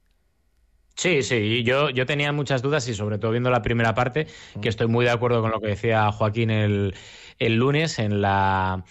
Sí, 0.97 1.23
sí, 1.23 1.63
yo, 1.63 1.91
yo 1.91 2.07
tenía 2.07 2.33
muchas 2.33 2.63
dudas 2.63 2.89
y 2.89 2.95
sobre 2.95 3.19
todo 3.19 3.31
viendo 3.31 3.51
la 3.51 3.61
primera 3.61 3.95
parte, 3.95 4.27
que 4.63 4.71
estoy 4.71 4.87
muy 4.87 5.05
de 5.05 5.11
acuerdo 5.11 5.43
con 5.43 5.51
lo 5.51 5.61
que 5.61 5.69
decía 5.69 6.11
Joaquín 6.11 6.49
el, 6.51 6.95
el 7.39 7.57
lunes 7.57 7.99
en 7.99 8.23
la, 8.23 8.83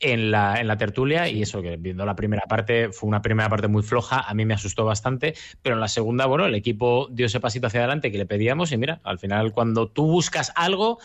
en 0.00 0.30
la, 0.30 0.58
en 0.60 0.66
la 0.66 0.76
tertulia 0.78 1.28
y 1.28 1.42
eso 1.42 1.60
que 1.62 1.76
viendo 1.76 2.06
la 2.06 2.16
primera 2.16 2.42
parte 2.48 2.90
fue 2.90 3.06
una 3.08 3.20
primera 3.20 3.48
parte 3.50 3.68
muy 3.68 3.82
floja, 3.82 4.20
a 4.20 4.32
mí 4.34 4.44
me 4.46 4.54
asustó 4.54 4.84
bastante, 4.86 5.34
pero 5.62 5.74
en 5.76 5.80
la 5.80 5.88
segunda, 5.88 6.24
bueno, 6.26 6.46
el 6.46 6.54
equipo 6.54 7.06
dio 7.10 7.26
ese 7.26 7.38
pasito 7.38 7.66
hacia 7.66 7.80
adelante 7.80 8.10
que 8.10 8.16
le 8.18 8.24
pedíamos 8.26 8.72
y 8.72 8.78
mira, 8.78 9.00
al 9.04 9.18
final 9.18 9.52
cuando 9.52 9.88
tú 9.88 10.06
buscas 10.06 10.52
algo, 10.56 10.98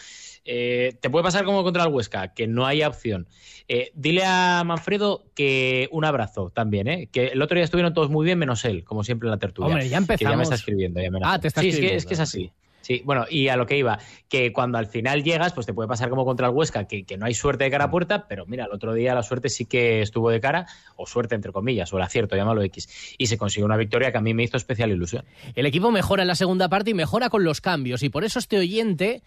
eh, 0.45 0.95
te 1.01 1.09
puede 1.09 1.23
pasar 1.23 1.43
como 1.43 1.63
contra 1.63 1.83
el 1.83 1.89
Huesca, 1.91 2.33
que 2.33 2.47
no 2.47 2.65
hay 2.65 2.83
opción. 2.83 3.27
Eh, 3.67 3.91
dile 3.95 4.23
a 4.25 4.61
Manfredo 4.63 5.25
que 5.35 5.89
un 5.91 6.05
abrazo 6.05 6.51
también, 6.51 6.87
¿eh? 6.87 7.09
que 7.11 7.27
el 7.27 7.41
otro 7.41 7.55
día 7.55 7.65
estuvieron 7.65 7.93
todos 7.93 8.09
muy 8.11 8.23
bien 8.25 8.37
menos 8.39 8.63
él, 8.63 8.83
como 8.83 9.03
siempre 9.03 9.27
en 9.27 9.31
la 9.31 9.39
tertulia. 9.39 9.69
Hombre, 9.73 9.89
ya 9.89 9.89
Que 9.89 9.89
ya 9.89 9.99
me 9.99 10.13
empezamos. 10.13 10.43
está 10.43 10.55
escribiendo. 10.55 11.01
Ya 11.01 11.09
me 11.11 11.19
Ah, 11.23 11.39
te 11.39 11.47
está 11.47 11.61
sí, 11.61 11.69
es 11.69 11.73
que- 11.73 11.77
escribiendo. 11.77 11.97
es 11.97 12.05
que 12.05 12.13
es 12.13 12.19
así. 12.19 12.51
Sí, 12.85 13.01
bueno, 13.03 13.25
y 13.27 13.47
a 13.47 13.55
lo 13.55 13.65
que 13.65 13.79
iba, 13.79 13.97
que 14.29 14.53
cuando 14.53 14.77
al 14.77 14.85
final 14.85 15.23
llegas, 15.23 15.53
pues 15.53 15.65
te 15.65 15.73
puede 15.73 15.89
pasar 15.89 16.07
como 16.11 16.23
contra 16.23 16.49
el 16.49 16.53
Huesca, 16.53 16.87
que, 16.87 17.03
que 17.03 17.17
no 17.17 17.25
hay 17.25 17.33
suerte 17.33 17.63
de 17.63 17.71
cara 17.71 17.85
a 17.85 17.89
puerta, 17.89 18.27
pero 18.27 18.45
mira, 18.45 18.65
el 18.65 18.71
otro 18.71 18.93
día 18.93 19.15
la 19.15 19.23
suerte 19.23 19.49
sí 19.49 19.65
que 19.65 20.03
estuvo 20.03 20.29
de 20.29 20.39
cara, 20.39 20.67
o 20.95 21.07
suerte 21.07 21.33
entre 21.33 21.51
comillas, 21.51 21.91
o 21.91 21.97
el 21.97 22.03
acierto, 22.03 22.35
llámalo 22.35 22.61
X, 22.61 23.15
y 23.17 23.25
se 23.25 23.39
consiguió 23.39 23.65
una 23.65 23.75
victoria 23.75 24.11
que 24.11 24.19
a 24.19 24.21
mí 24.21 24.35
me 24.35 24.43
hizo 24.43 24.55
especial 24.55 24.91
ilusión. 24.91 25.25
El 25.55 25.65
equipo 25.65 25.89
mejora 25.89 26.21
en 26.21 26.27
la 26.27 26.35
segunda 26.35 26.69
parte 26.69 26.91
y 26.91 26.93
mejora 26.93 27.31
con 27.31 27.43
los 27.43 27.59
cambios, 27.59 28.03
y 28.03 28.09
por 28.09 28.23
eso 28.23 28.37
este 28.37 28.59
oyente 28.59 29.23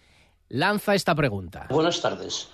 lanza 0.47 0.95
esta 0.95 1.13
pregunta. 1.13 1.67
Buenas 1.69 2.01
tardes. 2.01 2.47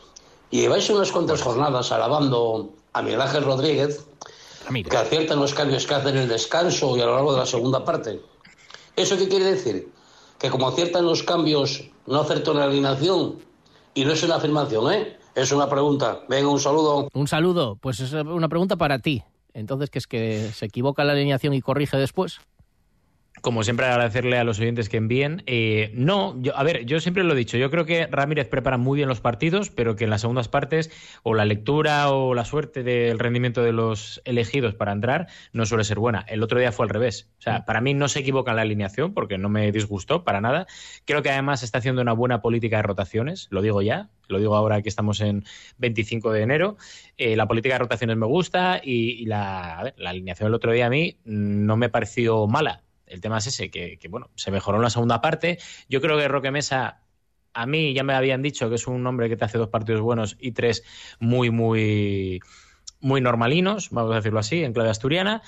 Lleváis 0.49 0.89
unas 0.89 1.11
cuantas 1.11 1.39
jornadas 1.39 1.91
alabando 1.91 2.73
a 2.93 3.03
Miguel 3.03 3.21
Ángel 3.21 3.43
Rodríguez, 3.43 4.07
que 4.89 4.97
acierta 4.97 5.35
en 5.35 5.39
los 5.39 5.53
cambios 5.53 5.85
que 5.85 5.93
hace 5.93 6.09
en 6.09 6.17
el 6.17 6.27
descanso 6.27 6.97
y 6.97 7.01
a 7.01 7.05
lo 7.05 7.13
largo 7.13 7.33
de 7.33 7.41
la 7.41 7.45
segunda 7.45 7.85
parte. 7.85 8.19
¿Eso 8.95 9.15
qué 9.17 9.27
quiere 9.27 9.45
decir? 9.45 9.93
Que 10.39 10.49
como 10.49 10.67
acierta 10.67 10.99
en 10.99 11.05
los 11.05 11.23
cambios, 11.23 11.83
no 12.05 12.19
acertó 12.19 12.51
en 12.51 12.57
la 12.59 12.65
alineación. 12.65 13.35
Y 13.93 14.05
no 14.05 14.11
es 14.11 14.23
una 14.23 14.35
afirmación, 14.35 14.93
¿eh? 14.93 15.17
Es 15.35 15.51
una 15.51 15.69
pregunta. 15.69 16.19
Venga, 16.29 16.49
un 16.49 16.59
saludo. 16.59 17.09
Un 17.13 17.27
saludo, 17.27 17.77
pues 17.77 17.99
es 17.99 18.13
una 18.13 18.49
pregunta 18.49 18.75
para 18.75 18.99
ti. 18.99 19.23
Entonces, 19.53 19.89
¿qué 19.89 19.99
es 19.99 20.07
que 20.07 20.51
se 20.53 20.65
equivoca 20.65 21.03
la 21.03 21.13
alineación 21.13 21.53
y 21.53 21.61
corrige 21.61 21.97
después? 21.97 22.39
Como 23.41 23.63
siempre, 23.63 23.85
agradecerle 23.85 24.37
a 24.37 24.43
los 24.43 24.59
oyentes 24.59 24.89
que 24.89 24.97
envíen. 24.97 25.43
Eh, 25.45 25.91
no, 25.93 26.41
yo, 26.41 26.57
a 26.57 26.63
ver, 26.63 26.85
yo 26.85 26.99
siempre 26.99 27.23
lo 27.23 27.33
he 27.33 27.37
dicho, 27.37 27.57
yo 27.57 27.69
creo 27.69 27.85
que 27.85 28.07
Ramírez 28.07 28.47
prepara 28.47 28.77
muy 28.77 28.97
bien 28.97 29.09
los 29.09 29.21
partidos, 29.21 29.69
pero 29.69 29.95
que 29.95 30.05
en 30.05 30.09
las 30.09 30.21
segundas 30.21 30.47
partes, 30.47 30.89
o 31.23 31.33
la 31.33 31.45
lectura 31.45 32.09
o 32.09 32.33
la 32.33 32.45
suerte 32.45 32.83
del 32.83 33.19
rendimiento 33.19 33.61
de 33.61 33.73
los 33.73 34.21
elegidos 34.25 34.73
para 34.73 34.91
entrar 34.91 35.27
no 35.53 35.65
suele 35.65 35.83
ser 35.83 35.99
buena. 35.99 36.25
El 36.27 36.43
otro 36.43 36.59
día 36.59 36.71
fue 36.71 36.85
al 36.85 36.89
revés. 36.89 37.29
O 37.39 37.41
sea, 37.41 37.65
para 37.65 37.81
mí 37.81 37.93
no 37.93 38.07
se 38.07 38.19
equivoca 38.19 38.51
en 38.51 38.57
la 38.57 38.63
alineación, 38.63 39.13
porque 39.13 39.37
no 39.37 39.49
me 39.49 39.71
disgustó 39.71 40.23
para 40.23 40.41
nada. 40.41 40.65
Creo 41.05 41.21
que 41.21 41.29
además 41.29 41.63
está 41.63 41.79
haciendo 41.79 42.01
una 42.01 42.13
buena 42.13 42.41
política 42.41 42.77
de 42.77 42.83
rotaciones, 42.83 43.47
lo 43.51 43.61
digo 43.61 43.81
ya, 43.81 44.09
lo 44.27 44.39
digo 44.39 44.55
ahora 44.55 44.81
que 44.81 44.89
estamos 44.89 45.21
en 45.21 45.43
25 45.77 46.31
de 46.31 46.41
enero. 46.41 46.77
Eh, 47.17 47.35
la 47.35 47.47
política 47.47 47.75
de 47.75 47.79
rotaciones 47.79 48.17
me 48.17 48.25
gusta 48.25 48.81
y, 48.83 49.25
la, 49.25 49.93
la 49.97 50.09
alineación 50.09 50.47
del 50.47 50.55
otro 50.55 50.71
día 50.71 50.87
a 50.87 50.89
mí 50.89 51.17
mm, 51.25 51.65
no 51.65 51.77
me 51.77 51.89
pareció 51.89 52.47
mala. 52.47 52.84
El 53.07 53.21
tema 53.21 53.37
es 53.37 53.47
ese, 53.47 53.69
que, 53.69 53.99
bueno, 54.09 54.29
se 54.35 54.51
mejoró 54.51 54.77
en 54.77 54.83
la 54.83 54.89
segunda 54.89 55.21
parte. 55.21 55.59
Yo 55.89 56.01
creo 56.01 56.17
que 56.17 56.27
Roque 56.27 56.51
Mesa, 56.51 57.01
a 57.53 57.65
mí 57.65 57.93
ya 57.93 58.03
me 58.03 58.13
habían 58.13 58.41
dicho 58.41 58.69
que 58.69 58.75
es 58.75 58.87
un 58.87 59.05
hombre 59.05 59.29
que 59.29 59.37
te 59.37 59.45
hace 59.45 59.57
dos 59.57 59.69
partidos 59.69 60.01
buenos 60.01 60.37
y 60.39 60.51
tres 60.51 60.83
muy, 61.19 61.49
muy, 61.49 62.39
muy 62.99 63.21
normalinos, 63.21 63.89
vamos 63.91 64.11
a 64.11 64.15
decirlo 64.15 64.39
así, 64.39 64.63
en 64.63 64.73
clave 64.73 64.89
asturiana. 64.89 65.41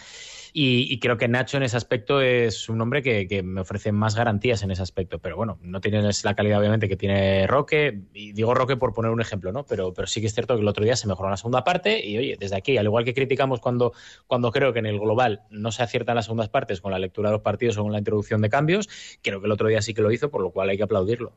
Y, 0.54 1.00
creo 1.00 1.18
que 1.18 1.28
Nacho 1.28 1.58
en 1.58 1.64
ese 1.64 1.78
aspecto 1.78 2.22
es 2.22 2.70
un 2.70 2.82
hombre 2.82 3.02
que, 3.02 3.44
me 3.44 3.62
ofrece 3.62 3.92
más 3.92 4.16
garantías 4.16 4.64
en 4.64 4.72
ese 4.72 4.82
aspecto. 4.82 5.20
Pero 5.20 5.36
bueno, 5.36 5.60
no 5.62 5.82
tienes 5.82 6.24
la 6.24 6.36
calidad 6.36 6.60
obviamente 6.60 6.88
que 6.88 6.98
tiene 6.98 7.48
Roque. 7.48 8.02
Y 8.14 8.34
digo 8.34 8.54
Roque 8.54 8.78
por 8.78 8.94
poner 8.94 9.12
un 9.12 9.22
ejemplo, 9.22 9.52
¿no? 9.52 9.66
Pero, 9.66 9.94
sí 10.06 10.22
que 10.22 10.28
es 10.28 10.34
cierto 10.34 10.56
que 10.56 10.62
el 10.62 10.68
otro 10.68 10.84
día 10.84 10.96
se 10.96 11.08
mejoró 11.08 11.28
en 11.28 11.32
la 11.32 11.38
segunda 11.38 11.64
parte. 11.64 12.06
Y 12.06 12.18
oye, 12.18 12.38
desde 12.40 12.56
aquí, 12.56 12.78
al 12.78 12.86
igual 12.86 13.06
que 13.06 13.14
criticamos 13.14 13.60
cuando, 13.60 13.94
cuando 14.28 14.52
creo 14.52 14.74
que 14.74 14.80
en 14.80 14.86
el 14.86 15.00
global 15.00 15.42
no 15.50 15.72
se 15.72 15.84
aciertan 15.84 16.16
las 16.16 16.26
segundas 16.26 16.50
partes 16.50 16.82
con 16.82 16.92
la 16.92 17.00
lectura 17.00 17.30
de 17.30 17.34
los 17.34 17.42
partidos 17.42 17.78
o 17.78 17.84
con 17.84 17.92
la 17.92 18.00
introducción 18.00 18.42
de 18.42 18.50
cambios, 18.50 18.90
creo 19.22 19.40
que 19.40 19.46
el 19.46 19.52
otro 19.52 19.68
día 19.68 19.82
sí 19.82 19.94
que 19.94 20.02
lo 20.02 20.12
hizo, 20.12 20.30
por 20.30 20.42
lo 20.42 20.52
cual 20.52 20.70
hay 20.70 20.78
que 20.78 20.84
aplaudirlo. 20.84 21.34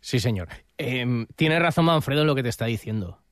Sí, 0.00 0.18
señor. 0.18 0.48
Eh, 0.78 1.26
tiene 1.36 1.58
razón 1.58 1.84
Manfredo 1.84 2.22
en 2.22 2.26
lo 2.26 2.34
que 2.34 2.42
te 2.42 2.48
está 2.48 2.66
diciendo. 2.66 3.22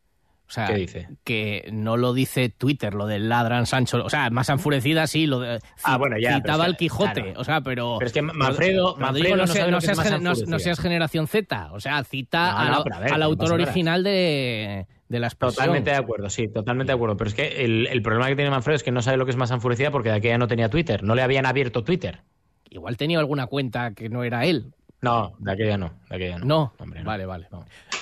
O 0.50 0.52
sea, 0.52 0.66
¿Qué 0.66 0.74
dice? 0.74 1.08
que 1.22 1.68
no 1.72 1.96
lo 1.96 2.12
dice 2.12 2.48
Twitter, 2.48 2.92
lo 2.92 3.06
del 3.06 3.28
ladran 3.28 3.66
Sancho. 3.66 4.04
O 4.04 4.10
sea, 4.10 4.30
más 4.30 4.48
enfurecida 4.48 5.06
sí, 5.06 5.26
lo 5.26 5.38
de, 5.38 5.60
ah, 5.84 5.96
bueno, 5.96 6.18
ya, 6.18 6.34
citaba 6.34 6.64
al 6.64 6.72
el 6.72 6.76
Quijote. 6.76 7.22
Claro. 7.22 7.40
O 7.40 7.44
sea, 7.44 7.60
pero. 7.60 7.98
Pero 7.98 8.06
es 8.08 8.12
que 8.12 8.20
Manfredo. 8.20 8.96
No, 8.98 9.46
sé, 9.46 9.94
seas, 9.94 10.20
no, 10.20 10.82
generación 10.82 11.28
Z. 11.28 11.70
O 11.72 11.78
sea, 11.78 12.02
cita 12.02 12.78
a 12.78 12.82
ver, 12.98 13.12
al 13.12 13.22
autor 13.22 13.52
original 13.52 14.02
de, 14.02 14.88
de 15.08 15.20
la. 15.20 15.30
Totalmente 15.30 15.90
de 15.90 15.96
acuerdo, 15.96 16.28
sí, 16.28 16.48
totalmente 16.48 16.90
de 16.90 16.96
acuerdo. 16.96 17.16
Pero 17.16 17.28
es 17.28 17.36
que 17.36 17.64
el, 17.64 17.86
el 17.86 18.02
problema 18.02 18.26
que 18.26 18.34
tiene 18.34 18.50
Manfredo 18.50 18.74
es 18.74 18.82
que 18.82 18.90
no 18.90 19.02
sabe 19.02 19.18
lo 19.18 19.26
que 19.26 19.30
es 19.30 19.36
más 19.36 19.52
enfurecida 19.52 19.92
porque 19.92 20.08
de 20.08 20.16
aquella 20.16 20.36
no 20.36 20.48
tenía 20.48 20.68
Twitter. 20.68 21.04
No 21.04 21.14
le 21.14 21.22
habían 21.22 21.46
abierto 21.46 21.84
Twitter. 21.84 22.22
Igual 22.70 22.96
tenía 22.96 23.20
alguna 23.20 23.46
cuenta 23.46 23.94
que 23.94 24.08
no 24.08 24.24
era 24.24 24.46
él. 24.46 24.72
No, 25.02 25.34
de 25.38 25.52
aquella 25.52 25.78
no. 25.78 25.92
De 26.08 26.16
aquella 26.16 26.38
no. 26.38 26.44
No, 26.44 26.72
Hombre, 26.78 27.02
vale, 27.02 27.24
vale. 27.24 27.48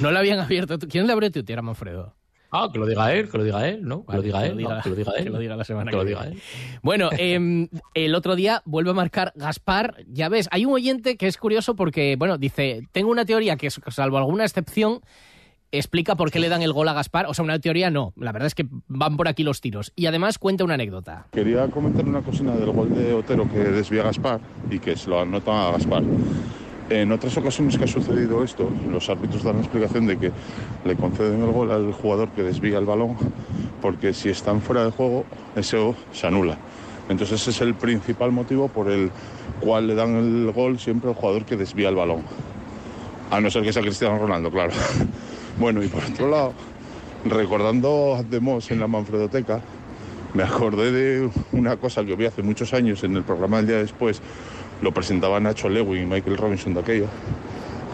No. 0.01 0.11
le 0.11 0.19
habían 0.19 0.41
abierto. 0.41 0.79
¿Quién 0.79 1.07
le 1.07 1.13
abrió 1.13 1.31
Twitter 1.31 1.59
a 1.59 1.63
Manfredo? 1.63 2.15
Ah, 2.51 2.69
que 2.73 2.79
lo 2.79 2.87
diga 2.87 3.13
él, 3.13 3.29
que 3.29 3.39
lo 3.39 3.45
diga 3.45 3.69
él, 3.69 3.83
¿no? 3.83 4.07
Que 4.07 4.17
lo 4.17 4.23
diga 4.23 4.47
él, 4.47 4.57
que 4.57 4.89
lo 4.89 4.97
diga 4.97 5.13
él. 5.19 5.25
que 5.25 5.31
lo 5.31 5.39
diga 5.39 5.57
la 5.57 5.65
semana 5.65 5.91
que 5.91 5.97
lo 5.97 6.05
diga 6.05 6.25
él. 6.27 6.41
Bueno, 6.83 7.11
eh, 7.19 7.69
el 7.95 8.15
otro 8.15 8.37
día 8.37 8.63
vuelve 8.65 8.91
a 8.91 8.95
marcar 8.95 9.33
Gaspar. 9.35 9.97
Ya 10.07 10.29
ves, 10.29 10.49
hay 10.51 10.65
un 10.65 10.73
oyente 10.73 11.17
que 11.17 11.27
es 11.27 11.37
curioso 11.37 11.77
porque, 11.77 12.17
bueno, 12.17 12.39
dice, 12.39 12.89
tengo 12.93 13.11
una 13.11 13.25
teoría 13.27 13.57
que, 13.57 13.69
salvo 13.71 14.17
alguna 14.17 14.45
excepción, 14.45 15.01
explica 15.73 16.17
por 16.17 16.31
qué 16.31 16.41
le 16.41 16.49
dan 16.49 16.63
el 16.63 16.73
gol 16.73 16.89
a 16.89 16.95
Gaspar. 16.95 17.27
O 17.27 17.35
sea, 17.35 17.45
una 17.45 17.59
teoría 17.59 17.91
no. 17.91 18.15
La 18.17 18.33
verdad 18.33 18.47
es 18.47 18.55
que 18.55 18.67
van 18.87 19.19
por 19.19 19.29
aquí 19.29 19.43
los 19.43 19.61
tiros. 19.61 19.93
Y 19.95 20.07
además 20.07 20.39
cuenta 20.39 20.65
una 20.65 20.75
anécdota. 20.75 21.27
Quería 21.33 21.69
comentar 21.69 22.07
una 22.07 22.23
cosina 22.23 22.55
del 22.55 22.71
gol 22.71 22.95
de 22.95 23.13
Otero 23.13 23.47
que 23.51 23.59
desvía 23.59 24.01
a 24.01 24.05
Gaspar 24.05 24.41
y 24.71 24.79
que 24.79 24.97
se 24.97 25.11
lo 25.11 25.21
anota 25.21 25.69
a 25.69 25.73
Gaspar. 25.73 26.03
En 26.91 27.13
otras 27.13 27.37
ocasiones 27.37 27.77
que 27.77 27.85
ha 27.85 27.89
sucedido 27.89 28.43
esto, 28.43 28.71
los 28.91 29.11
árbitros 29.11 29.43
dan 29.43 29.57
la 29.57 29.61
explicación 29.61 30.07
de 30.07 30.19
que 30.19 30.33
le 30.87 30.97
conceden 30.97 31.43
el 31.43 31.53
gol 31.53 31.71
al 31.71 31.93
jugador 31.93 32.31
que 32.31 32.43
desvía 32.43 32.79
el 32.79 32.87
balón 32.87 33.17
porque 33.81 34.13
si 34.13 34.29
están 34.29 34.61
fuera 34.61 34.85
de 34.85 34.91
juego, 34.91 35.25
eso 35.57 35.95
se 36.13 36.27
anula. 36.27 36.57
Entonces 37.09 37.41
ese 37.41 37.51
es 37.51 37.61
el 37.61 37.75
principal 37.75 38.33
motivo 38.33 38.69
por 38.69 38.91
el 38.91 39.11
cual 39.61 39.87
le 39.87 39.95
dan 39.95 40.17
el 40.17 40.53
gol 40.53 40.79
siempre 40.79 41.09
al 41.11 41.17
jugador 41.17 41.45
que 41.45 41.57
desvía 41.57 41.89
el 41.89 41.95
balón. 41.95 42.23
A 43.31 43.41
no 43.41 43.51
ser 43.51 43.63
que 43.63 43.73
sea 43.73 43.83
Cristiano 43.83 44.19
Ronaldo, 44.19 44.51
claro. 44.51 44.73
Bueno, 45.59 45.83
y 45.83 45.89
por 45.89 46.05
otro 46.05 46.31
lado, 46.31 46.53
recordando 47.25 48.15
a 48.15 48.23
Demos 48.23 48.71
en 48.71 48.79
la 48.79 48.87
Manfredoteca, 48.87 49.61
me 50.33 50.45
acordé 50.45 50.93
de 50.93 51.31
una 51.51 51.77
cosa 51.77 52.05
que 52.05 52.15
vi 52.15 52.27
hace 52.27 52.45
muchos 52.45 52.73
años 52.75 53.03
en 53.03 53.17
el 53.17 53.25
programa 53.25 53.57
del 53.57 53.67
día 53.67 53.79
después. 53.79 54.23
Lo 54.83 54.93
presentaba 54.93 55.41
Nacho 55.41 55.69
Lewin 55.69 56.03
y 56.03 56.07
Michael 56.07 56.37
Robinson 56.37 56.75
de 56.75 56.81
aquello. 56.81 57.07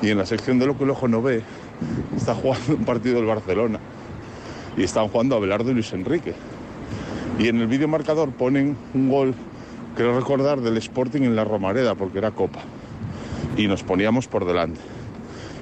Y 0.03 0.11
en 0.11 0.19
la 0.19 0.27
sección 0.27 0.59
de 0.59 0.67
lo 0.67 0.77
que 0.77 0.85
el 0.85 0.91
ojo 0.91 1.09
no 1.09 1.23
ve, 1.23 1.43
está 2.17 2.35
jugando 2.35 2.75
un 2.77 2.85
partido 2.85 3.17
del 3.17 3.27
Barcelona. 3.27 3.81
Y 4.77 4.83
están 4.83 5.09
jugando 5.09 5.37
Abelardo 5.37 5.71
y 5.71 5.75
Luis 5.75 5.93
Enrique. 5.93 6.35
Y 7.39 7.49
en 7.49 7.61
el 7.61 7.67
vídeo 7.67 7.89
marcador 7.89 8.31
ponen 8.33 8.77
un 8.93 9.09
gol, 9.09 9.35
creo 9.97 10.19
recordar, 10.19 10.61
del 10.61 10.77
Sporting 10.77 11.23
en 11.23 11.37
la 11.37 11.45
Romareda, 11.45 11.95
porque 11.95 12.19
era 12.19 12.31
Copa. 12.33 12.61
Y 13.57 13.67
nos 13.67 13.83
poníamos 13.83 14.29
por 14.29 14.45
delante. 14.45 14.81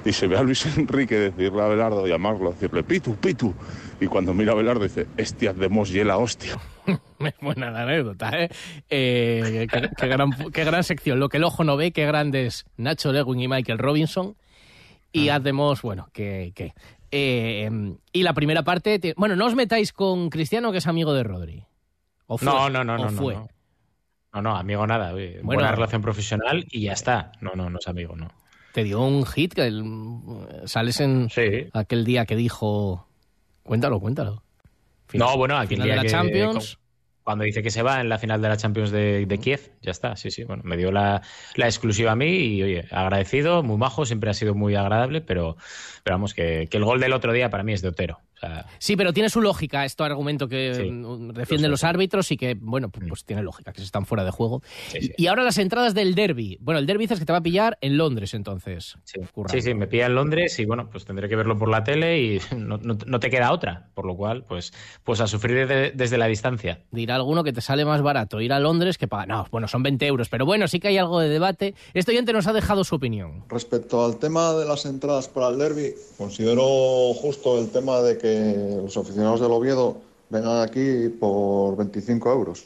Y 0.05 0.11
se 0.11 0.27
ve 0.27 0.37
a 0.37 0.43
Luis 0.43 0.65
Enrique 0.77 1.15
decirle 1.15 1.61
a 1.61 1.65
Abelardo, 1.65 2.05
llamarlo, 2.05 2.51
decirle, 2.51 2.83
Pitu, 2.83 3.15
Pitu. 3.15 3.53
Y 4.03 4.07
cuando 4.07 4.33
mira 4.33 4.51
a 4.51 4.55
Abelardo 4.55 4.83
dice, 4.83 5.07
Estias 5.17 5.55
de 5.57 5.69
Mos 5.69 5.91
y 5.91 6.03
la 6.03 6.17
hostia. 6.17 6.57
Buena 7.41 7.71
la 7.71 7.83
anécdota, 7.83 8.31
¿eh? 8.37 8.49
Eh, 8.89 9.67
qué, 9.71 9.89
qué 9.95 10.07
gran, 10.07 10.31
qué 10.51 10.63
gran 10.65 10.83
sección. 10.83 11.19
Lo 11.19 11.29
que 11.29 11.37
el 11.37 11.43
ojo 11.45 11.63
no 11.63 11.77
ve, 11.77 11.91
qué 11.91 12.05
grandes 12.05 12.65
Nacho 12.75 13.11
Lewin 13.13 13.39
y 13.39 13.47
Michael 13.47 13.79
Robinson. 13.79 14.35
y 15.11 15.29
hacemos, 15.29 15.81
bueno, 15.81 16.09
que... 16.13 16.51
que 16.55 16.73
eh, 17.15 17.69
y 18.11 18.23
la 18.23 18.33
primera 18.33 18.63
parte, 18.63 18.97
te- 18.99 19.13
bueno, 19.15 19.35
no 19.35 19.45
os 19.45 19.53
metáis 19.55 19.93
con 19.93 20.29
Cristiano, 20.31 20.71
que 20.71 20.79
es 20.79 20.87
amigo 20.87 21.13
de 21.13 21.23
Rodri. 21.23 21.63
¿O 22.25 22.37
fue? 22.39 22.45
No, 22.51 22.69
no, 22.71 22.83
no, 22.83 22.93
¿O 22.95 22.97
no, 22.97 23.11
no, 23.11 23.17
fue? 23.21 23.35
no. 23.35 23.47
No, 24.33 24.41
no, 24.41 24.55
amigo 24.57 24.87
nada. 24.87 25.13
oye, 25.13 25.33
Bueno. 25.43 25.59
buena 25.61 25.71
relación 25.71 26.01
profesional 26.01 26.65
y 26.71 26.81
ya 26.81 26.93
está. 26.93 27.31
No, 27.39 27.51
no, 27.55 27.69
no 27.69 27.77
es 27.79 27.87
amigo, 27.87 28.15
no. 28.15 28.31
Te 28.73 28.83
dio 28.83 28.99
un 29.01 29.25
hit 29.27 29.53
que 29.53 29.67
el- 29.67 29.83
sales 30.65 30.99
en 30.99 31.29
aquel 31.73 32.03
día 32.03 32.25
que 32.25 32.35
dijo... 32.35 33.07
Cuéntalo, 33.63 33.99
cuéntalo. 33.99 34.43
No, 35.13 35.37
bueno, 35.37 35.57
aquí 35.57 35.75
Final 35.75 35.89
de 35.89 35.95
la 35.95 36.05
Champions. 36.05 36.79
Cuando 37.23 37.45
dice 37.45 37.63
que 37.63 37.71
se 37.71 37.83
va 37.83 38.01
en 38.01 38.09
la 38.09 38.19
final 38.19 38.41
de 38.41 38.49
la 38.49 38.57
Champions 38.57 38.91
de, 38.91 39.25
de 39.25 39.37
Kiev, 39.37 39.71
ya 39.81 39.91
está, 39.91 40.17
sí, 40.17 40.29
sí. 40.29 40.43
Bueno, 40.43 40.63
me 40.65 40.75
dio 40.75 40.91
la, 40.91 41.21
la 41.55 41.65
exclusiva 41.67 42.11
a 42.11 42.15
mí 42.17 42.27
y, 42.27 42.63
oye, 42.63 42.85
agradecido, 42.91 43.63
muy 43.63 43.77
majo, 43.77 44.05
siempre 44.05 44.29
ha 44.29 44.33
sido 44.33 44.55
muy 44.55 44.75
agradable, 44.75 45.21
pero, 45.21 45.55
pero 46.03 46.15
vamos, 46.15 46.33
que, 46.33 46.67
que 46.69 46.75
el 46.75 46.83
gol 46.83 46.99
del 46.99 47.13
otro 47.13 47.31
día 47.31 47.49
para 47.49 47.63
mí 47.63 47.71
es 47.71 47.81
de 47.81 47.87
Otero. 47.87 48.19
Sea, 48.47 48.65
Sí, 48.79 48.95
pero 48.95 49.13
tiene 49.13 49.29
su 49.29 49.41
lógica 49.41 49.85
este 49.85 50.03
argumento 50.03 50.47
que 50.47 50.89
mm, 50.91 51.29
defienden 51.29 51.71
los 51.71 51.83
árbitros 51.83 52.31
y 52.31 52.37
que, 52.37 52.55
bueno, 52.59 52.89
pues, 52.89 53.05
pues 53.07 53.23
tiene 53.25 53.41
lógica, 53.43 53.71
que 53.71 53.79
se 53.79 53.85
están 53.85 54.05
fuera 54.05 54.23
de 54.23 54.31
juego. 54.31 54.61
Y, 54.99 55.23
y 55.23 55.27
ahora 55.27 55.43
las 55.43 55.57
entradas 55.57 55.93
del 55.93 56.15
derby. 56.15 56.57
Bueno, 56.61 56.79
el 56.79 56.85
derby 56.85 57.03
dices 57.05 57.19
que 57.19 57.25
te 57.25 57.31
va 57.31 57.39
a 57.39 57.43
pillar 57.43 57.77
en 57.81 57.97
Londres, 57.97 58.33
entonces. 58.33 58.95
Sí, 59.05 59.61
sí, 59.61 59.73
me 59.73 59.87
pilla 59.87 60.07
en 60.07 60.15
Londres 60.15 60.57
y 60.59 60.65
bueno, 60.65 60.89
pues 60.89 61.05
tendré 61.05 61.29
que 61.29 61.35
verlo 61.35 61.57
por 61.57 61.69
la 61.69 61.83
tele 61.83 62.21
y 62.21 62.39
no, 62.57 62.77
no- 62.77 62.97
no 63.05 63.19
te 63.19 63.29
queda 63.29 63.51
otra. 63.51 63.89
Por 63.93 64.05
lo 64.05 64.15
cual, 64.15 64.43
pues, 64.45 64.73
pues 65.03 65.21
a 65.21 65.27
sufrir 65.27 65.67
de- 65.67 65.91
desde 65.91 66.17
la 66.17 66.27
distancia. 66.27 66.81
Dirá 66.91 67.15
alguno 67.15 67.43
que 67.43 67.53
te 67.53 67.61
sale 67.61 67.85
más 67.85 68.01
barato 68.01 68.41
ir 68.41 68.51
a 68.53 68.59
Londres 68.59 68.97
que 68.97 69.07
pagar. 69.07 69.27
No, 69.27 69.47
bueno, 69.51 69.67
son 69.67 69.83
20 69.83 70.05
euros, 70.07 70.29
pero 70.29 70.45
bueno, 70.45 70.67
sí 70.67 70.79
que 70.79 70.89
hay 70.89 70.97
algo 70.97 71.19
de 71.19 71.29
debate. 71.29 71.75
Este 71.93 72.11
oyente 72.11 72.33
nos 72.33 72.47
ha 72.47 72.53
dejado 72.53 72.83
su 72.83 72.95
opinión. 72.95 73.43
Respecto 73.49 74.03
al 74.03 74.17
tema 74.17 74.51
de 74.53 74.65
las 74.65 74.85
entradas 74.85 75.27
para 75.27 75.49
el 75.49 75.57
derby, 75.57 75.93
considero 76.17 77.13
justo 77.13 77.59
el 77.59 77.69
tema 77.69 78.01
de 78.01 78.17
que 78.17 78.32
los 78.81 78.95
aficionados 78.97 79.39
del 79.41 79.51
Oviedo 79.51 79.97
vengan 80.29 80.61
aquí 80.61 81.09
por 81.09 81.75
25 81.77 82.31
euros. 82.31 82.65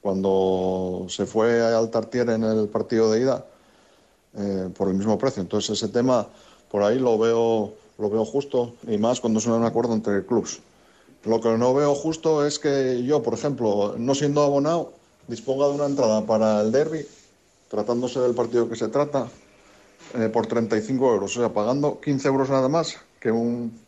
Cuando 0.00 1.06
se 1.08 1.26
fue 1.26 1.60
al 1.62 1.90
Tartier 1.90 2.30
en 2.30 2.42
el 2.44 2.68
partido 2.68 3.10
de 3.10 3.20
ida, 3.20 3.44
eh, 4.34 4.70
por 4.76 4.88
el 4.88 4.94
mismo 4.94 5.18
precio. 5.18 5.42
Entonces 5.42 5.70
ese 5.76 5.92
tema 5.92 6.26
por 6.70 6.82
ahí 6.82 6.98
lo 6.98 7.18
veo, 7.18 7.74
lo 7.98 8.10
veo 8.10 8.24
justo 8.24 8.74
y 8.88 8.96
más 8.96 9.20
cuando 9.20 9.40
es 9.40 9.46
un 9.46 9.62
acuerdo 9.62 9.92
entre 9.92 10.24
clubs. 10.24 10.60
Lo 11.24 11.40
que 11.40 11.50
no 11.50 11.74
veo 11.74 11.94
justo 11.94 12.46
es 12.46 12.58
que 12.58 13.04
yo, 13.04 13.22
por 13.22 13.34
ejemplo, 13.34 13.94
no 13.98 14.14
siendo 14.14 14.42
abonado, 14.42 14.92
disponga 15.28 15.66
de 15.66 15.74
una 15.74 15.86
entrada 15.86 16.24
para 16.26 16.62
el 16.62 16.72
derby, 16.72 17.06
tratándose 17.68 18.20
del 18.20 18.34
partido 18.34 18.68
que 18.68 18.76
se 18.76 18.88
trata, 18.88 19.28
eh, 20.14 20.28
por 20.28 20.46
35 20.46 21.12
euros, 21.12 21.36
o 21.36 21.40
sea, 21.40 21.52
pagando 21.52 22.00
15 22.00 22.28
euros 22.28 22.50
nada 22.50 22.68
más 22.68 22.96
que 23.20 23.30
un, 23.30 23.78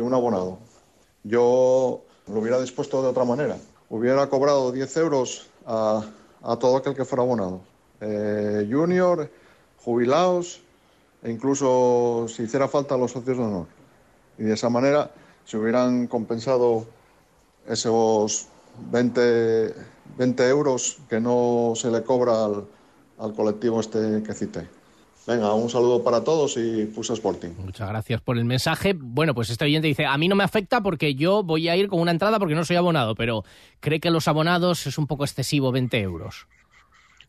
un 0.00 0.14
abonado. 0.14 0.58
Yo 1.22 2.02
lo 2.26 2.40
hubiera 2.40 2.60
dispuesto 2.60 3.02
de 3.02 3.08
otra 3.08 3.24
manera. 3.24 3.56
Hubiera 3.88 4.28
cobrado 4.28 4.72
10 4.72 4.96
euros 4.98 5.48
a, 5.66 6.04
a 6.42 6.56
todo 6.56 6.76
aquel 6.76 6.94
que 6.94 7.04
fuera 7.04 7.22
abonado. 7.22 7.60
Eh, 8.00 8.66
junior, 8.70 9.30
jubilados 9.84 10.60
e 11.22 11.30
incluso 11.30 12.26
si 12.28 12.44
hiciera 12.44 12.68
falta 12.68 12.96
los 12.96 13.12
socios 13.12 13.36
de 13.36 13.44
honor. 13.44 13.66
Y 14.38 14.44
de 14.44 14.54
esa 14.54 14.70
manera 14.70 15.10
se 15.44 15.58
hubieran 15.58 16.06
compensado 16.06 16.86
esos 17.66 18.46
20, 18.90 19.74
20 20.16 20.48
euros 20.48 20.98
que 21.08 21.20
no 21.20 21.72
se 21.76 21.90
le 21.90 22.02
cobra 22.02 22.44
al, 22.44 22.64
al 23.18 23.34
colectivo 23.34 23.80
este 23.80 24.22
que 24.22 24.32
cité. 24.32 24.79
Venga, 25.26 25.54
un 25.54 25.68
saludo 25.70 26.02
para 26.02 26.24
todos 26.24 26.56
y 26.56 26.86
Fusa 26.86 27.12
Sporting. 27.12 27.50
Muchas 27.58 27.88
gracias 27.88 28.20
por 28.20 28.38
el 28.38 28.44
mensaje. 28.44 28.94
Bueno, 28.98 29.34
pues 29.34 29.50
este 29.50 29.64
oyente 29.64 29.86
dice, 29.86 30.06
a 30.06 30.16
mí 30.18 30.28
no 30.28 30.34
me 30.34 30.44
afecta 30.44 30.80
porque 30.82 31.14
yo 31.14 31.42
voy 31.42 31.68
a 31.68 31.76
ir 31.76 31.88
con 31.88 32.00
una 32.00 32.10
entrada 32.10 32.38
porque 32.38 32.54
no 32.54 32.64
soy 32.64 32.76
abonado, 32.76 33.14
pero 33.14 33.44
cree 33.80 34.00
que 34.00 34.10
los 34.10 34.26
abonados 34.28 34.86
es 34.86 34.98
un 34.98 35.06
poco 35.06 35.24
excesivo 35.24 35.70
20 35.72 36.00
euros. 36.00 36.46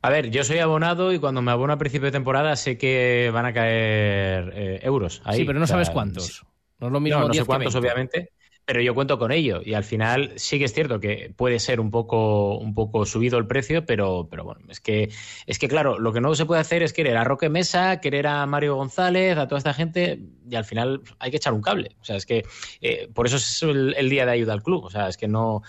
A 0.02 0.10
ver, 0.10 0.32
yo 0.32 0.44
soy 0.44 0.58
abonado 0.60 1.14
y 1.14 1.20
cuando 1.20 1.44
me 1.44 1.52
abono 1.52 1.74
a 1.74 1.78
principio 1.78 2.06
de 2.08 2.12
temporada 2.12 2.56
sé 2.56 2.78
que 2.78 3.30
van 3.32 3.46
a 3.46 3.54
caer 3.54 4.52
eh, 4.56 4.80
euros. 4.84 5.22
Ahí. 5.26 5.40
sí, 5.40 5.46
pero 5.46 5.60
no 5.60 5.68
sabes 5.68 5.92
cuántos. 5.92 6.44
No 6.80 6.88
es 6.88 6.94
lo 6.94 7.00
mismo 7.00 7.20
No, 7.20 7.28
no 7.28 7.32
10 7.34 7.42
sé 7.42 7.44
que 7.44 7.48
cuántos, 7.48 7.74
20. 7.74 7.78
obviamente, 7.88 8.32
pero 8.66 8.82
yo 8.82 8.94
cuento 8.94 9.18
con 9.18 9.32
ello. 9.32 9.62
Y 9.64 9.74
al 9.74 9.84
final 9.84 10.34
sí 10.36 10.60
que 10.60 10.66
es 10.66 10.74
cierto 10.74 11.00
que 11.00 11.34
puede 11.36 11.60
ser 11.60 11.80
un 11.80 11.92
poco, 11.92 12.58
un 12.58 12.74
poco 12.74 13.06
subido 13.06 13.38
el 13.38 13.48
precio, 13.48 13.86
pero, 13.86 14.28
pero 14.30 14.44
bueno, 14.44 14.62
es 14.70 14.80
que, 14.80 15.10
es 15.46 15.60
que 15.60 15.68
claro, 15.68 16.00
lo 16.00 16.14
que 16.14 16.22
no 16.22 16.34
se 16.36 16.46
puede 16.46 16.62
hacer 16.62 16.84
es 16.84 16.94
querer 16.94 17.18
a 17.18 17.24
Roque 17.24 17.50
Mesa, 17.50 18.00
querer 18.00 18.28
a 18.28 18.46
Mario 18.46 18.76
González, 18.76 19.38
a 19.38 19.48
toda 19.48 19.58
esta 19.58 19.74
gente, 19.74 20.20
y 20.50 20.56
al 20.56 20.66
final 20.66 21.02
hay 21.20 21.32
que 21.32 21.38
echar 21.38 21.54
un 21.54 21.62
cable. 21.62 21.96
O 22.02 22.06
sea, 22.06 22.16
es 22.16 22.26
que 22.26 22.44
eh, 22.82 23.10
por 23.14 23.26
eso 23.26 23.38
es 23.38 23.64
el, 23.64 23.96
el 23.98 24.10
día 24.10 24.26
de 24.26 24.32
ayuda 24.32 24.54
al 24.54 24.64
club. 24.64 24.84
O 24.84 24.90
sea, 24.90 25.08
es 25.08 25.18
que 25.18 25.28
no. 25.28 25.64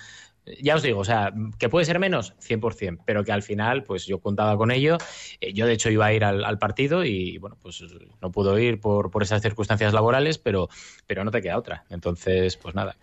Ya 0.61 0.75
os 0.75 0.83
digo, 0.83 0.99
o 1.01 1.05
sea, 1.05 1.33
que 1.59 1.69
puede 1.69 1.87
ser 1.87 2.01
menos, 2.01 2.35
100%, 2.41 2.99
pero 3.05 3.25
que 3.25 3.31
al 3.31 3.43
final, 3.43 3.85
pues 3.85 4.07
yo 4.07 4.19
contaba 4.19 4.57
con 4.57 4.73
ello. 4.73 4.99
Eh, 5.41 5.53
yo, 5.53 5.67
de 5.67 5.75
hecho, 5.75 5.89
iba 5.89 6.07
a 6.07 6.13
ir 6.13 6.25
al, 6.25 6.45
al 6.45 6.59
partido 6.59 7.05
y, 7.05 7.39
bueno, 7.39 7.57
pues 7.63 7.85
no 8.21 8.33
pudo 8.33 8.59
ir 8.59 8.81
por, 8.81 9.11
por 9.11 9.23
esas 9.23 9.41
circunstancias 9.41 9.93
laborales, 9.93 10.39
pero, 10.39 10.69
pero 11.07 11.23
no 11.25 11.31
te 11.31 11.43
queda 11.43 11.59
otra. 11.59 11.85
Entonces, 11.91 12.57
pues 12.57 12.75
nada. 12.75 12.97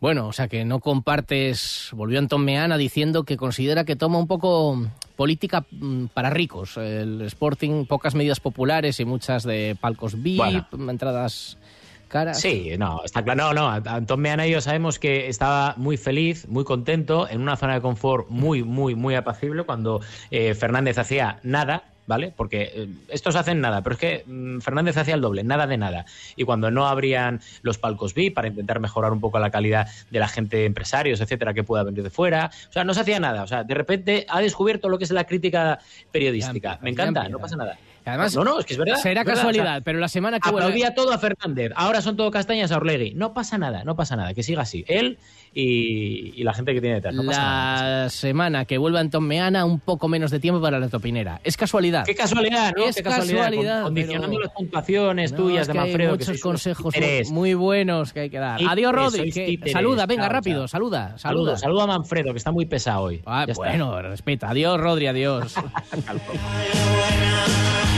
Bueno, 0.00 0.26
o 0.28 0.32
sea 0.34 0.48
que 0.48 0.66
no 0.66 0.80
compartes, 0.80 1.88
volvió 1.92 2.18
Anton 2.18 2.44
Meana 2.44 2.76
diciendo 2.76 3.24
que 3.24 3.38
considera 3.38 3.84
que 3.84 3.96
toma 3.96 4.18
un 4.18 4.26
poco 4.26 4.78
política 5.16 5.64
mm, 5.70 6.06
para 6.12 6.28
ricos. 6.28 6.76
El 6.76 7.22
Sporting, 7.22 7.86
pocas 7.86 8.14
medidas 8.14 8.38
populares 8.40 9.00
y 9.00 9.06
muchas 9.06 9.44
de 9.44 9.78
palcos 9.80 10.22
VIP, 10.22 10.36
Bueno. 10.36 10.66
entradas 10.90 11.56
caras. 12.04 12.40
Sí, 12.40 12.72
no, 12.78 13.02
está 13.04 13.22
claro. 13.22 13.52
No, 13.52 13.54
no, 13.54 13.90
Antón 13.90 14.20
Meana 14.20 14.46
y 14.46 14.52
yo 14.52 14.60
sabemos 14.60 14.98
que 14.98 15.28
estaba 15.28 15.74
muy 15.76 15.96
feliz, 15.96 16.46
muy 16.48 16.64
contento, 16.64 17.28
en 17.28 17.40
una 17.40 17.56
zona 17.56 17.74
de 17.74 17.80
confort 17.80 18.28
muy, 18.28 18.62
muy, 18.62 18.94
muy 18.94 19.14
apacible 19.14 19.64
cuando 19.64 20.00
eh, 20.30 20.54
Fernández 20.54 20.98
hacía 20.98 21.38
nada. 21.42 21.84
¿Vale? 22.06 22.34
Porque 22.36 22.70
eh, 22.74 22.88
estos 23.08 23.34
hacen 23.34 23.62
nada, 23.62 23.80
pero 23.80 23.94
es 23.94 23.98
que 23.98 24.24
mm, 24.26 24.58
Fernández 24.58 24.98
hacía 24.98 25.14
el 25.14 25.22
doble, 25.22 25.42
nada 25.42 25.66
de 25.66 25.78
nada. 25.78 26.04
Y 26.36 26.44
cuando 26.44 26.70
no 26.70 26.86
abrían 26.86 27.40
los 27.62 27.78
palcos 27.78 28.12
VIP 28.12 28.34
para 28.34 28.48
intentar 28.48 28.78
mejorar 28.78 29.10
un 29.10 29.20
poco 29.20 29.38
la 29.38 29.48
calidad 29.48 29.88
de 30.10 30.18
la 30.18 30.28
gente, 30.28 30.66
empresarios, 30.66 31.22
etcétera, 31.22 31.54
que 31.54 31.64
pueda 31.64 31.82
venir 31.82 32.02
de 32.02 32.10
fuera, 32.10 32.50
o 32.68 32.72
sea, 32.74 32.84
no 32.84 32.92
se 32.92 33.00
hacía 33.00 33.20
nada. 33.20 33.42
O 33.42 33.46
sea, 33.46 33.64
de 33.64 33.72
repente 33.72 34.26
ha 34.28 34.42
descubierto 34.42 34.90
lo 34.90 34.98
que 34.98 35.04
es 35.04 35.12
la 35.12 35.24
crítica 35.24 35.78
periodística. 36.12 36.78
Me 36.82 36.90
encanta, 36.90 37.26
no 37.30 37.38
pasa 37.38 37.56
nada. 37.56 37.78
Además, 38.06 38.34
no, 38.36 38.44
no, 38.44 38.58
es 38.60 38.66
que 38.66 38.74
es 38.74 38.78
verdad. 38.78 38.96
será 38.96 39.20
es 39.22 39.26
verdad, 39.26 39.34
casualidad, 39.40 39.64
o 39.64 39.68
sea, 39.76 39.80
pero 39.80 39.98
la 39.98 40.08
semana 40.08 40.38
que 40.40 40.50
vuelve- 40.50 40.94
todo 40.94 41.12
a 41.12 41.18
Fernández. 41.18 41.72
Ahora 41.74 42.02
son 42.02 42.16
todo 42.16 42.30
castañas 42.30 42.70
a 42.72 42.76
Orlegui. 42.76 43.14
No 43.14 43.32
pasa 43.32 43.56
nada, 43.58 43.82
no 43.84 43.96
pasa 43.96 44.16
nada. 44.16 44.34
Que 44.34 44.42
siga 44.42 44.62
así. 44.62 44.84
Él 44.88 45.18
y, 45.54 46.32
y 46.36 46.44
la 46.44 46.52
gente 46.52 46.74
que 46.74 46.80
tiene 46.80 46.96
detrás. 46.96 47.14
No 47.14 47.24
pasa 47.24 47.40
nada. 47.42 48.02
la 48.04 48.10
semana 48.10 48.64
que 48.66 48.76
vuelva 48.78 49.00
Anton 49.00 49.24
Meana, 49.26 49.64
un 49.64 49.80
poco 49.80 50.08
menos 50.08 50.30
de 50.30 50.38
tiempo 50.40 50.60
para 50.60 50.78
la 50.78 50.88
topinera. 50.88 51.40
Es 51.44 51.56
casualidad. 51.56 52.04
Qué 52.04 52.14
casualidad, 52.14 52.72
¿no? 52.76 52.84
Es 52.84 52.96
Qué 52.96 53.02
casualidad. 53.02 53.44
casualidad, 53.46 53.74
con- 53.76 53.84
condicionando 53.84 54.28
pero- 54.28 54.40
las 54.42 54.52
puntuaciones 54.52 55.32
No, 55.32 55.38
tuyas 55.38 55.62
es 55.62 55.66
de 55.68 55.72
que 55.72 55.78
hay 55.78 55.84
Manfredo. 55.88 56.18
que 56.18 56.24
muchos 56.26 56.40
consejos 56.42 56.94
muy 57.30 57.54
buenos 57.54 58.12
que 58.12 58.20
hay 58.20 58.30
que 58.30 58.38
dar. 58.38 58.60
Adiós, 58.68 58.92
Rodri. 58.92 59.30
que- 59.32 59.58
saluda, 59.72 60.06
venga, 60.06 60.28
rápido, 60.28 60.68
saluda, 60.68 61.16
saluda. 61.18 61.56
saludo 61.56 61.82
a 61.82 61.86
Manfredo, 61.86 62.32
que 62.32 62.38
está 62.38 62.52
muy 62.52 62.66
pesado 62.66 63.04
hoy. 63.04 63.22
Ah, 63.24 63.44
Ya 63.46 63.52
está. 63.52 63.64
bueno, 63.64 64.02
respeta. 64.02 64.50
Adiós, 64.50 64.78
Rodri, 64.80 65.06
adiós. 65.06 65.54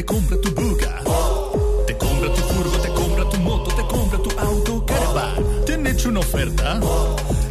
te 0.00 0.06
compra 0.06 0.36
tu 0.40 0.50
buga. 0.54 1.02
Te 1.86 1.94
compra 1.98 2.32
tu 2.32 2.40
furgo, 2.40 2.78
te 2.78 2.88
compra 2.88 3.28
tu 3.28 3.36
moto, 3.40 3.70
te 3.74 3.82
compra 3.82 4.18
tu 4.18 4.30
auto, 4.38 4.86
caravan. 4.86 5.34
¿Te 5.66 5.74
han 5.74 5.86
hecho 5.86 6.08
una 6.08 6.20
oferta? 6.20 6.80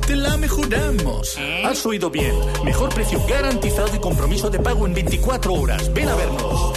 Te 0.08 0.16
la 0.16 0.36
mejoramos. 0.36 1.38
Has 1.64 1.86
oído 1.86 2.10
bien. 2.10 2.34
Mejor 2.66 2.92
precio 2.92 3.24
garantizado 3.28 3.96
y 3.96 4.00
compromiso 4.00 4.50
de 4.50 4.58
pago 4.58 4.88
en 4.88 4.96
24 4.96 5.54
horas. 5.54 5.94
Ven 5.94 6.10
a 6.10 6.16
vernos. 6.16 6.74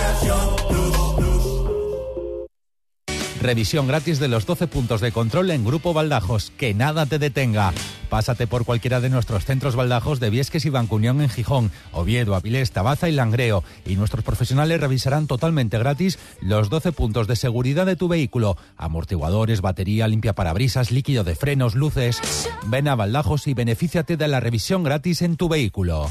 Revisión 3.40 3.88
gratis 3.88 4.18
de 4.18 4.28
los 4.28 4.44
12 4.44 4.66
puntos 4.66 5.00
de 5.00 5.10
control 5.10 5.50
en 5.52 5.64
Grupo 5.64 5.94
Baldajos. 5.94 6.52
Que 6.58 6.74
nada 6.74 7.06
te 7.06 7.18
detenga. 7.18 7.72
Pásate 8.12 8.46
por 8.46 8.66
cualquiera 8.66 9.00
de 9.00 9.08
nuestros 9.08 9.46
centros 9.46 9.74
Baldajos 9.74 10.20
de 10.20 10.28
Viesques 10.28 10.66
y 10.66 10.68
Bancuñón 10.68 11.22
en 11.22 11.30
Gijón, 11.30 11.70
Oviedo, 11.92 12.34
Avilés, 12.34 12.70
Tabaza 12.70 13.08
y 13.08 13.12
Langreo. 13.12 13.64
Y 13.86 13.96
nuestros 13.96 14.22
profesionales 14.22 14.82
revisarán 14.82 15.26
totalmente 15.26 15.78
gratis 15.78 16.18
los 16.42 16.68
12 16.68 16.92
puntos 16.92 17.26
de 17.26 17.36
seguridad 17.36 17.86
de 17.86 17.96
tu 17.96 18.08
vehículo. 18.08 18.58
Amortiguadores, 18.76 19.62
batería, 19.62 20.08
limpia 20.08 20.34
parabrisas, 20.34 20.90
líquido 20.90 21.24
de 21.24 21.36
frenos, 21.36 21.74
luces. 21.74 22.20
Ven 22.66 22.86
a 22.86 22.96
Baldajos 22.96 23.46
y 23.46 23.54
benefíciate 23.54 24.18
de 24.18 24.28
la 24.28 24.40
revisión 24.40 24.82
gratis 24.82 25.22
en 25.22 25.38
tu 25.38 25.48
vehículo. 25.48 26.10